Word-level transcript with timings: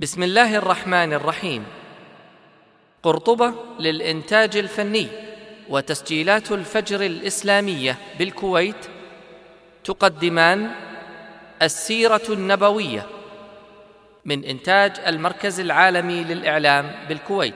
بسم 0.00 0.22
الله 0.22 0.56
الرحمن 0.56 1.12
الرحيم. 1.12 1.64
قرطبة 3.02 3.54
للإنتاج 3.80 4.56
الفني 4.56 5.08
وتسجيلات 5.68 6.52
الفجر 6.52 7.00
الإسلامية 7.00 7.96
بالكويت 8.18 8.86
تقدمان 9.84 10.70
السيرة 11.62 12.22
النبوية 12.28 13.06
من 14.24 14.44
إنتاج 14.44 14.92
المركز 15.06 15.60
العالمي 15.60 16.24
للإعلام 16.24 16.92
بالكويت. 17.08 17.54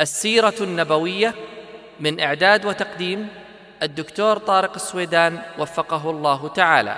السيرة 0.00 0.54
النبوية 0.60 1.34
من 2.00 2.20
إعداد 2.20 2.66
وتقديم 2.66 3.28
الدكتور 3.82 4.38
طارق 4.38 4.74
السويدان 4.74 5.42
وفقه 5.58 6.10
الله 6.10 6.48
تعالى. 6.48 6.96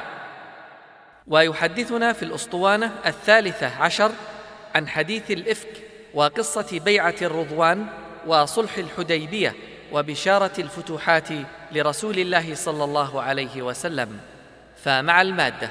ويحدثنا 1.26 2.12
في 2.12 2.22
الأسطوانة 2.22 2.92
الثالثة 3.06 3.66
عشر 3.66 4.12
عن 4.74 4.88
حديث 4.88 5.30
الإفك 5.30 5.68
وقصة 6.14 6.80
بيعة 6.84 7.14
الرضوان 7.22 7.86
وصلح 8.26 8.78
الحديبية 8.78 9.54
وبشارة 9.92 10.52
الفتوحات 10.58 11.28
لرسول 11.72 12.18
الله 12.18 12.54
صلى 12.54 12.84
الله 12.84 13.22
عليه 13.22 13.62
وسلم. 13.62 14.20
فمع 14.84 15.22
المادة. 15.22 15.70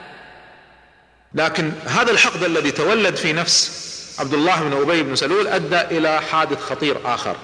لكن 1.34 1.72
هذا 1.86 2.12
الحقد 2.12 2.44
الذي 2.44 2.72
تولد 2.72 3.16
في 3.16 3.34
نفس 3.34 3.81
عبد 4.20 4.34
الله 4.34 4.64
بن 4.64 4.81
أبي 4.81 5.04
بن 5.04 5.16
سلول 5.16 5.48
أدى 5.48 5.81
إلى 5.81 6.22
حادث 6.22 6.62
خطير 6.62 6.98
آخر. 7.06 7.36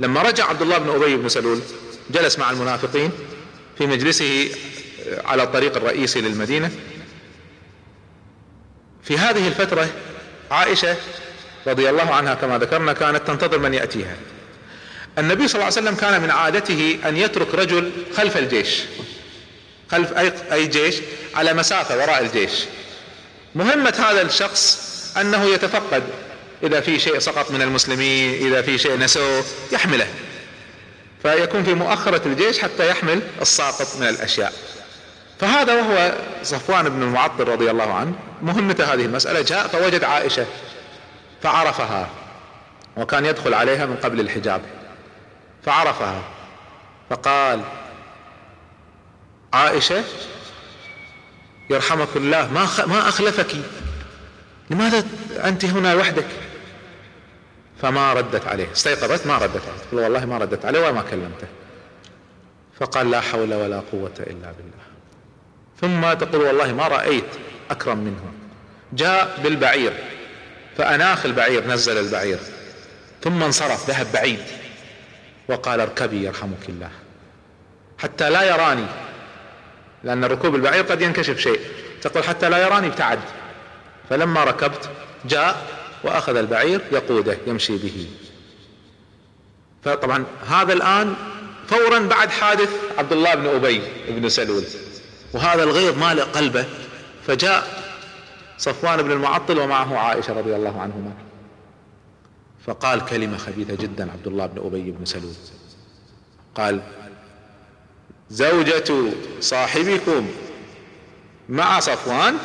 لما 0.00 0.22
رجع 0.22 0.44
عبد 0.44 0.62
الله 0.62 0.78
بن 0.78 0.90
أبي 0.90 1.16
بن 1.16 1.28
سلول 1.28 1.60
جلس 2.10 2.38
مع 2.38 2.50
المنافقين 2.50 3.10
في 3.78 3.86
مجلسه 3.86 4.50
على 5.24 5.42
الطريق 5.42 5.76
الرئيسي 5.76 6.20
للمدينة. 6.20 6.70
في 9.04 9.18
هذه 9.18 9.48
الفترة 9.48 9.88
عائشة 10.50 10.96
رضي 11.66 11.90
الله 11.90 12.14
عنها 12.14 12.34
كما 12.34 12.58
ذكرنا 12.58 12.92
كانت 12.92 13.26
تنتظر 13.26 13.58
من 13.58 13.74
يأتيها. 13.74 14.16
النبي 15.18 15.48
صلى 15.48 15.54
الله 15.54 15.64
عليه 15.64 15.88
وسلم 15.88 15.94
كان 15.94 16.20
من 16.20 16.30
عادته 16.30 16.98
أن 17.06 17.16
يترك 17.16 17.54
رجل 17.54 17.92
خلف 18.16 18.36
الجيش 18.36 18.82
خلف 19.90 20.12
اي 20.52 20.66
جيش 20.66 20.96
على 21.34 21.54
مسافة 21.54 21.96
وراء 21.96 22.22
الجيش. 22.22 22.52
مهمة 23.54 24.04
هذا 24.10 24.22
الشخص 24.22 24.90
أنه 25.20 25.44
يتفقد 25.44 26.02
إذا 26.62 26.80
في 26.80 26.98
شيء 26.98 27.18
سقط 27.18 27.50
من 27.50 27.62
المسلمين 27.62 28.46
إذا 28.46 28.62
في 28.62 28.78
شيء 28.78 28.98
نسوه 28.98 29.44
يحمله. 29.72 30.06
فيكون 31.22 31.64
في 31.64 31.74
مؤخرة 31.74 32.28
الجيش 32.28 32.58
حتى 32.58 32.88
يحمل 32.88 33.20
الساقط 33.42 33.96
من 34.00 34.08
الأشياء. 34.08 34.52
فهذا 35.40 35.74
وهو 35.74 36.14
صفوان 36.42 36.88
بن 36.88 37.02
المعطل 37.02 37.44
رضي 37.44 37.70
الله 37.70 37.94
عنه 37.94 38.14
مهمته 38.42 38.94
هذه 38.94 39.04
المسألة 39.04 39.40
جاء 39.40 39.68
فوجد 39.68 40.04
عائشة 40.04 40.46
فعرفها 41.42 42.08
وكان 42.96 43.26
يدخل 43.26 43.54
عليها 43.54 43.86
من 43.86 43.96
قبل 43.96 44.20
الحجاب 44.20 44.62
فعرفها 45.62 46.22
فقال 47.10 47.60
عائشة 49.52 50.04
يرحمك 51.70 52.08
الله 52.16 52.52
ما 52.52 52.68
ما 52.86 53.08
أخلفك؟ 53.08 53.56
لماذا 54.70 55.04
أنت 55.44 55.64
هنا 55.64 55.94
وحدك؟ 55.94 56.26
فما 57.82 58.12
ردت 58.12 58.46
عليه 58.46 58.72
استيقظت 58.72 59.26
ما 59.26 59.38
ردت 59.38 59.62
عليه 59.92 60.04
والله 60.04 60.24
ما 60.24 60.38
ردت 60.38 60.64
عليه 60.64 60.88
وما 60.88 61.02
كلمته 61.10 61.46
فقال 62.80 63.10
لا 63.10 63.20
حول 63.20 63.54
ولا 63.54 63.82
قوة 63.92 64.12
إلا 64.18 64.52
بالله. 64.52 64.83
ثم 65.80 66.12
تقول 66.12 66.46
والله 66.46 66.72
ما 66.72 66.88
رأيت 66.88 67.24
أكرم 67.70 67.98
منه. 67.98 68.32
جاء 68.92 69.40
بالبعير 69.42 69.92
فأناخ 70.76 71.26
البعير 71.26 71.66
نزل 71.66 71.98
البعير 71.98 72.38
ثم 73.22 73.42
انصرف 73.42 73.90
ذهب 73.90 74.06
بعيد 74.12 74.40
وقال 75.48 75.80
اركبي 75.80 76.24
يرحمك 76.24 76.68
الله. 76.68 76.90
حتى 77.98 78.30
لا 78.30 78.42
يراني 78.42 78.86
لأن 80.04 80.24
ركوب 80.24 80.54
البعير 80.54 80.84
قد 80.84 81.02
ينكشف 81.02 81.38
شيء 81.38 81.60
تقول 82.02 82.24
حتى 82.24 82.48
لا 82.48 82.58
يراني 82.58 82.86
ابتعد. 82.86 83.20
فلما 84.10 84.44
ركبت 84.44 84.90
جاء 85.24 85.66
وأخذ 86.04 86.36
البعير 86.36 86.80
يقوده 86.92 87.36
يمشي 87.46 87.76
به. 87.76 88.08
فطبعا 89.84 90.24
هذا 90.48 90.72
الآن 90.72 91.14
فورا 91.68 91.98
بعد 91.98 92.30
حادث 92.30 92.70
عبد 92.98 93.12
الله 93.12 93.34
بن 93.34 93.46
أبي 93.46 93.82
بن 94.08 94.28
سلول. 94.28 94.64
وهذا 95.34 95.62
الغيظ 95.62 95.98
مالئ 95.98 96.22
قلبه. 96.22 96.66
فجاء 97.26 97.84
صفوان 98.58 99.02
بن 99.02 99.10
المعطل 99.10 99.58
ومعه 99.58 99.96
عائشة 99.96 100.32
رضي 100.32 100.56
الله 100.56 100.80
عنهما. 100.80 101.12
فقال 102.66 103.04
كلمة 103.04 103.36
خبيثة 103.36 103.74
جدا 103.74 104.12
عبد 104.12 104.26
الله 104.26 104.46
بن 104.46 104.66
أبي 104.66 104.90
بن 104.90 105.04
سلول. 105.04 105.34
قال 106.54 106.82
زوجة 108.30 109.12
صاحبكم 109.40 110.28
مع 111.48 111.80
صفوان؟ 111.80 112.36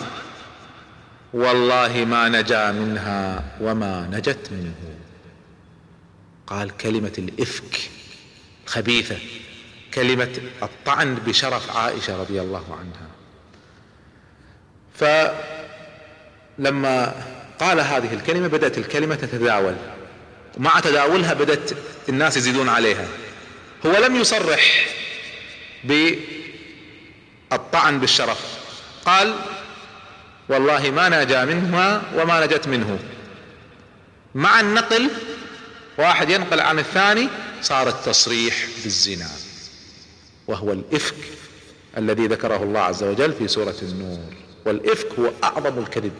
والله 1.33 2.05
ما 2.05 2.29
نجا 2.29 2.71
منها 2.71 3.43
وما 3.61 4.09
نجت 4.11 4.49
منه. 4.51 4.73
قال 6.47 6.77
كلمة 6.77 7.13
الإفك 7.17 7.89
الخبيثة 8.65 9.17
كلمة 9.93 10.39
الطعن 10.63 11.15
بشرف 11.15 11.77
عائشة 11.77 12.21
رضي 12.21 12.41
الله 12.41 12.79
عنها. 12.79 13.09
فلما 16.59 17.15
قال 17.59 17.79
هذه 17.79 18.13
الكلمة 18.13 18.47
بدأت 18.47 18.77
الكلمة 18.77 19.15
تتداول. 19.15 19.75
مع 20.57 20.79
تداولها 20.79 21.33
بدأت 21.33 21.71
الناس 22.09 22.37
يزيدون 22.37 22.69
عليها. 22.69 23.07
هو 23.85 23.97
لم 23.97 24.15
يصرح 24.15 24.87
بالطعن 25.83 27.99
بالشرف. 27.99 28.59
قال 29.05 29.35
والله 30.49 30.91
ما 30.91 31.23
نجا 31.23 31.45
منها 31.45 32.01
وما 32.15 32.45
نجت 32.45 32.67
منه. 32.67 32.99
مع 34.35 34.59
النقل 34.59 35.09
واحد 35.97 36.29
ينقل 36.29 36.59
عن 36.59 36.79
الثاني 36.79 37.27
صار 37.61 37.87
التصريح 37.87 38.55
بالزنا. 38.83 39.29
وهو 40.49 40.71
الإفك 40.71 41.15
الذي 41.97 42.27
ذكره 42.27 42.63
الله 42.63 42.79
عز 42.79 43.03
وجل 43.03 43.33
في 43.33 43.47
سورة 43.47 43.75
النور. 43.81 44.19
والإفك 44.65 45.07
هو 45.19 45.31
أعظم 45.43 45.79
الكذب. 45.79 46.11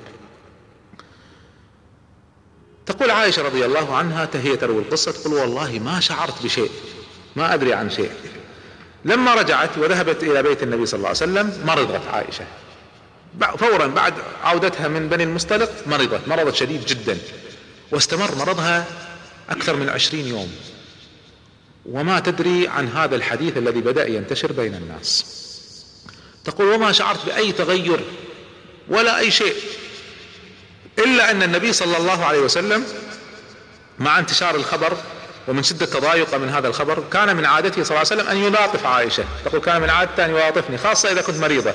تقول 2.85 3.12
عائشة 3.12 3.41
رضي 3.41 3.66
الله 3.66 3.95
عنها 3.95 4.29
هي 4.34 4.57
تروي 4.57 4.81
القصة 4.81 5.12
تقول 5.12 5.34
والله 5.34 5.79
ما 5.79 6.00
شعرت 6.00 6.44
بشيء 6.44 6.72
ما 7.35 7.53
أدري 7.53 7.73
عن 7.73 7.90
شيء. 7.90 8.12
لما 9.06 9.35
رجعت 9.35 9.78
وذهبت 9.78 10.23
إلى 10.23 10.44
بيت 10.44 10.63
النبي 10.63 10.85
صلى 10.85 10.97
الله 10.97 11.07
عليه 11.07 11.17
وسلم 11.17 11.66
مرضت 11.66 12.07
عائشة. 12.07 12.46
فورا 13.57 13.88
بعد 13.88 14.13
عودتها 14.44 14.88
من 14.88 15.09
بني 15.09 15.23
المصطلق 15.23 15.72
مرضت 15.88 16.28
مرضت 16.28 16.56
شديد 16.56 16.85
جدا. 16.85 17.17
واستمر 17.91 18.35
مرضها 18.35 18.85
أكثر 19.50 19.75
من 19.75 19.90
عشرين 19.90 20.28
يوم. 20.28 20.51
وما 21.92 22.20
تدري 22.20 22.68
عن 22.68 22.88
هذا 22.88 23.16
الحديث 23.16 23.58
الذي 23.58 23.82
بدأ 23.82 24.08
ينتشر 24.08 24.52
بين 24.52 24.76
الناس. 24.76 25.26
تقول 26.46 26.68
وما 26.68 26.92
شعرت 26.92 27.26
بأي 27.26 27.52
تغير 27.52 28.00
ولا 28.88 29.20
أي 29.20 29.32
شيء 29.32 29.56
إلا 31.00 31.32
أن 31.32 31.44
النبي 31.44 31.74
صلى 31.74 31.98
الله 31.98 32.26
عليه 32.26 32.40
وسلم 32.40 32.84
مع 34.00 34.20
انتشار 34.20 34.56
الخبر 34.56 34.98
ومن 35.48 35.64
شدة 35.64 35.86
تضايقه 35.86 36.38
من 36.38 36.50
هذا 36.50 36.68
الخبر 36.68 37.04
كان 37.14 37.36
من 37.36 37.46
عادته 37.46 37.84
صلى 37.84 37.98
الله 37.98 38.12
عليه 38.12 38.22
وسلم 38.22 38.28
أن 38.28 38.38
يلاطف 38.38 38.86
عائشة. 38.86 39.24
تقول 39.46 39.62
كان 39.62 39.82
من 39.82 39.90
عادته 39.90 40.26
أن 40.26 40.30
يلاطفني 40.30 40.78
خاصة 40.78 41.12
إذا 41.12 41.22
كنت 41.22 41.38
مريضة. 41.38 41.74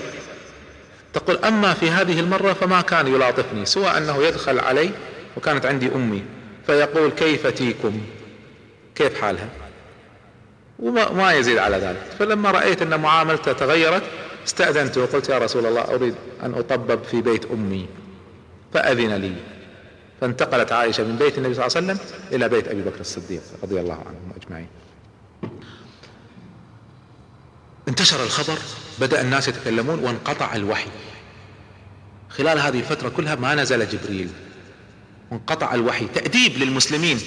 تقول 1.13 1.37
أما 1.45 1.75
في 1.75 1.91
هذه 1.91 2.21
المرة 2.21 2.53
فما 2.53 2.81
كان 2.81 3.07
يلاطفني 3.07 3.67
سوى 3.67 3.87
أنه 3.87 4.23
يدخل 4.23 4.59
علي 4.59 4.91
وكانت 5.37 5.67
عندي 5.67 5.89
أمي. 5.95 6.23
فيقول 6.67 7.11
كيف 7.11 7.47
تيكم؟ 7.47 8.01
كيف 8.95 9.21
حالها؟ 9.21 9.49
وما 10.79 11.13
ما 11.13 11.33
يزيد 11.33 11.59
على 11.59 11.77
ذلك. 11.77 12.03
فلما 12.19 12.51
رأيت 12.51 12.83
أن 12.83 13.01
معاملته 13.01 13.53
تغيرت 13.53 14.03
استأذنت 14.47 14.99
وقلت 14.99 15.29
يا 15.29 15.39
رسول 15.39 15.67
الله 15.67 15.81
أريد 15.81 16.15
أن 16.43 16.55
أطبب 16.55 17.05
في 17.05 17.21
بيت 17.21 17.45
أمي. 17.45 17.89
فأذن 18.75 19.13
لي. 19.15 19.35
فانتقلت 20.21 20.73
عائشة 20.73 21.05
من 21.05 21.17
بيت 21.17 21.39
النبي 21.39 21.55
صلى 21.55 21.67
الله 21.67 21.77
عليه 21.77 21.87
وسلم 21.87 21.99
إلى 22.33 22.49
بيت 22.49 22.69
أبي 22.69 22.83
بكر 22.83 23.01
الصديق 23.01 23.43
رضي 23.63 23.81
الله 23.81 23.95
عنهم 23.95 24.33
أجمعين. 24.43 24.69
انتشر 27.89 28.25
الخبر 28.25 28.59
بدأ 29.01 29.21
الناس 29.21 29.49
يتكلمون 29.49 29.99
وانقطع 29.99 30.55
الوحي. 30.55 30.91
خلال 32.29 32.59
هذه 32.59 32.79
الفترة 32.79 33.09
كلها 33.09 33.35
ما 33.35 33.55
نزل 33.55 33.89
جبريل. 33.89 34.31
وانقطع 35.31 35.75
الوحي. 35.75 36.07
تأديب 36.15 36.59
للمسلمين. 36.59 37.21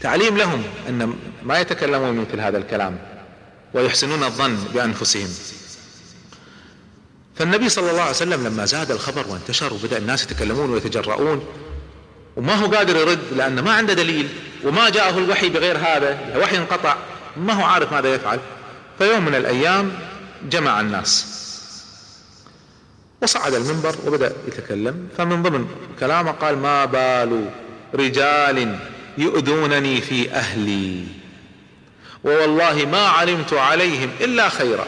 تعليم 0.00 0.36
لهم 0.36 0.62
أن 0.88 1.14
ما 1.42 1.60
يتكلمون 1.60 2.16
مثل 2.16 2.40
هذا 2.40 2.58
الكلام 2.58 2.98
ويحسنون 3.74 4.24
الظن 4.24 4.56
بأنفسهم. 4.74 5.28
فالنبي 7.36 7.68
صلى 7.68 7.90
الله 7.90 8.00
عليه 8.00 8.10
وسلم 8.10 8.46
لما 8.46 8.64
زاد 8.64 8.90
الخبر 8.90 9.28
وانتشر 9.28 9.74
وبدأ 9.74 9.98
الناس 9.98 10.24
يتكلمون 10.24 10.70
ويتجرؤون 10.70 11.46
وما 12.36 12.54
هو 12.54 12.66
قادر 12.66 12.96
يرد 12.96 13.18
لأنه 13.36 13.62
ما 13.62 13.72
عنده 13.72 13.94
دليل 13.94 14.28
وما 14.64 14.88
جاءه 14.88 15.18
الوحي 15.18 15.48
بغير 15.48 15.78
هذا 15.78 16.18
الوحي 16.34 16.56
انقطع 16.58 16.96
ما 17.36 17.52
هو 17.52 17.62
عارف 17.62 17.92
ماذا 17.92 18.14
يفعل. 18.14 18.40
فيوم 18.98 19.24
من 19.24 19.34
الأيام 19.34 19.92
جمع 20.50 20.80
الناس. 20.80 21.26
وصعد 23.22 23.54
المنبر 23.54 23.94
وبدأ 24.06 24.32
يتكلم. 24.48 25.08
فمن 25.18 25.42
ضمن 25.42 25.68
كلامه 26.00 26.30
قال 26.30 26.58
ما 26.58 26.84
بال 26.84 27.50
رجال 27.94 28.78
يؤذونني 29.18 30.00
في 30.00 30.30
أهلي. 30.30 31.04
ووالله 32.24 32.86
ما 32.92 33.08
علمت 33.08 33.52
عليهم 33.52 34.10
إلا 34.20 34.48
خيرا. 34.48 34.86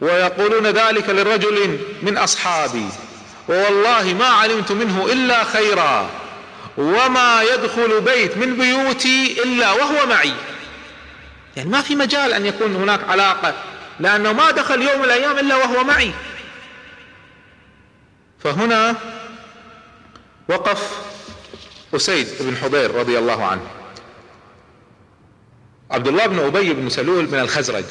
ويقولون 0.00 0.66
ذلك 0.66 1.08
لرجل 1.08 1.78
من 2.02 2.18
أصحابي. 2.18 2.88
ووالله 3.48 4.14
ما 4.14 4.26
علمت 4.26 4.72
منه 4.72 5.06
إلا 5.12 5.44
خيرا. 5.44 6.10
وما 6.78 7.42
يدخل 7.42 8.00
بيت 8.00 8.36
من 8.36 8.56
بيوتي 8.56 9.42
إلا 9.42 9.72
وهو 9.72 10.06
معي. 10.06 10.32
يعني 11.56 11.70
ما 11.70 11.82
في 11.82 11.96
مجال 11.96 12.32
أن 12.32 12.46
يكون 12.46 12.76
هناك 12.76 13.00
علاقة 13.08 13.54
لأنه 14.00 14.32
ما 14.32 14.50
دخل 14.50 14.82
يوم 14.82 14.98
من 14.98 15.04
الأيام 15.04 15.38
إلا 15.38 15.56
وهو 15.56 15.84
معي. 15.84 16.12
فهنا 18.44 18.96
وقف 20.48 21.09
أسيد 21.94 22.26
بن 22.40 22.56
حضير 22.56 22.94
رضي 22.94 23.18
الله 23.18 23.44
عنه. 23.44 23.66
عبد 25.90 26.08
الله 26.08 26.26
بن 26.26 26.38
أبي 26.38 26.72
بن 26.72 26.88
سلول 26.88 27.24
من 27.24 27.38
الخزرج. 27.38 27.84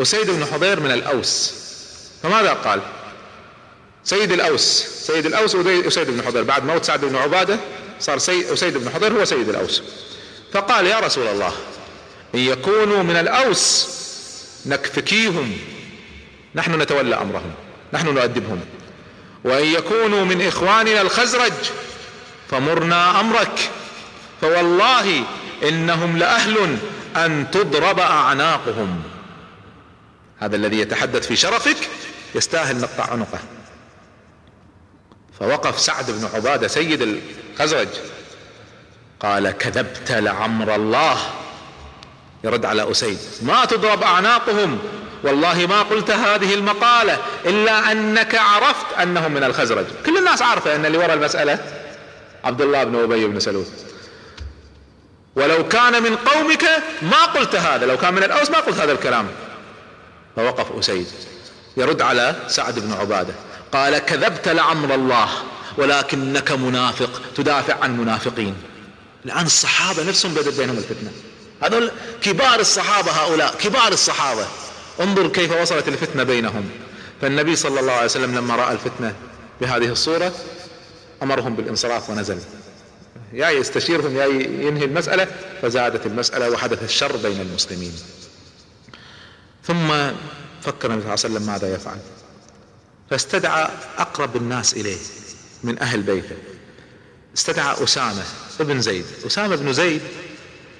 أسيد 0.00 0.30
بن 0.30 0.44
حضير 0.44 0.80
من 0.80 0.90
الأوس. 0.90 1.54
فماذا 2.22 2.52
قال؟ 2.52 2.80
سيد 4.04 4.32
الأوس. 4.32 4.86
سيد 5.06 5.26
الأوس 5.26 5.54
أسيد 5.54 6.10
بن 6.10 6.22
حضير. 6.22 6.42
بعد 6.42 6.64
موت 6.64 6.84
سعد 6.84 7.04
بن 7.04 7.16
عبادة 7.16 7.58
صار 8.00 8.18
سيد 8.18 8.46
أسيد 8.46 8.78
بن 8.78 8.90
حضير 8.90 9.12
هو 9.12 9.24
سيد 9.24 9.48
الأوس. 9.48 9.82
فقال 10.52 10.86
يا 10.86 11.00
رسول 11.00 11.26
الله 11.26 11.52
إن 12.34 12.40
يكونوا 12.40 13.02
من 13.02 13.16
الأوس 13.16 13.88
نكفكيهم. 14.66 15.58
نحن 16.54 16.82
نتولى 16.82 17.14
أمرهم. 17.14 17.52
نحن 17.92 18.14
نؤدبهم. 18.14 18.60
وإن 19.44 19.66
يكونوا 19.66 20.24
من 20.24 20.42
إخواننا 20.42 21.00
الخزرج 21.00 21.52
فمرنا 22.50 23.20
أمرك. 23.20 23.70
فوالله 24.40 25.24
إنهم 25.68 26.18
لأهل 26.18 26.78
أن 27.16 27.46
تضرب 27.52 28.00
أعناقهم. 28.00 29.02
هذا 30.38 30.56
الذي 30.56 30.80
يتحدث 30.80 31.26
في 31.26 31.36
شرفك 31.36 31.76
يستاهل 32.34 32.80
نقطع 32.80 33.12
عنقه. 33.12 33.38
فوقف 35.40 35.80
سعد 35.80 36.10
بن 36.10 36.28
عبادة 36.34 36.68
سيد 36.68 37.02
الخزرج. 37.02 37.88
قال 39.20 39.50
كذبت 39.50 40.12
لعمر 40.12 40.74
الله. 40.74 41.16
يرد 42.44 42.64
على 42.64 42.90
أسيد 42.90 43.18
ما 43.42 43.64
تضرب 43.64 44.02
أعناقهم؟ 44.02 44.78
والله 45.24 45.66
ما 45.66 45.82
قلت 45.82 46.10
هذه 46.10 46.54
المقالة 46.54 47.18
إلا 47.46 47.92
أنك 47.92 48.34
عرفت 48.34 48.86
أنهم 49.02 49.32
من 49.32 49.44
الخزرج. 49.44 49.84
كل 50.06 50.18
الناس 50.18 50.42
عارفة 50.42 50.76
أن 50.76 50.86
اللي 50.86 50.98
وراء 50.98 51.14
المسألة 51.14 51.75
عبد 52.46 52.62
الله 52.62 52.84
بن 52.84 52.96
أبي 52.96 53.26
بن 53.26 53.40
سلول. 53.40 53.64
ولو 55.36 55.68
كان 55.68 56.02
من 56.02 56.16
قومك 56.16 56.64
ما 57.02 57.24
قلت 57.24 57.54
هذا 57.54 57.86
لو 57.86 57.96
كان 57.96 58.14
من 58.14 58.22
الأوس 58.22 58.50
ما 58.50 58.58
قلت 58.58 58.78
هذا 58.78 58.92
الكلام. 58.92 59.28
فوقف 60.36 60.78
أسيد. 60.78 61.06
يرد 61.76 62.02
على 62.02 62.36
سعد 62.48 62.78
بن 62.78 62.92
عبادة. 62.92 63.34
قال 63.72 63.98
كذبت 63.98 64.48
لعمر 64.48 64.94
الله 64.94 65.28
ولكنك 65.78 66.52
منافق 66.52 67.22
تدافع 67.36 67.74
عن 67.82 67.96
منافقين. 67.96 68.54
الآن 69.24 69.46
الصحابة 69.46 70.08
نفسهم 70.08 70.34
بدأت 70.34 70.54
بينهم 70.54 70.78
الفتنة. 70.78 71.12
هذول 71.62 71.90
كبار 72.22 72.60
الصحابة 72.60 73.10
هؤلاء 73.10 73.54
كبار 73.54 73.92
الصحابة. 73.92 74.46
انظر 75.00 75.28
كيف 75.28 75.52
وصلت 75.52 75.88
الفتنة 75.88 76.22
بينهم. 76.22 76.70
فالنبي 77.22 77.56
صلى 77.56 77.80
الله 77.80 77.92
عليه 77.92 78.04
وسلم 78.04 78.34
لما 78.34 78.56
رأى 78.56 78.72
الفتنة 78.72 79.14
بهذه 79.60 79.88
الصورة 79.88 80.32
أمرهم 81.22 81.56
بالانصراف 81.56 82.10
ونزل. 82.10 82.38
يا 83.32 83.50
يستشيرهم 83.50 84.16
يا 84.16 84.26
ينهي 84.66 84.84
المسألة 84.84 85.26
فزادت 85.62 86.06
المسألة 86.06 86.50
وحدث 86.50 86.82
الشر 86.82 87.16
بين 87.16 87.40
المسلمين. 87.40 87.92
ثم 89.64 89.88
فكر 90.62 90.90
النبي 90.90 91.02
صلى 91.02 91.14
الله 91.14 91.24
عليه 91.24 91.34
وسلم 91.34 91.46
ماذا 91.46 91.74
يفعل؟ 91.74 91.98
فاستدعى 93.10 93.68
أقرب 93.98 94.36
الناس 94.36 94.74
إليه 94.74 94.98
من 95.64 95.78
أهل 95.78 96.02
بيته. 96.02 96.36
استدعى 97.36 97.84
أسامة 97.84 98.22
ابن 98.60 98.80
زيد. 98.80 99.04
أسامة 99.26 99.56
بن 99.56 99.72
زيد 99.72 100.00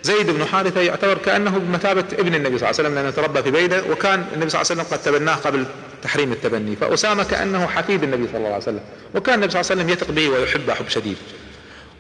زيد 0.07 0.31
بن 0.31 0.45
حارثة 0.45 0.81
يعتبر 0.81 1.19
كأنه 1.19 1.59
بمثابة 1.59 2.05
ابن 2.13 2.35
النبي 2.35 2.59
صلى 2.59 2.71
الله 2.71 2.81
عليه 2.81 2.89
وسلم 2.89 2.95
لأنه 2.95 3.11
تربى 3.11 3.43
في 3.43 3.51
بيته 3.51 3.91
وكان 3.91 4.27
النبي 4.35 4.51
صلى 4.51 4.63
الله 4.63 4.71
عليه 4.71 4.83
وسلم 4.83 4.97
قد 4.97 5.03
تبناه 5.03 5.35
قبل 5.35 5.67
تحريم 6.03 6.33
التبني. 6.33 6.77
فأسامة 6.77 7.25
كأنه 7.25 7.67
حفيد 7.67 8.03
النبي 8.03 8.27
صلى 8.27 8.37
الله 8.37 8.49
عليه 8.49 8.57
وسلم 8.57 8.81
وكان 9.15 9.35
النبي 9.35 9.53
صلى 9.53 9.61
الله 9.61 9.71
عليه 9.71 9.83
وسلم 9.83 9.89
يثق 9.91 10.11
به 10.11 10.29
ويحبه 10.29 10.75
حب 10.75 10.89
شديد. 10.89 11.17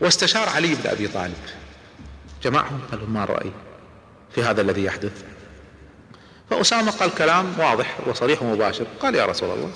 واستشار 0.01 0.49
علي 0.49 0.75
بن 0.75 0.91
أبي 0.91 1.09
طالب 1.09 1.35
جمعهم 2.43 2.81
قال 2.91 3.11
ما 3.11 3.25
الرأي 3.25 3.51
في 4.35 4.43
هذا 4.43 4.61
الذي 4.61 4.85
يحدث؟ 4.85 5.13
فأسامة 6.51 6.91
قال 6.91 7.15
كلام 7.15 7.53
واضح 7.59 7.97
وصريح 8.07 8.43
ومباشر 8.43 8.87
قال 9.01 9.15
يا 9.15 9.27
رسول 9.27 9.51
الله 9.51 9.71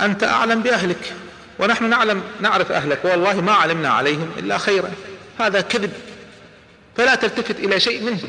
أنت 0.00 0.24
أعلم 0.24 0.62
بأهلك 0.62 1.12
ونحن 1.58 1.90
نعلم 1.90 2.22
نعرف 2.40 2.72
أهلك 2.72 3.04
والله 3.04 3.40
ما 3.40 3.52
علمنا 3.52 3.88
عليهم 3.88 4.30
إلا 4.38 4.58
خيرا. 4.58 4.90
هذا 5.40 5.60
كذب 5.60 5.92
فلا 6.96 7.14
تلتفت 7.14 7.58
إلى 7.58 7.80
شيء 7.80 8.02
منه. 8.02 8.20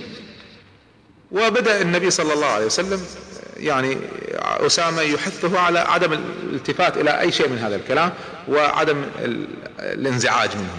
وبدأ 1.32 1.82
النبي 1.82 2.12
صلى 2.12 2.34
الله 2.34 2.48
عليه 2.48 2.66
وسلم 2.66 3.06
يعني 3.58 3.98
أسامة 4.42 5.02
يحثه 5.02 5.60
على 5.60 5.80
عدم 5.80 6.14
الالتفات 6.14 6.98
إلى 6.98 7.20
أي 7.20 7.32
شيء 7.32 7.50
من 7.50 7.58
هذا 7.58 7.76
الكلام 7.76 8.14
وعدم 8.48 9.06
الانزعاج 9.80 10.56
منه. 10.56 10.78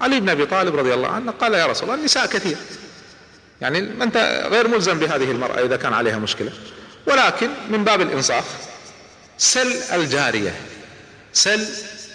علي 0.00 0.20
بن 0.20 0.28
أبي 0.28 0.46
طالب 0.46 0.76
رضي 0.76 0.94
الله 0.94 1.08
عنه 1.08 1.32
قال 1.32 1.54
يا 1.54 1.66
رسول 1.66 1.84
الله 1.84 2.00
النساء 2.00 2.26
كثير. 2.26 2.56
يعني 3.60 3.78
أنت 3.78 4.46
غير 4.50 4.68
ملزم 4.68 4.98
بهذه 4.98 5.30
المرأة 5.30 5.64
إذا 5.64 5.76
كان 5.76 5.92
عليها 5.92 6.18
مشكلة. 6.18 6.52
ولكن 7.06 7.50
من 7.70 7.84
باب 7.84 8.00
الإنصاف 8.00 8.44
سل 9.38 9.72
الجارية 9.92 10.54
سل 11.32 11.66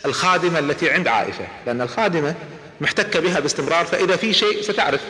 الخادمة 0.05 0.59
التي 0.59 0.89
عند 0.89 1.07
عائشة 1.07 1.47
لأن 1.65 1.81
الخادمة 1.81 2.35
محتكة 2.81 3.19
بها 3.19 3.39
باستمرار 3.39 3.85
فإذا 3.85 4.15
في 4.15 4.33
شيء 4.33 4.61
ستعرف. 4.61 5.01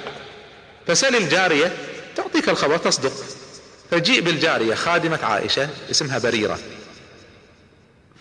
فسل 0.87 1.15
الجارية 1.15 1.73
تعطيك 2.15 2.49
الخبر 2.49 2.77
تصدق. 2.77 3.11
فجيء 3.91 4.21
بالجارية 4.21 4.75
خادمة 4.75 5.19
عائشة 5.23 5.69
اسمها 5.91 6.19
بريرة. 6.19 6.59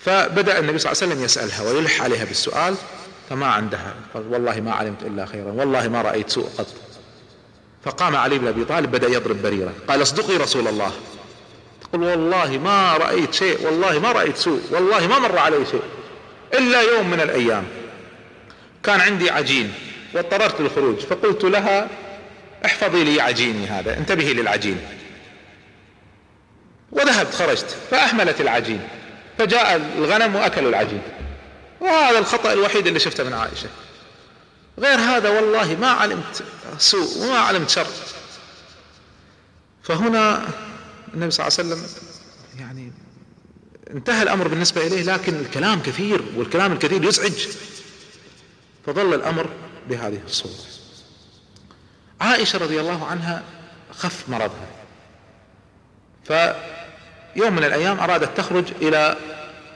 فبدأ 0.05 0.59
النبي 0.59 0.79
صلى 0.79 0.93
الله 0.93 1.03
عليه 1.03 1.13
وسلم 1.13 1.25
يسألها 1.25 1.63
ويلح 1.63 2.03
عليها 2.03 2.25
بالسؤال 2.25 2.75
فما 3.31 3.47
عندها. 3.47 3.95
قال 4.15 4.33
والله 4.33 4.61
ما 4.61 4.73
علمت 4.73 5.03
إلا 5.03 5.27
خيرا 5.27 5.53
والله 5.53 5.89
ما 5.89 6.03
رأيت 6.03 6.31
سوء 6.31 6.49
قط. 6.59 6.67
فقام 7.85 8.17
علي 8.17 8.39
بن 8.39 8.47
أبي 8.47 8.65
طالب 8.65 8.91
بدأ 8.91 9.09
يضرب 9.09 9.43
بريرة. 9.43 9.73
قال 9.89 10.03
اصدقي 10.03 10.37
رسول 10.37 10.69
الله. 10.69 10.93
تقول 11.83 12.03
والله 12.05 12.59
ما 12.59 12.97
رأيت 12.97 13.35
شيء 13.35 13.67
والله 13.67 13.99
ما 13.99 14.13
رأيت 14.13 14.37
سوء 14.37 14.61
والله 14.71 15.07
ما 15.07 15.19
مر 15.19 15.39
علي 15.39 15.67
شيء. 15.71 15.83
إلا 16.55 16.81
يوم 16.81 17.11
من 17.11 17.21
الأيام. 17.21 17.65
كان 18.85 19.01
عندي 19.01 19.31
عجين 19.31 19.75
واضطررت 20.15 20.61
للخروج 20.61 20.99
فقلت 20.99 21.45
لها 21.45 21.89
احفظي 22.65 23.05
لي 23.05 23.21
عجيني 23.21 23.67
هذا 23.67 23.99
انتبهي 23.99 24.35
للعجين. 24.35 24.81
وذهبت 26.93 27.35
خرجت 27.35 27.77
فأحملت 27.91 28.41
العجين 28.41 28.89
فجاء 29.39 29.77
الغنم 29.99 30.37
وأكلوا 30.37 30.71
العجين. 30.71 31.03
وهذا 31.81 32.19
الخطأ 32.19 32.53
الوحيد 32.53 32.87
اللي 32.87 32.99
شفته 33.01 33.25
من 33.25 33.33
عائشة. 33.33 33.69
غير 34.79 34.99
هذا 34.99 35.29
والله 35.29 35.77
ما 35.81 35.89
علمت 35.89 36.45
سوء 36.79 37.19
وما 37.19 37.39
علمت 37.39 37.71
شر. 37.71 37.87
فهنا 39.83 40.49
النبي 41.15 41.31
صلى 41.31 41.47
الله 41.47 41.59
عليه 41.59 41.69
وسلم 41.69 41.89
يعني 42.61 42.93
انتهى 43.91 44.23
الأمر 44.23 44.49
بالنسبة 44.49 44.87
إليه 44.87 45.03
لكن 45.03 45.35
الكلام 45.35 45.83
كثير 45.83 46.23
والكلام 46.37 46.73
الكثير 46.73 47.05
يزعج. 47.05 47.47
فظل 48.87 49.15
الأمر 49.15 49.51
بهذه 49.89 50.21
الصورة. 50.27 50.53
عائشة 52.21 52.59
رضي 52.59 52.81
الله 52.81 53.07
عنها 53.07 53.43
خف 53.91 54.29
مرضها. 54.29 54.69
فيوم 56.25 57.53
من 57.53 57.65
الأيام 57.65 58.01
أرادت 58.01 58.37
تخرج 58.37 58.65
إلى 58.83 59.17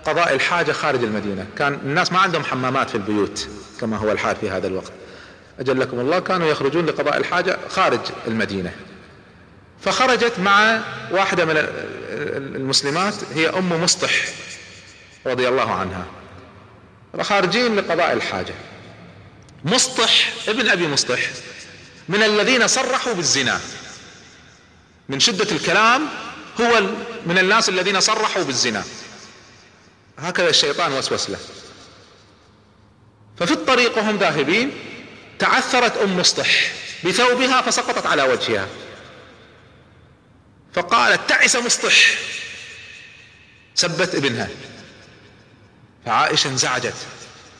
قضاء 0.05 0.35
الحاجة 0.35 0.73
خارج 0.73 1.05
المدينة. 1.05 1.47
كان 1.59 1.75
الناس 1.75 2.13
ما 2.13 2.19
عندهم 2.19 2.45
حمامات 2.45 2.91
في 2.91 2.95
البيوت 2.95 3.49
كما 3.81 3.97
هو 3.97 4.13
الحال 4.13 4.37
في 4.37 4.51
هذا 4.51 4.67
الوقت. 4.67 4.93
أجلكم 5.61 6.01
الله 6.01 6.19
كانوا 6.19 6.47
يخرجون 6.49 6.87
لقضاء 6.87 7.17
الحاجة 7.17 7.59
خارج 7.69 8.01
المدينة. 8.27 8.73
فخرجت 9.81 10.39
مع 10.39 10.81
واحدة 11.11 11.45
من 11.45 11.55
المسلمات 12.57 13.15
هي 13.35 13.49
أم 13.49 13.83
مصطح 13.83 14.11
رضي 15.27 15.49
الله 15.49 15.73
عنها. 15.73 16.07
خارجين 17.21 17.77
لقضاء 17.77 18.13
الحاجة. 18.13 18.55
مصطح 19.65 20.33
ابن 20.49 20.69
أبي 20.69 20.89
مصطح 20.89 21.19
من 22.09 22.23
الذين 22.23 22.67
صرحوا 22.67 23.13
بالزنا. 23.13 23.61
من 25.09 25.21
شدة 25.21 25.57
الكلام 25.57 26.09
هو 26.61 26.81
من 27.27 27.39
الناس 27.39 27.69
الذين 27.69 28.01
صرحوا 28.01 28.43
بالزنا. 28.43 28.85
هكذا 30.19 30.49
الشيطان 30.49 30.93
وسوس 30.93 31.31
له. 31.31 31.39
ففي 33.39 33.53
الطريق 33.53 33.99
وهم 33.99 34.19
ذاهبين 34.19 34.73
تعثرت 35.39 35.97
أم 35.97 36.17
مصطح 36.17 36.73
بثوبها 37.05 37.63
فسقطت 37.63 38.07
على 38.07 38.23
وجهها. 38.23 38.69
فقالت 40.75 41.29
تعس 41.29 41.57
مصطح. 41.57 42.15
سبت 43.75 44.15
ابنها. 44.15 44.49
فعائشة 46.07 46.49
انزعجت. 46.49 46.97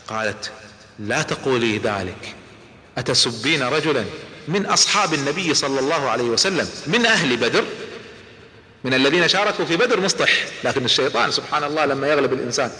قالت 0.09 0.53
لا 0.99 1.23
تقولي 1.23 1.79
ذلك. 1.79 2.35
أتسبين 2.99 3.63
رجلا 3.63 4.05
من 4.49 4.67
أصحاب 4.67 5.15
النبي 5.15 5.55
صلى 5.55 5.81
الله 5.81 6.11
عليه 6.11 6.25
وسلم 6.25 6.69
من 6.87 7.07
أهل 7.07 7.37
بدر؟ 7.37 7.65
من 8.85 8.95
الذين 8.95 9.29
شاركوا 9.29 9.65
في 9.65 9.77
بدر 9.77 10.01
مصطح 10.01 10.31
لكن 10.65 10.85
الشيطان 10.85 11.31
سبحان 11.31 11.65
الله 11.65 11.85
لما 11.85 12.09
يغلب 12.09 12.33
الإنسان. 12.33 12.71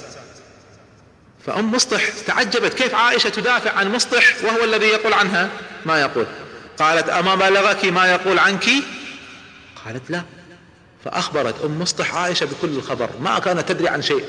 فأم 1.47 1.73
مصطح 1.73 2.09
تعجبت 2.27 2.75
كيف 2.75 2.95
عائشة 2.95 3.29
تدافع 3.29 3.73
عن 3.73 3.93
مصطح 3.93 4.35
وهو 4.45 4.65
الذي 4.65 4.87
يقول 4.87 5.13
عنها؟ 5.13 5.51
ما 5.87 6.01
يقول. 6.01 6.27
قالت 6.79 7.09
أما 7.09 7.35
بلغك 7.35 7.85
ما 7.85 8.13
يقول 8.13 8.39
عنك؟ 8.39 8.67
قالت 9.85 10.11
لا. 10.11 10.23
فأخبرت 11.05 11.65
أم 11.65 11.79
مصطح 11.79 12.15
عائشة 12.15 12.47
بكل 12.47 12.69
الخبر 12.69 13.11
ما 13.21 13.39
كانت 13.39 13.69
تدري 13.69 13.89
عن 13.89 14.03
شيء. 14.03 14.25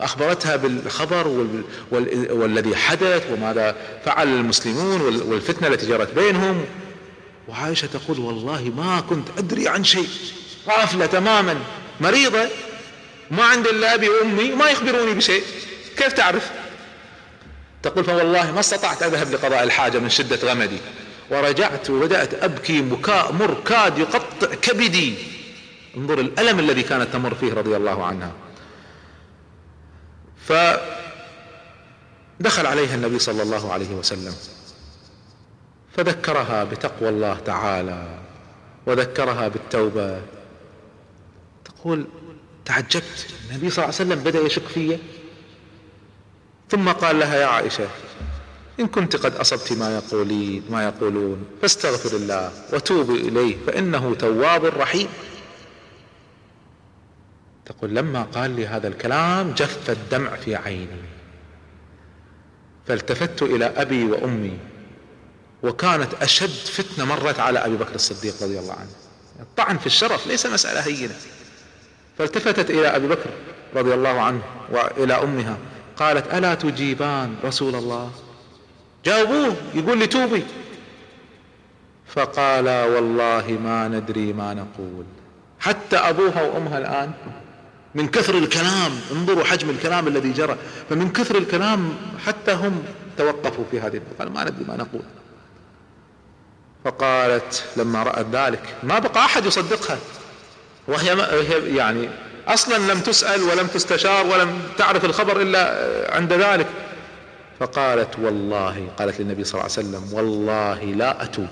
أخبرتها 0.00 0.56
بالخبر 0.56 1.28
وال... 1.28 1.62
وال... 1.90 2.32
والذي 2.32 2.76
حدث 2.76 3.26
وماذا 3.32 3.76
فعل 4.04 4.28
المسلمون 4.28 5.00
والفتنة 5.00 5.68
التي 5.68 5.86
جرت 5.86 6.14
بينهم. 6.14 6.64
وعائشة 7.48 7.86
تقول 7.86 8.20
والله 8.20 8.72
ما 8.76 9.00
كنت 9.00 9.28
أدري 9.38 9.68
عن 9.68 9.84
شيء. 9.84 10.08
غافلة 10.68 11.06
تماما 11.06 11.58
مريضة 12.00 12.48
ما 13.30 13.44
عندي 13.44 13.70
إلا 13.70 13.94
أبي 13.94 14.08
وأمي 14.08 14.52
وما 14.52 14.70
يخبروني 14.70 15.14
بشيء. 15.14 15.42
كيف 15.96 16.12
تعرف؟ 16.12 16.50
تقول 17.82 18.04
فوالله 18.04 18.52
ما 18.52 18.60
استطعت 18.60 19.02
أذهب 19.02 19.32
لقضاء 19.32 19.62
الحاجة 19.62 19.98
من 19.98 20.08
شدة 20.08 20.52
غمدي. 20.52 20.78
ورجعت 21.30 21.90
وبدأت 21.90 22.44
أبكي 22.44 22.80
بكاء 22.80 23.32
مر 23.32 23.56
كاد 23.66 23.98
يقطع 23.98 24.54
كبدي. 24.62 25.14
انظر 25.96 26.20
الألم 26.20 26.58
الذي 26.58 26.82
كانت 26.82 27.12
تمر 27.12 27.34
فيه 27.34 27.52
رضي 27.52 27.76
الله 27.76 28.04
عنها. 28.04 28.32
فدخل 30.48 30.86
عليها 32.66 32.94
النبي 32.94 33.18
صلى 33.18 33.42
الله 33.42 33.72
عليه 33.72 33.94
وسلم 33.94 34.34
فذكرها 35.96 36.64
بتقوى 36.64 37.08
الله 37.08 37.38
تعالى 37.46 38.18
وذكرها 38.86 39.48
بالتوبة. 39.48 40.20
تقول 41.64 42.06
تعجبت 42.64 43.26
النبي 43.50 43.70
صلى 43.70 43.84
الله 43.84 43.94
عليه 43.94 44.10
وسلم 44.10 44.24
بدأ 44.24 44.40
يشك 44.40 44.62
في 44.66 44.98
ثم 46.70 46.88
قال 46.88 47.18
لها 47.18 47.36
يا 47.36 47.46
عائشة 47.46 47.88
إن 48.80 48.86
كنت 48.86 49.16
قد 49.16 49.36
أصبت 49.36 49.72
ما 49.72 49.94
يقولين 49.96 50.62
ما 50.70 50.84
يقولون 50.84 51.44
فاستغفر 51.62 52.16
الله 52.16 52.52
وتوبي 52.72 53.28
إليه 53.28 53.56
فإنه 53.66 54.14
تواب 54.14 54.64
رحيم. 54.64 55.08
تقول 57.66 57.94
لما 57.94 58.22
قال 58.22 58.50
لي 58.50 58.66
هذا 58.66 58.88
الكلام 58.88 59.52
جف 59.52 59.90
الدمع 59.90 60.36
في 60.36 60.56
عيني. 60.56 61.02
فالتفت 62.86 63.42
إلى 63.42 63.64
أبي 63.64 64.04
وأمي 64.04 64.58
وكانت 65.62 66.14
أشد 66.22 66.48
فتنة 66.48 67.04
مرت 67.04 67.40
على 67.40 67.58
أبي 67.58 67.76
بكر 67.76 67.94
الصديق 67.94 68.42
رضي 68.42 68.58
الله 68.58 68.72
عنه. 68.72 68.90
الطعن 69.40 69.78
في 69.78 69.86
الشرف 69.86 70.26
ليس 70.26 70.46
مسألة 70.46 70.80
هينة. 70.80 71.14
فالتفتت 72.18 72.70
إلى 72.70 72.96
أبي 72.96 73.08
بكر 73.08 73.30
رضي 73.74 73.94
الله 73.94 74.20
عنه 74.20 74.42
وإلى 74.70 75.14
أمها 75.14 75.58
قالت 75.96 76.34
ألا 76.34 76.54
تجيبان 76.54 77.36
رسول 77.44 77.74
الله؟ 77.74 78.10
جاوبوه 79.04 79.56
يقول 79.74 79.98
لي 79.98 80.06
توبي. 80.06 80.42
فقالا 82.06 82.84
والله 82.84 83.58
ما 83.64 83.88
ندري 83.88 84.32
ما 84.32 84.54
نقول. 84.54 85.04
حتى 85.60 85.96
أبوها 85.96 86.42
وأمها 86.42 86.78
الآن 86.78 87.12
من 87.96 88.08
كثر 88.08 88.34
الكلام 88.38 88.92
انظروا 89.12 89.44
حجم 89.44 89.70
الكلام 89.70 90.08
الذي 90.08 90.32
جرى. 90.32 90.56
فمن 90.90 91.12
كثر 91.12 91.38
الكلام 91.38 91.96
حتى 92.26 92.52
هم 92.52 92.82
توقفوا 93.18 93.64
في 93.70 93.80
هذه 93.80 94.00
قالوا 94.18 94.32
ما 94.32 94.44
ندري 94.44 94.64
ما 94.68 94.76
نقول. 94.76 95.02
فقالت 96.84 97.64
لما 97.76 98.02
رأت 98.02 98.26
ذلك 98.32 98.62
ما 98.82 98.98
بقى 98.98 99.24
أحد 99.24 99.46
يصدقها. 99.46 99.98
وهي 100.88 101.16
يعني 101.76 102.08
أصلا 102.48 102.92
لم 102.92 103.00
تسأل 103.00 103.42
ولم 103.42 103.66
تستشار 103.66 104.26
ولم 104.26 104.62
تعرف 104.78 105.04
الخبر 105.04 105.40
إلا 105.40 105.90
عند 106.14 106.32
ذلك. 106.32 106.66
فقالت 107.60 108.18
والله 108.18 108.88
قالت 108.98 109.20
للنبي 109.20 109.44
صلى 109.44 109.60
الله 109.60 109.72
عليه 109.76 109.88
وسلم 109.88 110.12
والله 110.12 110.84
لا 110.84 111.22
أتوب. 111.22 111.48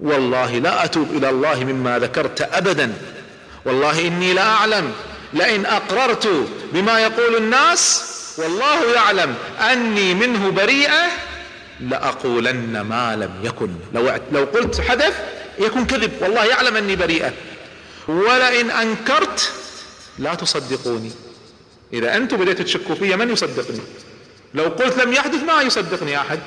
والله 0.00 0.58
لا 0.58 0.84
أتوب 0.84 1.08
إلى 1.10 1.30
الله 1.30 1.64
مما 1.64 1.98
ذكرت 1.98 2.40
أبدا. 2.40 2.92
والله 3.64 4.06
إني 4.06 4.34
لا 4.34 4.42
أعلم. 4.42 4.92
لئن 5.34 5.66
أقررت 5.66 6.28
بما 6.72 7.00
يقول 7.00 7.36
الناس 7.36 8.10
والله 8.38 8.94
يعلم 8.94 9.34
أني 9.72 10.14
منه 10.14 10.50
بريئة 10.50 11.02
لأقولن 11.80 12.80
ما 12.80 13.16
لم 13.16 13.30
يكن. 13.42 13.70
لو, 13.94 14.10
لو 14.32 14.44
قلت 14.44 14.80
حدث 14.80 15.14
يكون 15.58 15.84
كذب 15.84 16.12
والله 16.20 16.44
يعلم 16.44 16.76
أني 16.76 16.96
بريئة. 16.96 17.32
ولئن 18.08 18.70
أنكرت 18.70 19.52
لا 20.18 20.34
تصدقوني. 20.34 21.10
إذا 21.92 22.16
أنتم 22.16 22.36
بديتوا 22.36 22.64
تشكوا 22.64 22.94
في 22.94 23.16
من 23.16 23.32
يصدقني؟ 23.32 23.80
لو 24.54 24.64
قلت 24.64 24.96
لم 24.96 25.12
يحدث 25.12 25.42
ما 25.42 25.62
يصدقني 25.62 26.20
أحد. 26.20 26.38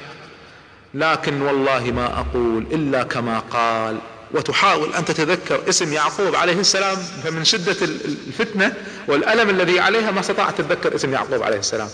لكن 0.94 1.42
والله 1.42 1.92
ما 1.92 2.06
أقول 2.06 2.66
إلا 2.72 3.04
كما 3.04 3.40
قال. 3.40 3.98
وتحاول 4.32 4.94
أن 4.94 5.06
تتذكر 5.06 5.70
اسم 5.70 5.94
يعقوب 5.94 6.36
عليه 6.36 6.60
السلام 6.60 6.98
فمن 6.98 7.44
شدة 7.44 7.78
الفتنة 7.82 8.74
والألم 9.08 9.50
الذي 9.50 9.80
عليها 9.80 10.12
ما 10.12 10.20
استطاعت 10.20 10.62
تتذكر 10.62 10.96
اسم 10.96 11.14
يعقوب 11.14 11.44
عليه 11.44 11.60
السلام. 11.60 11.90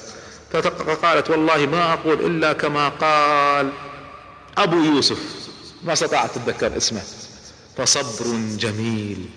فقالت 0.52 1.30
والله 1.30 1.66
ما 1.66 1.94
أقول 1.94 2.26
إلا 2.26 2.54
كما 2.54 2.90
قال 2.90 3.72
أبو 4.58 4.84
يوسف 4.84 5.20
ما 5.84 5.94
استطاعت 5.94 6.38
تتذكر 6.38 6.78
اسمه. 6.78 7.02
فصبر 7.78 8.26
جميل 8.58 9.30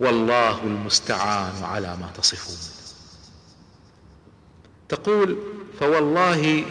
والله 0.00 0.58
المستعان 0.64 1.64
على 1.64 1.96
ما 1.96 2.10
تصفون. 2.18 2.56
تقول 4.88 5.38
فوالله 5.80 6.64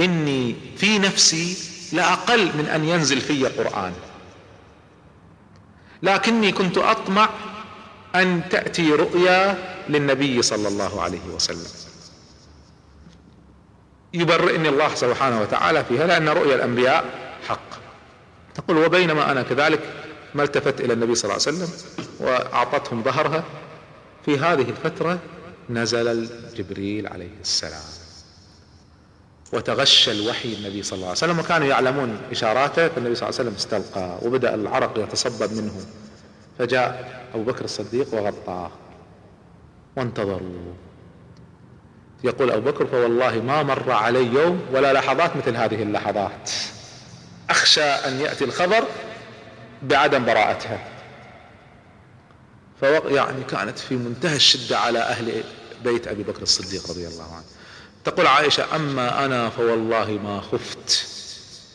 إني 0.00 0.56
في 0.76 0.98
نفسي 0.98 1.56
لأقل 1.92 2.46
من 2.58 2.66
أن 2.66 2.84
ينزل 2.84 3.20
في 3.20 3.46
قرآن 3.46 3.92
لكني 6.04 6.52
كنت 6.52 6.78
أطمع 6.78 7.28
أن 8.14 8.48
تأتي 8.50 8.92
رؤيا 8.92 9.58
للنبي 9.88 10.42
صلى 10.42 10.68
الله 10.68 11.02
عليه 11.02 11.26
وسلم. 11.34 11.70
يبرئني 14.14 14.68
الله 14.68 14.94
سبحانه 14.94 15.40
وتعالى 15.40 15.84
فيها 15.84 16.06
لأن 16.06 16.28
رؤيا 16.28 16.54
الأنبياء 16.54 17.04
حق. 17.48 17.68
تقول 18.54 18.76
وبينما 18.78 19.30
أنا 19.30 19.42
كذلك 19.42 19.80
ما 20.34 20.42
التفت 20.42 20.80
إلى 20.80 20.92
النبي 20.92 21.14
صلى 21.14 21.30
الله 21.30 21.46
عليه 21.46 21.58
وسلم 21.58 21.68
وأعطتهم 22.20 23.02
ظهرها 23.02 23.44
في 24.24 24.38
هذه 24.38 24.70
الفترة 24.70 25.18
نزل 25.70 26.28
جبريل 26.56 27.06
عليه 27.08 27.40
السلام. 27.40 28.03
وتغشى 29.54 30.12
الوحي 30.12 30.52
النبي 30.52 30.82
صلى 30.82 30.96
الله 30.96 31.08
عليه 31.08 31.16
وسلم 31.16 31.38
وكانوا 31.38 31.66
يعلمون 31.66 32.18
إشاراته 32.30 32.88
فالنبي 32.88 33.14
صلى 33.14 33.28
الله 33.28 33.40
عليه 33.40 33.50
وسلم 33.50 33.54
استلقى 33.54 34.18
وبدأ 34.22 34.54
العرق 34.54 34.98
يتصبب 34.98 35.52
منه. 35.52 35.86
فجاء 36.58 37.22
أبو 37.34 37.44
بكر 37.44 37.64
الصديق 37.64 38.14
وغطاه. 38.14 38.70
وانتظروا. 39.96 40.74
يقول 42.24 42.50
أبو 42.50 42.70
بكر 42.70 42.86
فوالله 42.86 43.42
ما 43.42 43.62
مر 43.62 43.90
علي 43.90 44.26
يوم 44.26 44.60
ولا 44.72 44.92
لحظات 44.92 45.36
مثل 45.36 45.56
هذه 45.56 45.82
اللحظات. 45.82 46.50
أخشى 47.50 47.82
أن 47.84 48.20
يأتي 48.20 48.44
الخبر 48.44 48.84
بعدم 49.82 50.24
براءتها 50.24 50.78
فوق 52.80 53.12
يعني 53.12 53.44
كانت 53.44 53.78
في 53.78 53.94
منتهى 53.96 54.36
الشدة 54.36 54.78
على 54.78 54.98
أهل 54.98 55.42
بيت 55.84 56.08
أبي 56.08 56.22
بكر 56.22 56.42
الصديق 56.42 56.90
رضي 56.90 57.06
الله 57.06 57.34
عنه. 57.34 57.44
تقول 58.04 58.26
عائشة 58.26 58.76
أما 58.76 59.24
أنا 59.24 59.50
فوالله 59.50 60.10
ما 60.24 60.40
خفت 60.40 61.06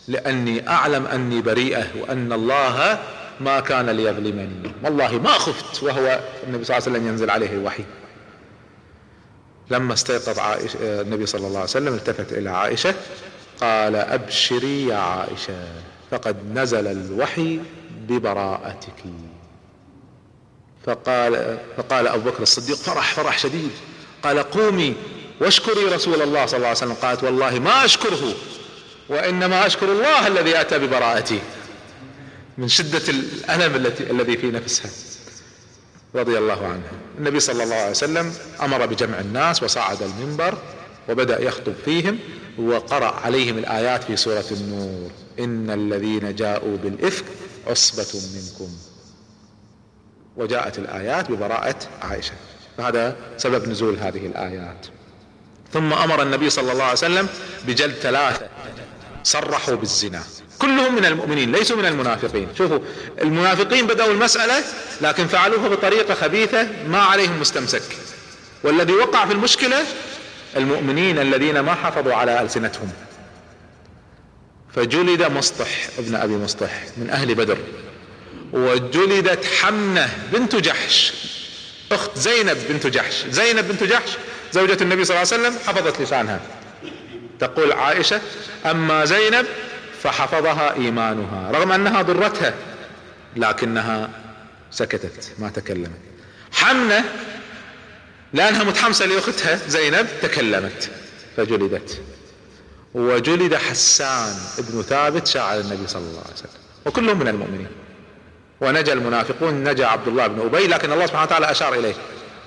لأني 0.07 0.69
أعلم 0.69 1.05
أني 1.05 1.41
بريئة 1.41 1.87
وأن 2.01 2.33
الله 2.33 2.99
ما 3.39 3.59
كان 3.59 3.89
ليظلمني. 3.89 4.71
والله 4.83 5.17
ما 5.17 5.31
خفت 5.31 5.83
وهو 5.83 6.19
النبي 6.47 6.63
صلى 6.63 6.77
الله 6.77 6.87
عليه 6.87 6.97
وسلم 6.97 7.07
ينزل 7.07 7.29
عليه 7.29 7.51
الوحي. 7.51 7.83
لما 9.71 9.93
استيقظ 9.93 10.39
عائشة 10.39 11.01
النبي 11.01 11.25
صلى 11.25 11.47
الله 11.47 11.59
عليه 11.59 11.69
وسلم 11.69 11.93
التفت 11.93 12.33
إلى 12.33 12.49
عائشة 12.49 12.95
قال 13.61 13.95
أبشري 13.95 14.87
يا 14.87 14.97
عائشة 14.97 15.67
فقد 16.11 16.37
نزل 16.53 16.87
الوحي 16.87 17.59
ببراءتك. 18.07 19.03
فقال 20.85 21.57
فقال 21.77 22.07
أبو 22.07 22.29
بكر 22.29 22.43
الصديق 22.43 22.77
فرح 22.77 23.13
فرح 23.13 23.37
شديد. 23.37 23.71
قال 24.23 24.39
قومي 24.39 24.95
واشكري 25.41 25.85
رسول 25.85 26.21
الله 26.21 26.45
صلى 26.45 26.57
الله 26.57 26.67
عليه 26.67 26.77
وسلم. 26.77 26.93
قالت 26.93 27.23
والله 27.23 27.59
ما 27.59 27.85
أشكره 27.85 28.33
وإنما 29.09 29.65
أشكر 29.65 29.91
الله 29.91 30.27
الذي 30.27 30.61
أتى 30.61 30.79
ببراءتي 30.79 31.41
من 32.57 32.67
شدة 32.67 33.09
الألم 33.09 33.75
التي 33.75 34.11
الذي 34.11 34.37
في 34.37 34.51
نفسها. 34.51 34.91
رضي 36.15 36.37
الله 36.37 36.67
عنها 36.67 36.91
النبي 37.17 37.39
صلى 37.39 37.63
الله 37.63 37.75
عليه 37.75 37.91
وسلم 37.91 38.33
أمر 38.61 38.85
بجمع 38.85 39.19
الناس 39.19 39.63
وصعد 39.63 40.03
المنبر 40.03 40.57
وبدأ 41.09 41.41
يخطب 41.41 41.73
فيهم 41.85 42.19
وقرأ 42.57 43.15
عليهم 43.25 43.57
الآيات 43.57 44.03
في 44.03 44.15
سورة 44.15 44.45
النور. 44.51 45.11
إن 45.39 45.69
الذين 45.69 46.35
جاءوا 46.35 46.77
بالإفك 46.77 47.25
عصبة 47.67 48.21
منكم. 48.35 48.73
وجاءت 50.37 50.79
الآيات 50.79 51.31
ببراءة 51.31 51.75
عائشة. 52.01 52.33
فهذا 52.77 53.15
سبب 53.37 53.69
نزول 53.69 53.97
هذه 53.99 54.25
الآيات. 54.25 54.87
ثم 55.73 55.93
أمر 55.93 56.21
النبي 56.21 56.49
صلى 56.49 56.71
الله 56.71 56.83
عليه 56.83 56.93
وسلم 56.93 57.27
بجلد 57.67 57.95
ثلاثة. 57.95 58.47
صرحوا 59.23 59.75
بالزنا. 59.75 60.23
كلهم 60.59 60.95
من 60.95 61.05
المؤمنين 61.05 61.51
ليسوا 61.51 61.77
من 61.77 61.85
المنافقين. 61.85 62.47
شوفوا 62.57 62.79
المنافقين 63.21 63.87
بدأوا 63.87 64.11
المسألة 64.11 64.63
لكن 65.01 65.27
فعلوها 65.27 65.67
بطريقة 65.67 66.13
خبيثة 66.13 66.67
ما 66.87 67.01
عليهم 67.01 67.39
مستمسك. 67.39 67.81
والذي 68.63 68.93
وقع 68.93 69.25
في 69.25 69.33
المشكلة 69.33 69.83
المؤمنين 70.57 71.19
الذين 71.19 71.59
ما 71.59 71.75
حفظوا 71.75 72.13
على 72.13 72.41
ألسنتهم. 72.41 72.89
فجلد 74.75 75.23
مصطح 75.23 75.67
ابن 75.99 76.15
أبي 76.15 76.33
مصطح 76.33 76.83
من 76.97 77.09
أهل 77.09 77.35
بدر. 77.35 77.57
وجلدت 78.53 79.45
حمنة 79.45 80.09
بنت 80.33 80.55
جحش. 80.55 81.13
أخت 81.91 82.17
زينب 82.17 82.57
بنت 82.69 82.87
جحش. 82.87 83.25
زينب 83.29 83.67
بنت 83.67 83.83
جحش 83.83 84.09
زوجة 84.51 84.77
النبي 84.83 85.05
صلى 85.05 85.17
الله 85.21 85.33
عليه 85.33 85.43
وسلم 85.43 85.59
حفظت 85.67 86.01
لسانها. 86.01 86.39
تقول 87.39 87.71
عائشة 87.71 88.21
أما 88.65 89.05
زينب 89.05 89.45
فحفظها 90.03 90.73
إيمانها 90.73 91.51
رغم 91.51 91.71
أنها 91.71 92.01
ضرتها 92.01 92.53
لكنها 93.35 94.09
سكتت 94.71 95.31
ما 95.39 95.49
تكلمت. 95.49 95.99
حمنة 96.51 97.03
لأنها 98.33 98.63
متحمسة 98.63 99.05
لأختها 99.05 99.55
زينب 99.67 100.07
تكلمت 100.21 100.89
فجلدت. 101.37 102.01
وجلد 102.93 103.55
حسان 103.55 104.35
ابن 104.57 104.81
ثابت 104.81 105.27
شاعر 105.27 105.59
النبي 105.59 105.87
صلى 105.87 106.01
الله 106.01 106.21
عليه 106.25 106.33
وسلم. 106.33 106.49
وكلهم 106.85 107.19
من 107.19 107.27
المؤمنين. 107.27 107.67
ونجا 108.61 108.93
المنافقون 108.93 109.69
نجا 109.69 109.85
عبد 109.85 110.07
الله 110.07 110.27
بن 110.27 110.39
أبي 110.39 110.67
لكن 110.67 110.91
الله 110.91 111.05
سبحانه 111.05 111.23
وتعالى 111.23 111.51
أشار 111.51 111.73
إليه. 111.73 111.93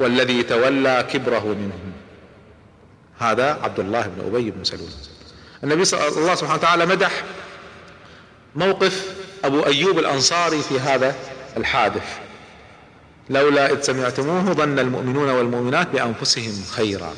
والذي 0.02 0.42
تولى 0.42 1.06
كبره 1.12 1.44
منهم. 1.44 1.92
هذا 3.18 3.58
عبد 3.62 3.80
الله 3.80 4.02
بن 4.02 4.26
أبي 4.26 4.50
بن 4.50 4.64
سلول. 4.64 4.88
النبي 5.64 5.84
صلى 5.84 6.08
الله 6.08 6.34
سبحانه 6.34 6.58
وتعالى 6.58 6.86
مدح 6.86 7.24
موقف 8.56 9.14
أبو 9.44 9.66
أيوب 9.66 9.98
الأنصاري 9.98 10.62
في 10.62 10.80
هذا 10.80 11.14
الحادث. 11.56 12.18
لولا 13.30 13.72
إذ 13.72 13.80
سمعتموه 13.80 14.52
ظن 14.52 14.78
المؤمنون 14.78 15.28
والمؤمنات 15.28 15.88
بأنفسهم 15.88 16.64
خيرا. 16.70 17.14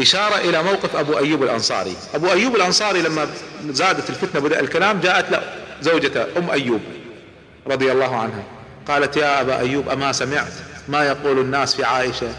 إشارة 0.00 0.36
إلى 0.36 0.62
موقف 0.62 0.96
أبو 0.96 1.18
أيوب 1.18 1.42
الأنصاري. 1.42 1.96
أبو 2.14 2.30
أيوب 2.30 2.56
الأنصاري 2.56 3.02
لما 3.02 3.26
زادت 3.70 4.10
الفتنة 4.10 4.40
بدأ 4.40 4.60
الكلام 4.60 5.00
جاءت 5.00 5.30
له 5.30 5.42
زوجته 5.82 6.38
أم 6.38 6.50
أيوب 6.50 6.80
رضي 7.66 7.92
الله 7.92 8.16
عنها. 8.16 8.44
قالت 8.88 9.16
يا 9.16 9.40
أبا 9.40 9.58
أيوب 9.58 9.88
أما 9.88 10.12
سمعت؟ 10.12 10.52
ما 10.88 11.04
يقول 11.04 11.38
الناس 11.38 11.74
في 11.74 11.84
عائشة؟ 11.84 12.34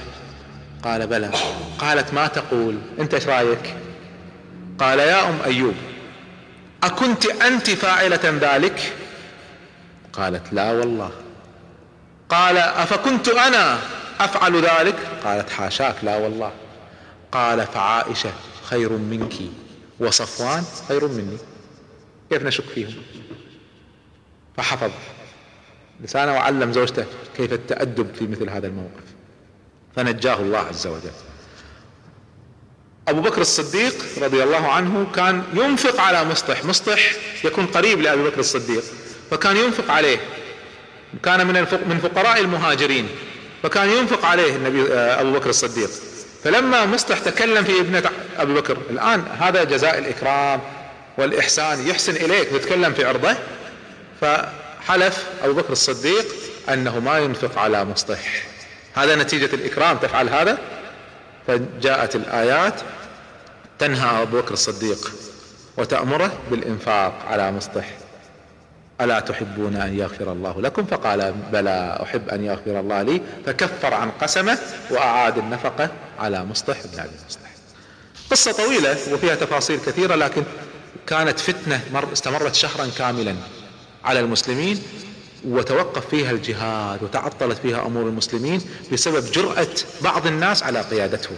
قال 0.83 1.07
بلى. 1.07 1.31
قالت 1.79 2.13
ما 2.13 2.27
تقول. 2.27 2.79
أنت 2.99 3.13
إيش 3.13 3.27
رأيك؟ 3.27 3.75
قال 4.79 4.99
يا 4.99 5.29
أم 5.29 5.39
أيوب 5.45 5.75
أكنت 6.83 7.25
أنت 7.25 7.69
فاعلة 7.69 8.39
ذلك؟ 8.41 8.93
قالت 10.13 10.53
لا 10.53 10.71
والله. 10.71 11.11
قال 12.29 12.57
أفكنت 12.57 13.29
أنا 13.29 13.79
أفعل 14.19 14.61
ذلك؟ 14.61 14.95
قالت 15.23 15.49
حاشاك 15.49 15.95
لا 16.03 16.17
والله. 16.17 16.51
قال 17.31 17.67
فعائشة 17.67 18.31
خير 18.63 18.91
منك 18.91 19.33
وصفوان 19.99 20.63
خير 20.87 21.07
مني. 21.07 21.37
كيف 22.29 22.43
نشك 22.43 22.63
فيهم؟ 22.63 22.93
فحفظ. 24.57 24.91
لسانه 26.03 26.33
وعلم 26.33 26.73
زوجته 26.73 27.05
كيف 27.37 27.53
التأدب 27.53 28.07
في 28.19 28.27
مثل 28.27 28.49
هذا 28.49 28.67
الموقف. 28.67 29.03
فنجاه 29.95 30.35
الله 30.35 30.57
عز 30.57 30.87
وجل. 30.87 31.11
أبو 33.07 33.21
بكر 33.21 33.41
الصديق 33.41 33.93
رضي 34.21 34.43
الله 34.43 34.67
عنه 34.67 35.07
كان 35.15 35.43
ينفق 35.53 36.01
على 36.01 36.23
مصطح. 36.23 36.65
مصطح 36.65 37.11
يكون 37.43 37.65
قريب 37.65 38.01
لأبي 38.01 38.23
بكر 38.23 38.39
الصديق 38.39 38.83
فكان 39.31 39.57
ينفق 39.57 39.91
عليه. 39.91 40.17
كان 41.23 41.47
من 41.47 41.53
من 41.87 41.99
فقراء 42.03 42.39
المهاجرين 42.39 43.07
فكان 43.63 43.89
ينفق 43.89 44.25
عليه 44.25 44.55
النبي 44.55 44.93
آه، 44.93 45.21
أبو 45.21 45.31
بكر 45.31 45.49
الصديق. 45.49 45.89
فلما 46.43 46.85
مصطح 46.85 47.19
تكلم 47.19 47.63
في 47.63 47.79
ابنة 47.79 48.09
أبي 48.37 48.53
بكر 48.53 48.77
الآن 48.89 49.25
هذا 49.39 49.63
جزاء 49.63 49.97
الإكرام 49.97 50.61
والإحسان 51.17 51.87
يحسن 51.87 52.15
إليك 52.15 52.53
ويتكلم 52.53 52.93
في 52.93 53.05
عرضه. 53.05 53.35
فحلف 54.91 55.25
أبو 55.43 55.53
بكر 55.53 55.71
الصديق 55.71 56.25
أنه 56.69 56.99
ما 56.99 57.19
ينفق 57.19 57.59
على 57.59 57.85
مصطح. 57.85 58.43
هذا 58.93 59.15
نتيجة 59.15 59.55
الإكرام. 59.55 59.97
تفعل 59.97 60.29
هذا؟ 60.29 60.57
فجاءت 61.47 62.15
الآيات 62.15 62.73
تنهى 63.79 64.21
أبو 64.21 64.41
بكر 64.41 64.53
الصديق 64.53 65.11
وتأمره 65.77 66.31
بالإنفاق 66.51 67.13
على 67.27 67.51
مصطح. 67.51 67.89
ألا 69.01 69.19
تحبون 69.19 69.75
أن 69.75 69.99
يغفر 69.99 70.31
الله 70.31 70.61
لكم؟ 70.61 70.85
فقال 70.85 71.33
بلى 71.51 71.99
أحب 72.03 72.29
أن 72.29 72.43
يغفر 72.43 72.79
الله 72.79 73.01
لي. 73.01 73.21
فكفر 73.45 73.93
عن 73.93 74.11
قسمه 74.11 74.57
وأعاد 74.89 75.37
النفقة 75.37 75.89
على 76.19 76.45
مصطح 76.45 76.77
بن 76.93 76.99
أبي 76.99 77.15
مصطح. 77.29 77.49
قصة 78.31 78.51
طويلة 78.51 78.97
وفيها 79.13 79.35
تفاصيل 79.35 79.79
كثيرة 79.79 80.15
لكن 80.15 80.43
كانت 81.07 81.39
فتنة 81.39 81.81
مر 81.93 82.13
استمرت 82.13 82.55
شهرا 82.55 82.89
كاملا. 82.97 83.35
على 84.03 84.19
المسلمين 84.19 84.83
وتوقف 85.45 86.07
فيها 86.07 86.31
الجهاد 86.31 87.03
وتعطلت 87.03 87.57
فيها 87.57 87.85
أمور 87.85 88.03
المسلمين 88.03 88.61
بسبب 88.91 89.31
جرأة 89.31 89.67
بعض 90.01 90.27
الناس 90.27 90.63
على 90.63 90.81
قيادتهم. 90.81 91.37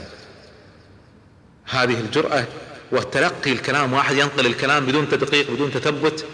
هذه 1.69 1.99
الجرأة 1.99 2.45
والتلقي 2.91 3.52
الكلام 3.52 3.93
واحد 3.93 4.15
ينقل 4.15 4.45
الكلام 4.45 4.86
بدون 4.86 5.10
تدقيق 5.10 5.52
بدون 5.52 5.71
تثبت. 5.71 6.26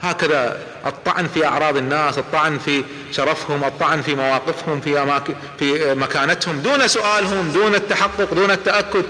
هكذا 0.00 0.66
الطعن 0.86 1.28
في 1.28 1.46
أعراض 1.46 1.76
الناس 1.76 2.18
الطعن 2.18 2.58
في 2.58 2.84
شرفهم 3.12 3.64
الطعن 3.64 4.02
في 4.02 4.14
مواقفهم 4.14 4.80
في 4.80 5.02
أماكن 5.02 5.34
في 5.58 5.94
مكانتهم 5.94 6.60
دون 6.60 6.88
سؤالهم 6.88 7.50
دون 7.50 7.74
التحقق 7.74 8.34
دون 8.34 8.50
التأكد. 8.50 9.04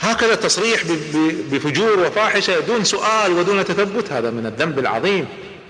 هكذا 0.00 0.32
التصريح 0.32 0.82
بفجور 1.50 2.00
وفاحشة 2.00 2.60
دون 2.60 2.84
سؤال 2.84 3.32
ودون 3.32 3.64
تثبت. 3.64 4.12
هذا 4.12 4.30
من 4.30 4.46
الذنب 4.46 4.78
العظيم 4.78 5.28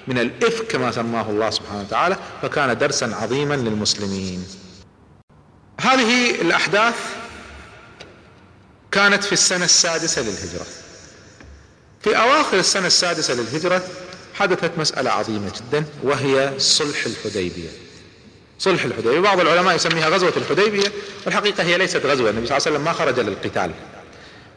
من 0.09 0.19
الإفك 0.19 0.67
كما 0.67 0.93
سماه 0.93 1.31
الله 1.31 1.51
سبحانه 1.51 1.81
وتعالى 1.81 2.17
فكان 2.43 2.79
درسا 2.79 3.05
عظيما 3.05 3.55
للمسلمين. 3.55 4.47
هذه 5.81 6.31
الأحداث 6.31 6.95
كانت 8.93 9.25
في 9.25 9.33
السنة 9.33 9.65
السادسة 9.65 10.23
للهجرة. 10.23 10.67
في 12.01 12.17
أواخر 12.17 12.59
السنة 12.59 12.87
السادسة 12.87 13.35
للهجرة 13.35 13.83
حدثت 14.35 14.71
مسألة 14.79 15.11
عظيمة 15.11 15.53
جدا 15.57 15.85
وهي 16.03 16.53
صلح 16.59 17.07
الحديبية. 17.07 17.69
صلح 18.59 18.85
الحديبية 18.85 19.21
بعض 19.21 19.41
العلماء 19.41 19.75
يسميها 19.75 20.09
غزوة 20.09 20.33
الحديبية 20.37 20.93
والحقيقة 21.27 21.63
هي 21.63 21.79
ليست 21.79 22.07
غزوة. 22.07 22.31
النبي 22.31 22.47
صلى 22.47 22.57
الله 22.57 22.67
عليه 22.67 22.77
وسلم 22.77 22.85
ما 22.85 22.93
خرج 22.93 23.21
للقتال. 23.21 23.71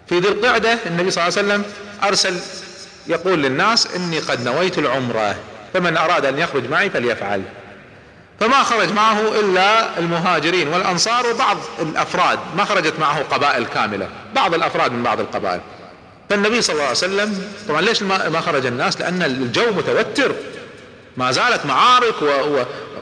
في 0.09 0.19
ذي 0.19 0.27
القعدة 0.27 0.77
النبي 0.85 1.11
صلى 1.11 1.27
الله 1.27 1.37
عليه 1.37 1.47
وسلم 1.47 1.63
أرسل 2.03 2.39
يقول 3.07 3.43
للناس 3.43 3.87
إني 3.95 4.19
قد 4.19 4.43
نويت 4.43 4.77
العمرة 4.77 5.35
فمن 5.73 5.97
أراد 5.97 6.25
أن 6.25 6.39
يخرج 6.39 6.69
معي 6.69 6.89
فليفعل. 6.89 7.41
فما 8.39 8.63
خرج 8.63 8.91
معه 8.91 9.39
إلا 9.39 9.99
المهاجرين 9.99 10.67
والأنصار 10.67 11.27
وبعض 11.27 11.57
الأفراد 11.79 12.39
ما 12.57 12.65
خرجت 12.65 12.93
معه 12.99 13.23
قبائل 13.23 13.65
كاملة 13.65 14.07
بعض 14.35 14.53
الأفراد 14.53 14.91
من 14.91 15.03
بعض 15.03 15.19
القبائل. 15.19 15.61
فالنبي 16.29 16.61
صلى 16.61 16.73
الله 16.73 16.83
عليه 16.83 16.97
وسلم 16.97 17.41
طبعا 17.67 17.81
ليش 17.81 18.03
ما 18.03 18.41
خرج 18.41 18.65
الناس؟ 18.65 18.99
لأن 19.01 19.23
الجو 19.23 19.71
متوتر 19.71 20.35
ما 21.17 21.31
زالت 21.31 21.65
معارك 21.65 22.15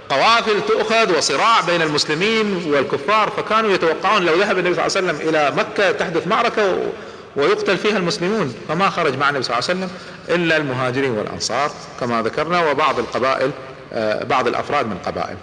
قوافل 0.10 0.62
تؤخذ 0.68 1.18
وصراع 1.18 1.62
بين 1.62 1.82
المسلمين 1.82 2.64
والكفار 2.74 3.30
فكانوا 3.30 3.72
يتوقعون 3.72 4.26
لو 4.26 4.36
ذهب 4.36 4.58
النبي 4.58 4.76
صلى 4.76 4.86
الله 4.86 4.98
عليه 4.98 5.08
وسلم 5.08 5.30
إلى 5.30 5.52
مكة 5.52 5.92
تحدث 5.92 6.28
معركة 6.28 6.92
ويقتل 7.36 7.78
فيها 7.78 7.98
المسلمون 7.98 8.56
فما 8.68 8.90
خرج 8.90 9.18
مع 9.18 9.30
النبي 9.30 9.44
صلى 9.44 9.58
الله 9.58 9.70
عليه 9.70 9.80
وسلم 9.80 9.90
إلا 10.36 10.58
المهاجرين 10.58 11.12
والأنصار 11.12 11.72
كما 12.00 12.22
ذكرنا 12.22 12.72
وبعض 12.72 13.00
القبائل 13.00 13.52
آه، 13.94 14.24
بعض 14.24 14.48
الأفراد 14.48 14.86
من 14.86 14.98
قبائل. 15.06 15.38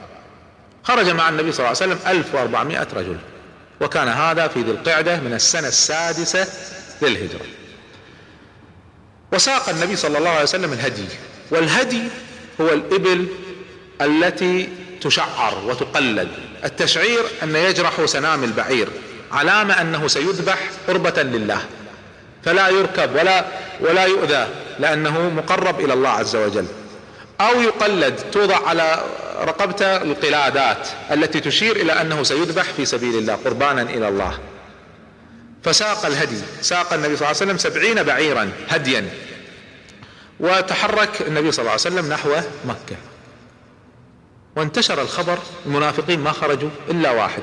خرج 0.84 1.10
مع 1.10 1.28
النبي 1.28 1.52
صلى 1.52 1.66
الله 1.66 1.82
عليه 1.82 1.92
وسلم 1.94 1.98
1400 2.06 2.86
رجل 2.96 3.16
وكان 3.80 4.08
هذا 4.08 4.48
في 4.48 4.62
ذي 4.62 4.70
القعدة 4.70 5.20
من 5.20 5.32
السنة 5.32 5.68
السادسة 5.68 6.46
للهجرة. 7.02 7.46
وساق 9.32 9.68
النبي 9.68 9.96
صلى 9.96 10.18
الله 10.18 10.30
عليه 10.30 10.42
وسلم 10.42 10.72
الهدي 10.72 11.06
والهدي 11.50 12.02
هو 12.60 12.68
الإبل 12.68 13.26
التي 14.02 14.68
تشعر 15.00 15.58
وتقلد. 15.66 16.28
التشعير 16.64 17.20
أن 17.42 17.56
يجرح 17.56 18.04
سنام 18.04 18.44
البعير. 18.44 18.88
علامة 19.32 19.80
أنه 19.80 20.08
سيذبح 20.08 20.58
قربة 20.88 21.22
لله. 21.22 21.58
فلا 22.44 22.68
يركب 22.68 23.14
ولا 23.16 23.44
ولا 23.80 24.04
يؤذى 24.04 24.48
لأنه 24.78 25.30
مقرب 25.30 25.80
إلى 25.80 25.92
الله 25.92 26.08
عز 26.08 26.36
وجل. 26.36 26.66
أو 27.40 27.60
يقلد 27.62 28.14
توضع 28.32 28.68
على 28.68 29.04
رقبته 29.40 29.96
القلادات 29.96 30.88
التي 31.12 31.40
تشير 31.40 31.76
إلى 31.76 31.92
أنه 31.92 32.22
سيذبح 32.22 32.62
في 32.62 32.84
سبيل 32.84 33.18
الله 33.18 33.34
قربانا 33.34 33.82
إلى 33.82 34.08
الله. 34.08 34.38
فساق 35.64 36.06
الهدي. 36.06 36.38
ساق 36.60 36.92
النبي 36.92 37.16
صلى 37.16 37.30
الله 37.30 37.40
عليه 37.40 37.52
وسلم 37.52 37.58
سبعين 37.58 38.02
بعيرا 38.02 38.50
هديا. 38.68 39.08
وتحرك 40.40 41.22
النبي 41.26 41.52
صلى 41.52 41.62
الله 41.62 41.70
عليه 41.70 41.80
وسلم 41.80 42.08
نحو 42.12 42.30
مكة. 42.64 42.96
وانتشر 44.56 45.02
الخبر 45.02 45.38
المنافقين 45.66 46.20
ما 46.20 46.32
خرجوا 46.32 46.70
إلا 46.90 47.10
واحد 47.10 47.42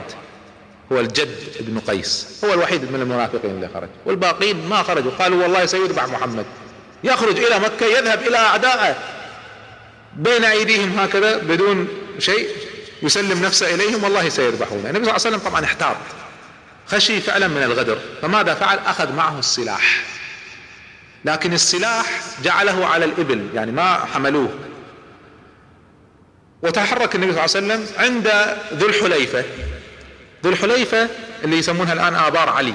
هو 0.92 1.00
الجد 1.00 1.38
بن 1.60 1.80
قيس 1.80 2.42
هو 2.46 2.54
الوحيد 2.54 2.92
من 2.92 3.02
المنافقين 3.02 3.52
اللي 3.52 3.70
خرج 3.74 3.90
والباقين 4.06 4.70
ما 4.70 4.84
خرجوا 4.84 5.12
قالوا 5.20 5.44
والله 5.44 5.66
سيذبح 5.66 6.08
محمد 6.08 6.46
يخرج 7.04 7.38
إلى 7.38 7.60
مكة 7.60 7.86
يذهب 7.86 8.22
إلى 8.22 8.38
أعدائه 8.38 8.96
بين 10.16 10.44
أيديهم 10.44 11.00
هكذا 11.00 11.38
بدون 11.38 11.88
شيء 12.20 12.48
يسلم 13.04 13.46
نفسه 13.46 13.76
إليهم 13.76 14.04
والله 14.04 14.30
سيذبحونه. 14.30 14.90
النبي 14.90 15.06
صلى 15.06 15.16
الله 15.16 15.26
عليه 15.26 15.38
وسلم 15.38 15.40
طبعا 15.40 15.66
احتار 15.66 15.98
خشي 16.88 17.22
فعلا 17.22 17.48
من 17.48 17.64
الغدر 17.64 17.98
فماذا 18.22 18.54
فعل؟ 18.54 18.80
أخذ 18.86 19.14
معه 19.14 19.40
السلاح 19.40 20.04
لكن 21.26 21.54
السلاح 21.54 22.22
جعله 22.44 22.86
على 22.86 23.06
الإبل 23.06 23.48
يعني 23.54 23.72
ما 23.72 24.06
حملوه. 24.14 24.50
وتحرك 26.64 27.16
النبي 27.16 27.34
صلى 27.34 27.46
الله 27.46 27.74
عليه 27.74 27.84
وسلم 27.84 28.04
عند 28.04 28.58
ذو 28.74 28.88
الحليفة. 28.88 29.44
ذو 30.44 30.50
الحليفة 30.52 31.08
اللي 31.44 31.58
يسمونها 31.58 31.94
الآن 31.94 32.16
آبار 32.16 32.50
علي. 32.50 32.74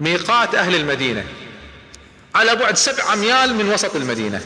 ميقات 0.00 0.54
أهل 0.54 0.74
المدينة. 0.74 1.24
على 2.34 2.56
بعد 2.56 2.76
سبع 2.76 3.12
أميال 3.12 3.54
من 3.54 3.72
وسط 3.72 3.96
المدينة. 3.96 4.40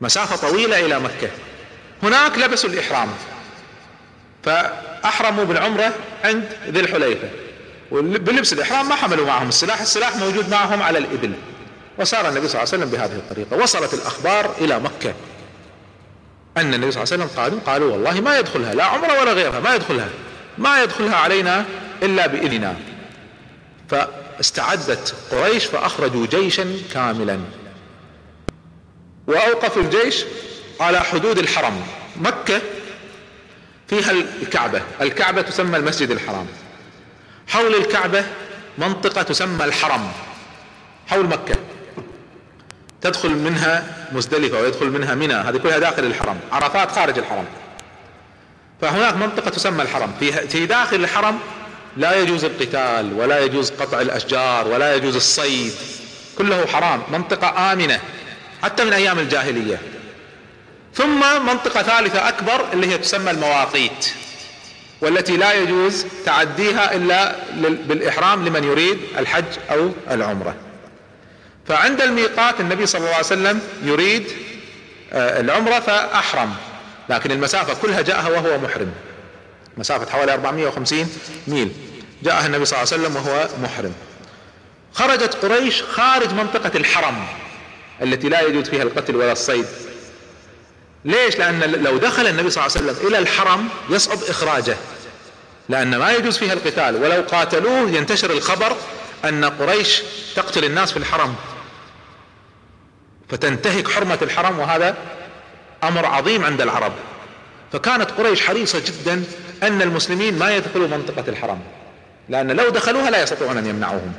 مسافة 0.00 0.36
طويلة 0.36 0.86
إلى 0.86 1.00
مكة. 1.00 1.30
هناك 2.02 2.38
لبسوا 2.38 2.70
الإحرام. 2.70 3.08
فأحرموا 4.44 5.44
بالعمرة 5.44 5.92
عند 6.24 6.44
ذي 6.68 6.80
الحليفة. 6.80 7.28
بلبس 7.90 8.52
الإحرام 8.52 8.88
ما 8.88 8.94
حملوا 8.94 9.26
معهم. 9.26 9.48
السلاح 9.48 9.80
السلاح 9.80 10.16
موجود 10.16 10.48
معهم 10.48 10.82
على 10.82 10.98
الإبل. 10.98 11.32
وسار 11.98 12.28
النبي 12.28 12.48
صلى 12.48 12.62
الله 12.62 12.72
عليه 12.72 12.84
وسلم 12.84 12.90
بهذه 12.90 13.16
الطريقة. 13.16 13.56
وصلت 13.56 13.94
الأخبار 13.94 14.54
إلى 14.60 14.78
مكة. 14.78 15.14
أن 16.60 16.74
النبي 16.74 16.90
صلى 16.90 17.02
الله 17.02 17.12
عليه 17.12 17.24
وسلم 17.24 17.42
قالوا 17.42 17.60
قالوا 17.66 17.92
والله 17.92 18.20
ما 18.20 18.38
يدخلها 18.38 18.74
لا 18.74 18.84
عمرة 18.84 19.20
ولا 19.20 19.32
غيرها 19.32 19.60
ما 19.60 19.74
يدخلها 19.74 20.08
ما 20.58 20.82
يدخلها 20.82 21.16
علينا 21.16 21.64
إلا 22.02 22.26
بإذننا. 22.26 22.76
فاستعدت 23.88 25.14
قريش 25.30 25.64
فأخرجوا 25.64 26.26
جيشا 26.26 26.76
كاملا. 26.94 27.40
وأوقفوا 29.26 29.82
الجيش 29.82 30.24
على 30.80 31.00
حدود 31.00 31.38
الحرم. 31.38 31.82
مكة 32.16 32.60
فيها 33.88 34.10
الكعبة 34.42 34.82
الكعبة 35.00 35.42
تسمى 35.42 35.76
المسجد 35.76 36.10
الحرام. 36.10 36.46
حول 37.48 37.74
الكعبة 37.74 38.24
منطقة 38.78 39.22
تسمى 39.22 39.64
الحرم 39.64 40.12
حول 41.06 41.26
مكة. 41.26 41.54
تدخل 43.02 43.30
منها 43.30 43.84
مزدلفة 44.12 44.60
ويدخل 44.60 44.90
منها 44.90 45.14
منى. 45.14 45.34
هذه 45.34 45.56
كلها 45.56 45.78
داخل 45.78 46.04
الحرم. 46.04 46.40
عرفات 46.52 46.92
خارج 46.92 47.18
الحرم. 47.18 47.44
فهناك 48.80 49.16
منطقة 49.16 49.50
تسمى 49.50 49.82
الحرم. 49.82 50.12
في 50.48 50.66
داخل 50.66 50.96
الحرم 50.96 51.38
لا 51.96 52.16
يجوز 52.16 52.44
القتال 52.44 53.12
ولا 53.12 53.40
يجوز 53.40 53.70
قطع 53.70 54.00
الأشجار 54.00 54.68
ولا 54.68 54.94
يجوز 54.94 55.16
الصيد. 55.16 55.72
كله 56.38 56.66
حرام. 56.66 57.02
منطقة 57.12 57.72
آمنة. 57.72 58.00
حتى 58.62 58.84
من 58.84 58.92
أيام 58.92 59.18
الجاهلية. 59.18 59.78
ثم 60.94 61.46
منطقة 61.46 61.82
ثالثة 61.82 62.28
أكبر 62.28 62.64
اللي 62.72 62.86
هي 62.86 62.98
تسمى 62.98 63.30
المواقيت. 63.30 64.12
والتي 65.00 65.36
لا 65.36 65.52
يجوز 65.52 66.06
تعديها 66.26 66.94
إلا 66.94 67.36
بالإحرام 67.60 68.44
لمن 68.44 68.64
يريد 68.64 68.98
الحج 69.18 69.44
أو 69.70 69.90
العمرة. 70.10 70.54
فعند 71.68 72.00
الميقات 72.00 72.60
النبي 72.60 72.86
صلى 72.86 72.98
الله 72.98 73.14
عليه 73.14 73.26
وسلم 73.26 73.60
يريد 73.82 74.26
آه، 75.12 75.40
العمرة 75.40 75.80
فأحرم. 75.80 76.54
لكن 77.08 77.30
المسافة 77.30 77.74
كلها 77.82 78.00
جاءها 78.00 78.28
وهو 78.28 78.58
محرم. 78.58 78.92
مسافة 79.76 80.10
حوالي 80.10 80.32
450 80.32 81.08
ميل. 81.46 81.72
جاءها 82.22 82.46
النبي 82.46 82.64
صلى 82.64 82.78
الله 82.82 82.92
عليه 82.92 83.02
وسلم 83.02 83.16
وهو 83.16 83.48
محرم. 83.62 83.92
خرجت 84.94 85.34
قريش 85.34 85.82
خارج 85.82 86.32
منطقة 86.32 86.70
الحرم 86.74 87.26
التي 88.02 88.28
لا 88.28 88.40
يجوز 88.40 88.68
فيها 88.68 88.82
القتل 88.82 89.16
ولا 89.16 89.32
الصيد. 89.32 89.66
ليش؟ 91.04 91.36
لأن 91.38 91.60
لو 91.60 91.98
دخل 91.98 92.26
النبي 92.26 92.50
صلى 92.50 92.66
الله 92.66 92.76
عليه 92.76 92.90
وسلم 92.90 93.08
إلى 93.08 93.18
الحرم 93.18 93.68
يصعب 93.90 94.18
إخراجه. 94.28 94.76
لأن 95.68 95.96
ما 95.96 96.12
يجوز 96.12 96.38
فيها 96.38 96.52
القتال. 96.52 97.02
ولو 97.02 97.22
قاتلوه 97.22 97.90
ينتشر 97.90 98.30
الخبر 98.30 98.76
أن 99.24 99.44
قريش 99.44 100.02
تقتل 100.36 100.64
الناس 100.64 100.92
في 100.92 100.96
الحرم. 100.96 101.34
فتنتهك 103.30 103.88
حرمة 103.88 104.18
الحرم 104.22 104.58
وهذا 104.58 104.96
أمر 105.84 106.06
عظيم 106.06 106.44
عند 106.44 106.60
العرب. 106.60 106.92
فكانت 107.72 108.10
قريش 108.10 108.46
حريصة 108.46 108.82
جدا 108.86 109.24
أن 109.62 109.82
المسلمين 109.82 110.38
ما 110.38 110.56
يدخلوا 110.56 110.88
منطقة 110.88 111.24
الحرم 111.28 111.60
لأن 112.28 112.50
لو 112.50 112.68
دخلوها 112.68 113.10
لا 113.10 113.22
يستطيعون 113.22 113.56
أن 113.56 113.66
يمنعوهم. 113.66 114.12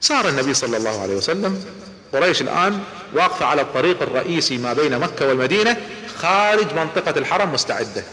صار 0.00 0.28
النبي 0.28 0.54
صلى 0.54 0.76
الله 0.76 1.02
عليه 1.02 1.14
وسلم 1.16 1.64
قريش 2.12 2.40
الآن 2.42 2.80
واقفة 3.14 3.46
على 3.46 3.62
الطريق 3.62 4.02
الرئيسي 4.02 4.58
ما 4.58 4.72
بين 4.72 4.98
مكة 4.98 5.28
والمدينة 5.28 5.76
خارج 6.18 6.74
منطقة 6.74 7.18
الحرم 7.18 7.52
مستعدة. 7.52 8.04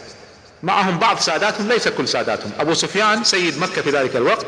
معهم 0.62 0.98
بعض 0.98 1.18
ساداتهم 1.18 1.68
ليس 1.68 1.88
كل 1.88 2.08
ساداتهم. 2.08 2.52
أبو 2.60 2.74
سفيان 2.74 3.24
سيد 3.24 3.58
مكة 3.58 3.82
في 3.82 3.90
ذلك 3.90 4.16
الوقت 4.16 4.46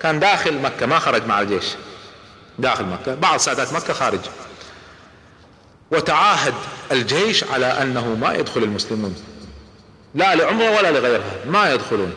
كان 0.00 0.20
داخل 0.20 0.58
مكة 0.58 0.86
ما 0.86 0.98
خرج 0.98 1.26
مع 1.26 1.40
الجيش. 1.40 1.64
داخل 2.58 2.84
مكة 2.84 3.14
بعض 3.14 3.38
سادات 3.38 3.72
مكة 3.72 3.92
خارج. 3.92 4.20
وتعاهد 5.90 6.54
الجيش 6.92 7.44
على 7.44 7.66
أنه 7.66 8.14
ما 8.14 8.34
يدخل 8.34 8.62
المسلمون. 8.62 9.16
لا 10.14 10.34
لعمره 10.34 10.76
ولا 10.76 10.90
لغيرها 10.90 11.34
ما 11.46 11.72
يدخلون. 11.74 12.12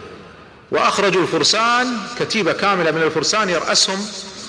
وأخرجوا 0.71 1.21
الفرسان 1.21 1.97
كتيبة 2.19 2.53
كاملة 2.53 2.91
من 2.91 3.01
الفرسان 3.01 3.49
يرأسهم 3.49 3.99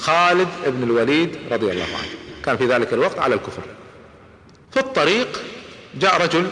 خالد 0.03 0.49
بن 0.67 0.83
الوليد 0.83 1.39
رضي 1.51 1.73
الله 1.73 1.85
عنه. 1.85 2.09
كان 2.45 2.57
في 2.57 2.67
ذلك 2.67 2.93
الوقت 2.93 3.19
على 3.19 3.35
الكفر. 3.35 3.63
في 4.73 4.81
الطريق 4.81 5.43
جاء 5.95 6.23
رجل 6.23 6.47